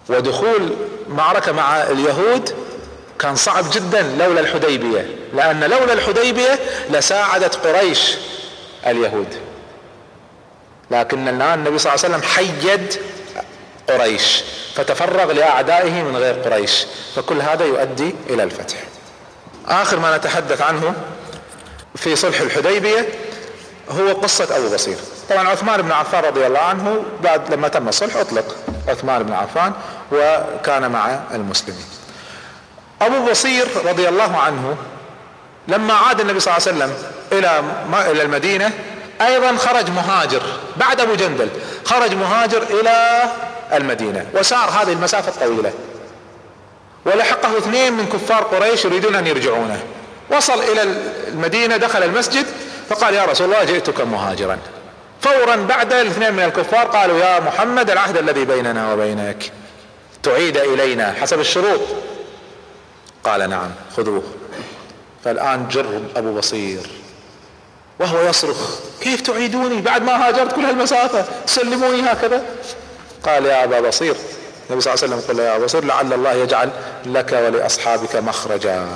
ودخول 0.09 0.75
معركة 1.07 1.51
مع 1.51 1.83
اليهود 1.83 2.55
كان 3.19 3.35
صعب 3.35 3.65
جدا 3.73 4.01
لولا 4.01 4.39
الحديبية 4.39 5.15
لأن 5.33 5.63
لولا 5.63 5.93
الحديبية 5.93 6.59
لساعدت 6.89 7.55
قريش 7.55 8.15
اليهود. 8.87 9.50
لكن 10.91 11.27
الآن 11.27 11.59
النبي 11.59 11.77
صلى 11.77 11.93
الله 11.93 12.05
عليه 12.05 12.15
وسلم 12.15 12.29
حيد 12.29 12.95
قريش 13.89 14.43
فتفرغ 14.75 15.31
لأعدائه 15.31 16.03
من 16.03 16.17
غير 16.17 16.33
قريش 16.33 16.85
فكل 17.15 17.41
هذا 17.41 17.65
يؤدي 17.65 18.15
إلى 18.29 18.43
الفتح. 18.43 18.75
آخر 19.67 19.99
ما 19.99 20.17
نتحدث 20.17 20.61
عنه 20.61 20.93
في 21.95 22.15
صلح 22.15 22.41
الحديبية 22.41 23.09
هو 23.89 24.13
قصة 24.13 24.57
أبو 24.57 24.73
بصير. 24.73 24.97
طبعا 25.29 25.47
عثمان 25.47 25.81
بن 25.81 25.91
عفان 25.91 26.23
رضي 26.23 26.47
الله 26.47 26.59
عنه 26.59 27.03
بعد 27.23 27.53
لما 27.53 27.67
تم 27.67 27.87
الصلح 27.87 28.15
أطلق 28.15 28.55
عثمان 28.87 29.23
بن 29.23 29.33
عفان 29.33 29.73
وكان 30.11 30.91
مع 30.91 31.19
المسلمين. 31.33 31.85
أبو 33.01 33.29
بصير 33.31 33.67
رضي 33.85 34.09
الله 34.09 34.37
عنه 34.37 34.77
لما 35.67 35.93
عاد 35.93 36.19
النبي 36.19 36.39
صلى 36.39 36.57
الله 36.57 36.67
عليه 36.67 36.77
وسلم 36.77 37.03
إلى 37.31 37.61
إلى 38.11 38.21
المدينة 38.21 38.71
أيضا 39.21 39.55
خرج 39.57 39.89
مهاجر 39.89 40.41
بعد 40.77 41.01
أبو 41.01 41.15
جندل 41.15 41.49
خرج 41.85 42.13
مهاجر 42.13 42.63
إلى 42.63 43.23
المدينة 43.73 44.25
وسار 44.33 44.69
هذه 44.69 44.93
المسافة 44.93 45.29
الطويلة. 45.29 45.73
ولحقه 47.05 47.57
اثنين 47.57 47.93
من 47.93 48.05
كفار 48.05 48.43
قريش 48.43 48.85
يريدون 48.85 49.15
أن 49.15 49.27
يرجعونه. 49.27 49.83
وصل 50.31 50.59
إلى 50.63 50.81
المدينة 51.27 51.77
دخل 51.77 52.03
المسجد 52.03 52.45
فقال 52.89 53.13
يا 53.13 53.25
رسول 53.25 53.47
الله 53.47 53.63
جئتك 53.63 54.01
مهاجرا. 54.01 54.57
فورا 55.21 55.55
بعد 55.55 55.93
الاثنين 55.93 56.33
من 56.33 56.43
الكفار 56.43 56.87
قالوا 56.87 57.19
يا 57.19 57.39
محمد 57.39 57.89
العهد 57.89 58.17
الذي 58.17 58.45
بيننا 58.45 58.93
وبينك 58.93 59.51
تعيد 60.23 60.57
إلينا 60.57 61.15
حسب 61.21 61.39
الشروط. 61.39 61.81
قال 63.23 63.49
نعم 63.49 63.69
خذوه. 63.97 64.23
فالآن 65.23 65.67
جر 65.67 66.01
أبو 66.15 66.37
بصير. 66.37 67.00
وهو 68.01 68.29
يصرخ 68.29 68.57
كيف 69.01 69.21
تعيدوني 69.21 69.81
بعد 69.81 70.03
ما 70.03 70.27
هاجرت 70.27 70.55
كل 70.55 70.65
هالمسافة؟ 70.65 71.25
تسلموني 71.47 72.01
هكذا. 72.01 72.45
قال 73.25 73.45
يا 73.45 73.63
أبا 73.63 73.79
بصير. 73.79 74.15
النبي 74.69 74.81
صلى 74.81 74.93
الله 74.93 75.03
عليه 75.03 75.15
وسلم 75.15 75.27
قال 75.27 75.39
يا 75.39 75.55
أبا 75.55 75.65
بصير 75.65 75.85
لعل 75.85 76.13
الله 76.13 76.33
يجعل 76.33 76.69
لك 77.05 77.31
ولأصحابك 77.31 78.15
مخرجا. 78.15 78.87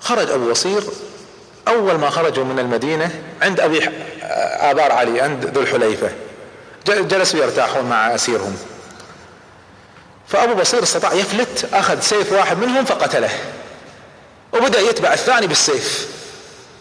خرج 0.00 0.30
أبو 0.30 0.50
بصير. 0.50 0.82
أول 1.68 1.94
ما 1.94 2.10
خرجوا 2.10 2.44
من 2.44 2.58
المدينة 2.58 3.10
عند 3.42 3.60
أبي 3.60 3.88
آبار 4.70 4.92
علي 4.92 5.20
عند 5.20 5.44
ذو 5.44 5.62
الحليفة. 5.62 6.10
جلسوا 6.86 7.40
يرتاحون 7.40 7.84
مع 7.84 8.14
أسيرهم. 8.14 8.56
فأبو 10.28 10.54
بصير 10.54 10.82
استطاع 10.82 11.12
يفلت 11.12 11.68
أخذ 11.72 12.00
سيف 12.00 12.32
واحد 12.32 12.58
منهم 12.58 12.84
فقتله. 12.84 13.30
وبدأ 14.52 14.80
يتبع 14.80 15.12
الثاني 15.12 15.46
بالسيف. 15.46 16.08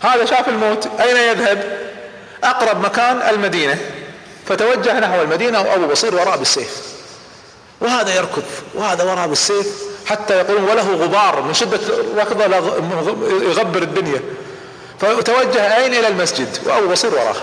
هذا 0.01 0.25
شاف 0.25 0.47
الموت 0.47 0.87
أين 1.01 1.17
يذهب؟ 1.17 1.79
أقرب 2.43 2.81
مكان 2.81 3.21
المدينة. 3.29 3.77
فتوجه 4.47 4.99
نحو 4.99 5.21
المدينة 5.21 5.61
وأبو 5.61 5.87
بصير 5.87 6.15
وراء 6.15 6.37
بالسيف. 6.37 6.81
وهذا 7.81 8.15
يركض 8.15 8.43
وهذا 8.75 9.03
وراه 9.03 9.25
بالسيف 9.25 9.67
حتى 10.05 10.37
يقولون 10.37 10.63
وله 10.63 10.95
غبار 10.95 11.41
من 11.41 11.53
شدة 11.53 11.79
ركضه 12.17 12.43
يغبر 13.41 13.81
الدنيا. 13.81 14.21
فتوجه 14.99 15.77
أين؟ 15.77 15.93
إلى 15.93 16.07
المسجد 16.07 16.57
وأبو 16.65 16.87
بصير 16.87 17.13
وراه. 17.13 17.35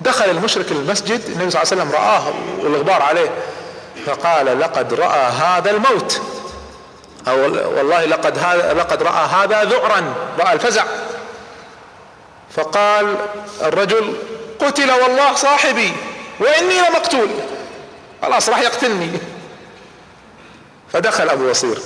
دخل 0.00 0.30
المشرك 0.30 0.72
المسجد 0.72 1.20
النبي 1.28 1.50
صلى 1.50 1.62
الله 1.62 1.72
عليه 1.72 1.82
وسلم 1.82 1.92
رآه 1.92 2.24
والغبار 2.60 3.02
عليه. 3.02 3.30
فقال 4.06 4.60
لقد 4.60 4.94
رأى 4.94 5.20
هذا 5.20 5.70
الموت. 5.70 6.20
أو 7.28 7.40
والله 7.76 8.04
لقد 8.04 8.38
هذا 8.38 8.74
لقد 8.74 9.02
رأى 9.02 9.26
هذا 9.26 9.64
ذعرا. 9.64 10.14
رأى 10.38 10.52
الفزع. 10.52 10.84
فقال 12.56 13.16
الرجل 13.62 14.16
قتل 14.58 14.90
والله 14.90 15.34
صاحبي 15.34 15.92
وإني 16.40 16.74
لمقتول 16.88 17.28
خلاص 18.22 18.48
راح 18.48 18.60
يقتلني. 18.60 19.10
فدخل 20.92 21.28
أبو 21.28 21.50
بصير. 21.50 21.78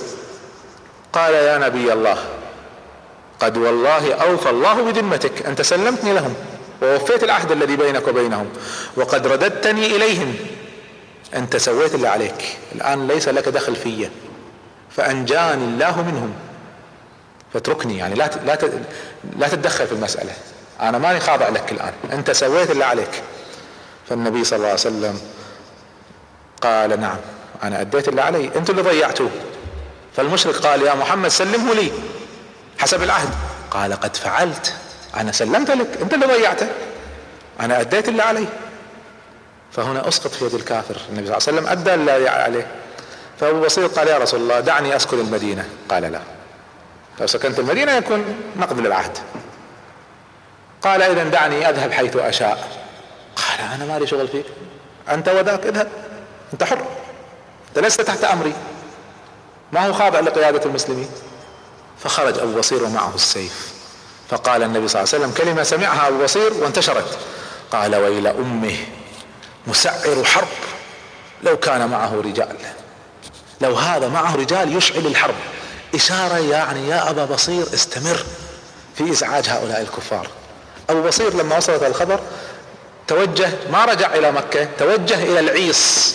قال 1.13 1.33
يا 1.33 1.57
نبي 1.57 1.93
الله 1.93 2.17
قد 3.39 3.57
والله 3.57 4.13
أوفى 4.13 4.49
الله 4.49 4.73
بذمتك 4.73 5.45
أنت 5.45 5.61
سلمتني 5.61 6.13
لهم 6.13 6.33
ووفيت 6.81 7.23
العهد 7.23 7.51
الذي 7.51 7.75
بينك 7.75 8.07
وبينهم 8.07 8.49
وقد 8.95 9.27
رددتني 9.27 9.85
إليهم. 9.85 10.35
أنت 11.35 11.57
سويت 11.57 11.95
اللي 11.95 12.07
عليك. 12.07 12.57
الآن 12.75 13.07
ليس 13.07 13.29
لك 13.29 13.49
دخل 13.49 13.75
في. 13.75 14.09
فأنجاني 14.95 15.63
الله 15.63 16.01
منهم. 16.01 16.33
فاتركني 17.53 17.97
يعني 17.97 18.15
لا 18.15 18.29
لا 18.45 18.57
لا 19.37 19.47
تتدخل 19.47 19.87
في 19.87 19.93
المسألة. 19.93 20.31
أنا 20.81 20.97
ماني 20.97 21.19
خاضع 21.19 21.49
لك 21.49 21.71
الآن. 21.71 21.93
أنت 22.11 22.31
سويت 22.31 22.71
اللي 22.71 22.85
عليك. 22.85 23.23
فالنبي 24.09 24.43
صلى 24.43 24.57
الله 24.57 24.67
عليه 24.67 24.79
وسلم 24.79 25.21
قال 26.61 26.99
نعم 27.01 27.17
أنا 27.63 27.81
أديت 27.81 28.07
اللي 28.07 28.21
علي. 28.21 28.51
أنتم 28.55 28.79
اللي 28.79 28.89
ضيعتوه. 28.89 29.29
فالمشرك 30.15 30.55
قال 30.55 30.81
يا 30.81 30.93
محمد 30.93 31.29
سلمه 31.29 31.73
لي 31.73 31.91
حسب 32.79 33.03
العهد. 33.03 33.29
قال 33.71 33.93
قد 33.93 34.15
فعلت 34.15 34.73
أنا 35.17 35.31
سلمت 35.31 35.71
لك. 35.71 35.87
أنت 36.01 36.13
اللي 36.13 36.25
ضيعته. 36.25 36.67
أنا 37.59 37.81
أديت 37.81 38.09
اللي 38.09 38.23
علي. 38.23 38.47
فهنا 39.71 40.07
أسقط 40.07 40.31
في 40.31 40.45
يد 40.45 40.53
الكافر. 40.53 40.97
النبي 41.09 41.27
صلى 41.27 41.37
الله 41.37 41.47
عليه 41.47 41.57
وسلم 41.57 41.67
أدى 41.67 41.93
اللي 41.93 42.29
عليه. 42.29 42.67
فأبو 43.39 43.61
بصير 43.61 43.87
قال 43.87 44.07
يا 44.07 44.17
رسول 44.17 44.39
الله 44.39 44.59
دعني 44.59 44.95
أسكن 44.95 45.19
المدينة. 45.19 45.65
قال 45.89 46.03
لا. 46.03 46.19
لو 47.19 47.27
سكنت 47.27 47.59
المدينة 47.59 47.91
يكون 47.91 48.35
نقض 48.57 48.79
للعهد. 48.79 49.17
قال 50.81 51.01
اذا 51.01 51.23
دعني 51.23 51.69
أذهب 51.69 51.91
حيث 51.91 52.15
أشاء. 52.15 52.69
قال 53.35 53.71
أنا 53.75 53.85
مالي 53.85 54.07
شغل 54.07 54.27
فيك؟ 54.27 54.45
أنت 55.09 55.29
وذاك 55.29 55.65
اذهب. 55.65 55.87
أنت 56.53 56.63
حر. 56.63 56.85
أنت 57.69 57.85
لست 57.85 58.01
تحت 58.01 58.23
أمري. 58.23 58.53
ما 59.71 59.87
هو 59.87 59.93
خاضع 59.93 60.19
لقيادة 60.19 60.65
المسلمين؟ 60.65 61.09
فخرج 62.03 62.39
أبو 62.39 62.59
بصير 62.59 62.83
ومعه 62.83 63.15
السيف. 63.15 63.73
فقال 64.29 64.63
النبي 64.63 64.87
صلى 64.87 65.01
الله 65.01 65.13
عليه 65.13 65.25
وسلم 65.25 65.45
كلمة 65.45 65.63
سمعها 65.63 66.07
أبو 66.07 66.23
بصير 66.23 66.53
وانتشرت. 66.53 67.17
قال 67.71 67.95
ويل 67.95 68.27
أمه 68.27 68.77
مسعر 69.67 70.23
حرب 70.23 70.47
لو 71.43 71.57
كان 71.57 71.89
معه 71.89 72.21
رجال. 72.21 72.55
لو 73.61 73.75
هذا 73.75 74.07
معه 74.07 74.35
رجال 74.35 74.77
يشعل 74.77 75.07
الحرب. 75.07 75.35
إشارة 75.95 76.37
يعني 76.37 76.87
يا 76.87 77.09
أبا 77.09 77.25
بصير 77.25 77.63
استمر 77.73 78.25
في 78.95 79.11
إزعاج 79.11 79.49
هؤلاء 79.49 79.81
الكفار. 79.81 80.27
أبو 80.89 81.01
بصير 81.01 81.33
لما 81.33 81.57
وصلت 81.57 81.83
الخبر 81.83 82.19
توجه 83.07 83.49
ما 83.71 83.85
رجع 83.85 84.13
إلى 84.15 84.31
مكة 84.31 84.67
توجه 84.79 85.23
إلى 85.23 85.39
العيص 85.39 86.13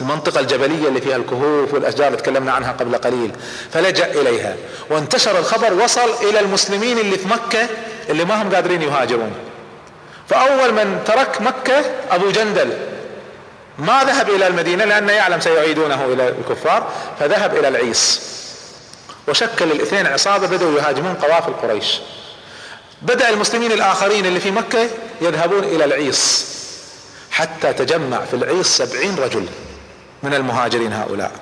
المنطقة 0.00 0.40
الجبلية 0.40 0.88
اللي 0.88 1.00
فيها 1.00 1.16
الكهوف 1.16 1.74
والأشجار 1.74 2.06
اللي 2.06 2.18
تكلمنا 2.18 2.52
عنها 2.52 2.72
قبل 2.72 2.96
قليل 2.96 3.32
فلجأ 3.72 4.06
إليها 4.06 4.56
وانتشر 4.90 5.38
الخبر 5.38 5.72
وصل 5.74 6.10
إلى 6.22 6.40
المسلمين 6.40 6.98
اللي 6.98 7.18
في 7.18 7.28
مكة 7.28 7.68
اللي 8.10 8.24
ما 8.24 8.42
هم 8.42 8.54
قادرين 8.54 8.82
يهاجرون. 8.82 9.32
فأول 10.28 10.72
من 10.72 11.02
ترك 11.06 11.40
مكة 11.40 11.82
أبو 12.10 12.30
جندل 12.30 12.72
ما 13.78 14.04
ذهب 14.04 14.30
إلى 14.30 14.46
المدينة 14.46 14.84
لأنه 14.84 15.12
يعلم 15.12 15.40
سيعيدونه 15.40 16.04
إلى 16.04 16.28
الكفار 16.28 16.88
فذهب 17.20 17.56
إلى 17.56 17.68
العيس. 17.68 18.20
وشكل 19.28 19.72
الاثنين 19.72 20.06
عصابة 20.06 20.46
بدأوا 20.46 20.78
يهاجمون 20.78 21.14
قوافل 21.14 21.52
قريش 21.52 22.00
بدأ 23.02 23.30
المسلمين 23.30 23.72
الآخرين 23.72 24.26
اللي 24.26 24.40
في 24.40 24.50
مكة 24.50 24.88
يذهبون 25.20 25.64
إلى 25.64 25.84
العيس 25.84 26.52
حتى 27.30 27.72
تجمع 27.72 28.24
في 28.24 28.34
العيس 28.34 28.66
سبعين 28.66 29.16
رجل 29.18 29.46
من 30.22 30.34
المهاجرين 30.34 30.92
هؤلاء. 30.92 31.32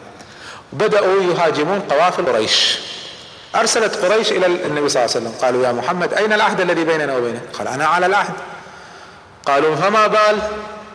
بدأوا 0.72 1.22
يهاجمون 1.22 1.80
قوافل 1.80 2.26
قريش. 2.26 2.78
أرسلت 3.54 3.96
قريش 3.96 4.32
إلى 4.32 4.46
النبي 4.46 4.88
صلى 4.88 5.04
الله 5.04 5.16
عليه 5.16 5.26
وسلم. 5.26 5.32
قالوا 5.42 5.66
يا 5.66 5.72
محمد 5.72 6.14
أين 6.14 6.32
العهد 6.32 6.61
الذي 6.61 6.84
بيننا 6.84 7.16
وبينك؟ 7.16 7.42
قال 7.58 7.68
أنا 7.68 7.86
على 7.86 8.06
العهد. 8.06 8.34
قالوا 9.46 9.76
فما 9.76 10.06
بال 10.06 10.38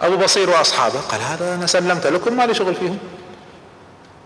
أبو 0.02 0.18
بصير 0.18 0.50
وأصحابه؟ 0.50 1.00
قال 1.00 1.22
هذا 1.22 1.56
أنا 1.56 1.66
سلمت 1.66 2.08
لكم 2.08 2.38
ما 2.38 2.46
لي 2.46 2.54
شغل 2.54 2.76
فيهم. 2.76 3.00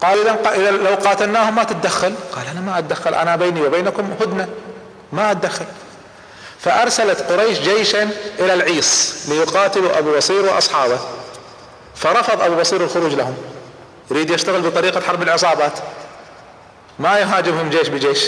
قال 0.02 0.28
إذا 0.28 0.72
لو 0.72 0.96
قاتلناهم 0.96 1.56
ما 1.56 1.64
تتدخل. 1.64 2.14
قال 2.36 2.48
أنا 2.48 2.62
ما 2.62 2.80
أتدخل 2.80 3.14
أنا 3.14 3.36
بيني 3.36 3.62
وبينكم 3.62 4.10
هدنة 4.22 4.48
ما 5.12 5.32
أتدخل. 5.32 5.66
فأرسلت 6.60 7.22
قريش 7.32 7.60
جيشا 7.60 8.10
إلى 8.40 8.54
العيس 8.54 9.16
ليقاتلوا 9.30 9.98
أبو 9.98 10.18
بصير 10.18 10.46
وأصحابه. 10.46 11.00
فرفض 11.96 12.42
أبو 12.42 12.56
بصير 12.56 12.84
الخروج 12.84 13.14
لهم. 13.14 13.38
يريد 14.12 14.30
يشتغل 14.30 14.62
بطريقة 14.62 15.02
حرب 15.02 15.24
العصابات. 15.24 15.80
ما 17.00 17.20
يهاجمهم 17.20 17.70
جيش 17.70 17.88
بجيش. 17.88 18.26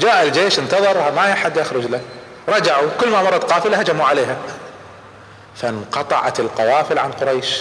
جاء 0.00 0.22
الجيش 0.22 0.58
انتظر 0.58 1.12
ما 1.12 1.32
احد 1.32 1.56
يخرج 1.56 1.86
له. 1.86 2.00
رجعوا 2.48 2.88
كل 3.00 3.08
ما 3.08 3.22
مرت 3.22 3.52
قافلة 3.52 3.76
هجموا 3.76 4.06
عليها. 4.06 4.36
فانقطعت 5.56 6.40
القوافل 6.40 6.98
عن 6.98 7.12
قريش. 7.12 7.60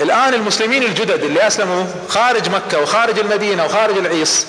الآن 0.00 0.34
المسلمين 0.34 0.82
الجدد 0.82 1.22
اللي 1.24 1.46
أسلموا 1.46 1.84
خارج 2.08 2.48
مكة 2.48 2.82
وخارج 2.82 3.18
المدينة 3.18 3.64
وخارج 3.64 3.96
العيس 3.96 4.46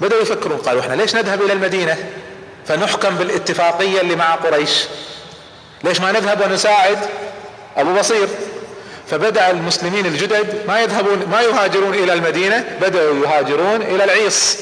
بدأوا 0.00 0.22
يفكرون 0.22 0.58
قالوا 0.58 0.80
إحنا 0.80 0.94
ليش 0.94 1.14
نذهب 1.14 1.42
إلى 1.42 1.52
المدينة؟ 1.52 2.10
فنحكم 2.68 3.14
بالاتفاقية 3.14 4.00
اللي 4.00 4.16
مع 4.16 4.34
قريش. 4.34 4.84
ليش 5.84 6.00
ما 6.00 6.12
نذهب 6.12 6.40
ونساعد؟ 6.40 6.98
أبو 7.76 7.94
بصير. 7.94 8.28
فبدأ 9.10 9.50
المسلمين 9.50 10.06
الجدد 10.06 10.64
ما 10.68 10.80
يذهبون 10.80 11.26
ما 11.30 11.40
يهاجرون 11.42 11.94
إلى 11.94 12.12
المدينة 12.12 12.78
بدأوا 12.80 13.26
يهاجرون 13.26 13.82
إلى 13.82 14.04
العيص 14.04 14.56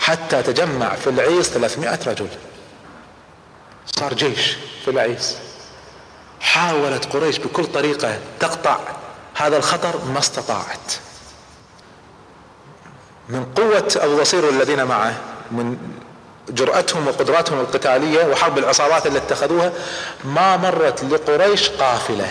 حتى 0.00 0.42
تجمع 0.42 0.94
في 0.94 1.10
العيص 1.10 1.48
300 1.48 1.98
رجل. 2.06 2.28
صار 3.86 4.14
جيش 4.14 4.56
في 4.84 4.90
العيص 4.90 5.34
حاولت 6.40 7.04
قريش 7.04 7.38
بكل 7.38 7.66
طريقة 7.66 8.18
تقطع 8.40 8.78
هذا 9.34 9.56
الخطر 9.56 10.04
ما 10.12 10.18
استطاعت. 10.18 10.92
من 13.28 13.44
قوة 13.56 13.92
أبو 13.96 14.20
بصير 14.20 14.44
والذين 14.44 14.84
معه 14.84 15.14
من 15.50 15.76
جرأتهم 16.48 17.08
وقدراتهم 17.08 17.60
القتالية 17.60 18.24
وحرب 18.24 18.58
العصابات 18.58 19.06
اللي 19.06 19.18
اتخذوها 19.18 19.72
ما 20.24 20.56
مرت 20.56 21.04
لقريش 21.04 21.68
قافلة. 21.68 22.26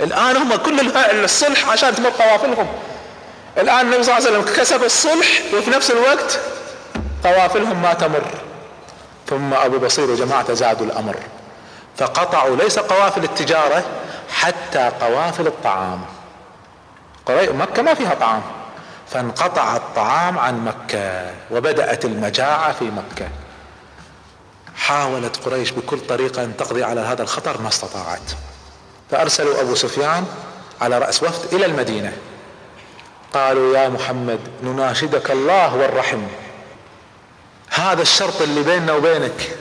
الآن 0.00 0.36
هم 0.36 0.56
كل 0.56 0.80
الصلح 0.96 1.68
عشان 1.68 1.94
تمر 1.94 2.10
قوافلهم. 2.10 2.66
الآن 3.58 3.80
النبي 3.80 4.02
صلى 4.02 4.18
الله 4.18 4.28
عليه 4.28 4.38
وسلم 4.38 4.56
كسب 4.56 4.84
الصلح 4.84 5.28
وفي 5.54 5.70
نفس 5.70 5.90
الوقت 5.90 6.40
قوافلهم 7.24 7.82
ما 7.82 7.94
تمر. 7.94 8.24
ثم 9.30 9.54
أبو 9.54 9.78
بصير 9.78 10.10
وجماعته 10.10 10.54
زادوا 10.54 10.86
الأمر. 10.86 11.16
فقطعوا 11.96 12.56
ليس 12.56 12.78
قوافل 12.78 13.24
التجارة 13.24 13.84
حتى 14.30 14.90
قوافل 15.00 15.46
الطعام. 15.46 16.00
مكة 17.30 17.82
ما 17.82 17.94
فيها 17.94 18.14
طعام. 18.14 18.42
فانقطع 19.10 19.76
الطعام 19.76 20.38
عن 20.38 20.64
مكة 20.64 21.30
وبدأت 21.50 22.04
المجاعة 22.04 22.72
في 22.72 22.84
مكة. 22.84 23.28
حاولت 24.76 25.36
قريش 25.36 25.70
بكل 25.70 26.00
طريقة 26.00 26.44
أن 26.44 26.56
تقضي 26.56 26.84
على 26.84 27.00
هذا 27.00 27.22
الخطر 27.22 27.60
ما 27.60 27.68
استطاعت. 27.68 28.32
فأرسلوا 29.10 29.60
أبو 29.60 29.74
سفيان 29.74 30.26
على 30.80 30.98
رأس 30.98 31.22
وفد 31.22 31.54
إلى 31.54 31.66
المدينة. 31.66 32.12
قالوا 33.34 33.76
يا 33.76 33.88
محمد 33.88 34.40
نناشدك 34.62 35.30
الله 35.30 35.74
والرحم. 35.74 36.22
هذا 37.68 38.02
الشرط 38.02 38.42
اللي 38.42 38.62
بيننا 38.62 38.92
وبينك 38.92 39.56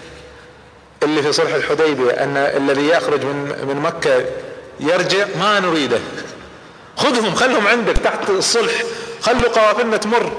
اللي 1.04 1.24
في 1.24 1.34
صلح 1.34 1.54
الحديبية 1.54 2.12
أن 2.12 2.38
الذي 2.38 2.88
يخرج 2.88 3.26
من 3.26 3.66
من 3.68 3.76
مكة 3.76 4.26
يرجع 4.80 5.26
ما 5.40 5.60
نريده. 5.60 6.00
خذهم 6.98 7.36
خلهم 7.36 7.68
عندك 7.68 7.98
تحت 7.98 8.30
الصلح 8.30 8.74
خلوا 9.22 9.50
قوافلنا 9.50 9.98
تمر. 9.98 10.32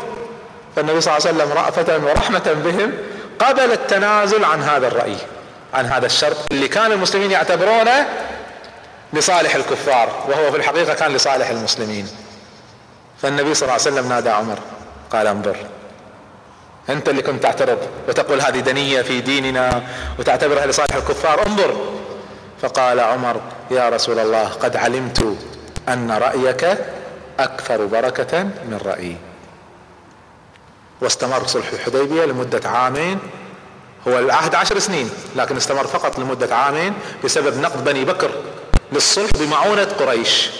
فالنبي 0.76 1.00
صلى 1.00 1.16
الله 1.16 1.28
عليه 1.28 1.36
وسلم 1.36 1.52
رأفة 1.52 2.06
ورحمة 2.06 2.62
بهم 2.64 2.92
قبل 3.38 3.72
التنازل 3.72 4.44
عن 4.44 4.62
هذا 4.62 4.86
الرأي 4.86 5.16
عن 5.74 5.86
هذا 5.86 6.06
الشرط 6.06 6.36
اللي 6.52 6.68
كان 6.68 6.92
المسلمين 6.92 7.30
يعتبرونه 7.30 8.08
لصالح 9.12 9.54
الكفار 9.54 10.24
وهو 10.28 10.50
في 10.50 10.56
الحقيقة 10.56 10.94
كان 10.94 11.12
لصالح 11.12 11.48
المسلمين. 11.48 12.08
فالنبي 13.22 13.54
صلى 13.54 13.62
الله 13.62 13.72
عليه 13.72 13.82
وسلم 13.82 14.08
نادى 14.08 14.30
عمر 14.30 14.58
قال 15.12 15.26
أنظر 15.26 15.56
أنت 16.88 17.08
اللي 17.08 17.22
كنت 17.22 17.42
تعترض 17.42 17.78
وتقول 18.08 18.40
هذه 18.40 18.60
دنية 18.60 19.02
في 19.02 19.20
ديننا 19.20 19.82
وتعتبرها 20.18 20.66
لصالح 20.66 20.94
الكفار 20.94 21.46
انظر. 21.46 21.76
فقال 22.62 23.00
عمر 23.00 23.40
يا 23.70 23.88
رسول 23.88 24.18
الله 24.18 24.48
قد 24.48 24.76
علمت 24.76 25.36
أن 25.88 26.10
رأيك 26.10 26.78
أكثر 27.40 27.86
بركة 27.86 28.42
من 28.42 28.80
رأيي. 28.84 29.16
واستمر 31.02 31.46
صلح 31.46 31.72
الحديبية 31.72 32.24
لمدة 32.24 32.68
عامين. 32.68 33.18
هو 34.08 34.18
العهد 34.18 34.54
عشر 34.54 34.78
سنين 34.78 35.10
لكن 35.36 35.56
استمر 35.56 35.86
فقط 35.86 36.18
لمدة 36.18 36.56
عامين 36.56 36.94
بسبب 37.24 37.60
نقد 37.60 37.84
بني 37.84 38.04
بكر 38.04 38.30
للصلح 38.92 39.30
بمعونة 39.40 39.84
قريش. 39.84 40.50